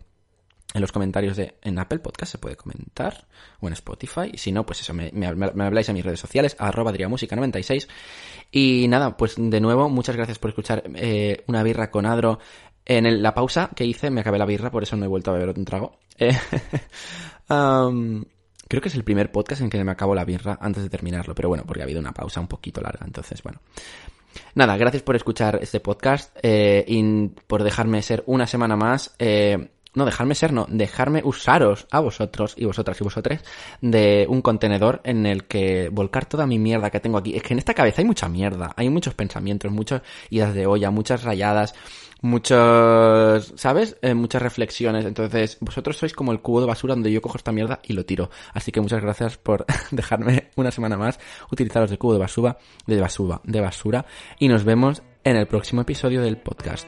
en 0.73 0.81
los 0.81 0.91
comentarios 0.91 1.35
de 1.35 1.55
en 1.61 1.79
Apple 1.79 1.99
Podcast 1.99 2.31
se 2.31 2.37
puede 2.37 2.55
comentar, 2.55 3.27
o 3.59 3.67
en 3.67 3.73
Spotify, 3.73 4.31
si 4.35 4.51
no, 4.51 4.65
pues 4.65 4.81
eso, 4.81 4.93
me, 4.93 5.11
habláis 5.25 5.89
en 5.89 5.95
mis 5.95 6.05
redes 6.05 6.19
sociales, 6.19 6.55
arroba 6.59 6.91
Música96. 6.93 7.87
Y 8.51 8.87
nada, 8.87 9.17
pues 9.17 9.35
de 9.37 9.59
nuevo, 9.59 9.89
muchas 9.89 10.15
gracias 10.15 10.37
por 10.37 10.49
escuchar 10.49 10.83
eh, 10.95 11.43
una 11.47 11.63
birra 11.63 11.89
con 11.89 12.05
Adro. 12.05 12.39
En 12.85 13.21
la 13.21 13.33
pausa 13.33 13.69
que 13.75 13.85
hice 13.85 14.09
me 14.09 14.21
acabé 14.21 14.39
la 14.39 14.45
birra, 14.45 14.71
por 14.71 14.83
eso 14.83 14.95
no 14.95 15.05
he 15.05 15.07
vuelto 15.07 15.31
a 15.31 15.33
beber 15.33 15.49
otro 15.49 15.63
trago. 15.63 15.99
Eh, 16.17 16.35
creo 17.47 18.81
que 18.81 18.89
es 18.89 18.95
el 18.95 19.03
primer 19.03 19.31
podcast 19.31 19.61
en 19.61 19.69
que 19.69 19.83
me 19.83 19.91
acabo 19.91 20.15
la 20.15 20.25
birra 20.25 20.57
antes 20.61 20.83
de 20.83 20.89
terminarlo, 20.89 21.35
pero 21.35 21.49
bueno, 21.49 21.63
porque 21.65 21.81
ha 21.81 21.85
habido 21.85 21.99
una 21.99 22.13
pausa 22.13 22.39
un 22.39 22.47
poquito 22.47 22.81
larga, 22.81 23.05
entonces 23.05 23.41
bueno. 23.43 23.59
Nada, 24.55 24.77
gracias 24.77 25.03
por 25.03 25.15
escuchar 25.15 25.59
este 25.61 25.79
podcast 25.79 26.35
eh, 26.41 26.83
y 26.87 27.27
por 27.47 27.63
dejarme 27.63 28.01
ser 28.01 28.23
una 28.27 28.47
semana 28.47 28.75
más. 28.75 29.15
Eh, 29.19 29.69
no, 29.95 30.05
dejarme 30.05 30.35
ser, 30.35 30.53
no, 30.53 30.65
dejarme 30.69 31.21
usaros 31.23 31.87
a 31.91 31.99
vosotros 31.99 32.53
y 32.57 32.65
vosotras 32.65 32.99
y 33.01 33.03
vosotres 33.03 33.43
de 33.81 34.25
un 34.29 34.41
contenedor 34.41 35.01
en 35.03 35.25
el 35.25 35.45
que 35.45 35.89
volcar 35.89 36.25
toda 36.25 36.45
mi 36.45 36.59
mierda 36.59 36.91
que 36.91 36.99
tengo 36.99 37.17
aquí. 37.17 37.35
Es 37.35 37.43
que 37.43 37.53
en 37.53 37.59
esta 37.59 37.73
cabeza 37.73 38.01
hay 38.01 38.05
mucha 38.05 38.29
mierda, 38.29 38.73
hay 38.75 38.89
muchos 38.89 39.13
pensamientos, 39.15 39.71
muchas 39.71 40.01
ideas 40.29 40.53
de 40.53 40.67
olla, 40.67 40.91
muchas 40.91 41.23
rayadas, 41.23 41.73
muchos, 42.21 43.53
¿sabes? 43.55 43.97
Eh, 44.01 44.13
muchas 44.13 44.41
reflexiones. 44.41 45.05
Entonces, 45.05 45.57
vosotros 45.59 45.97
sois 45.97 46.13
como 46.13 46.31
el 46.31 46.41
cubo 46.41 46.61
de 46.61 46.67
basura 46.67 46.93
donde 46.93 47.11
yo 47.11 47.21
cojo 47.21 47.37
esta 47.37 47.51
mierda 47.51 47.79
y 47.83 47.93
lo 47.93 48.05
tiro. 48.05 48.29
Así 48.53 48.71
que 48.71 48.81
muchas 48.81 49.01
gracias 49.01 49.37
por 49.37 49.65
dejarme 49.91 50.49
una 50.55 50.71
semana 50.71 50.97
más 50.97 51.19
utilizaros 51.51 51.89
de 51.89 51.97
cubo 51.97 52.13
de 52.13 52.19
basura, 52.19 52.57
de 52.85 53.01
basura, 53.01 53.41
de 53.43 53.61
basura. 53.61 54.05
Y 54.37 54.47
nos 54.47 54.63
vemos 54.63 55.01
en 55.23 55.35
el 55.35 55.47
próximo 55.47 55.81
episodio 55.81 56.21
del 56.21 56.37
podcast. 56.37 56.87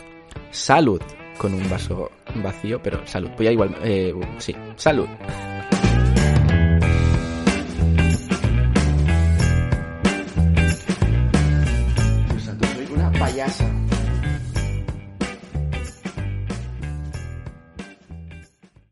Salud 0.51 1.01
con 1.41 1.55
un 1.55 1.67
vaso 1.67 2.11
vacío, 2.35 2.79
pero 2.83 3.01
salud. 3.07 3.31
Voy 3.35 3.47
a 3.47 3.51
igual, 3.51 3.75
eh, 3.83 4.13
sí, 4.37 4.55
salud. 4.75 5.07
Soy 12.75 12.87
una 12.93 13.11
payasa. 13.13 13.70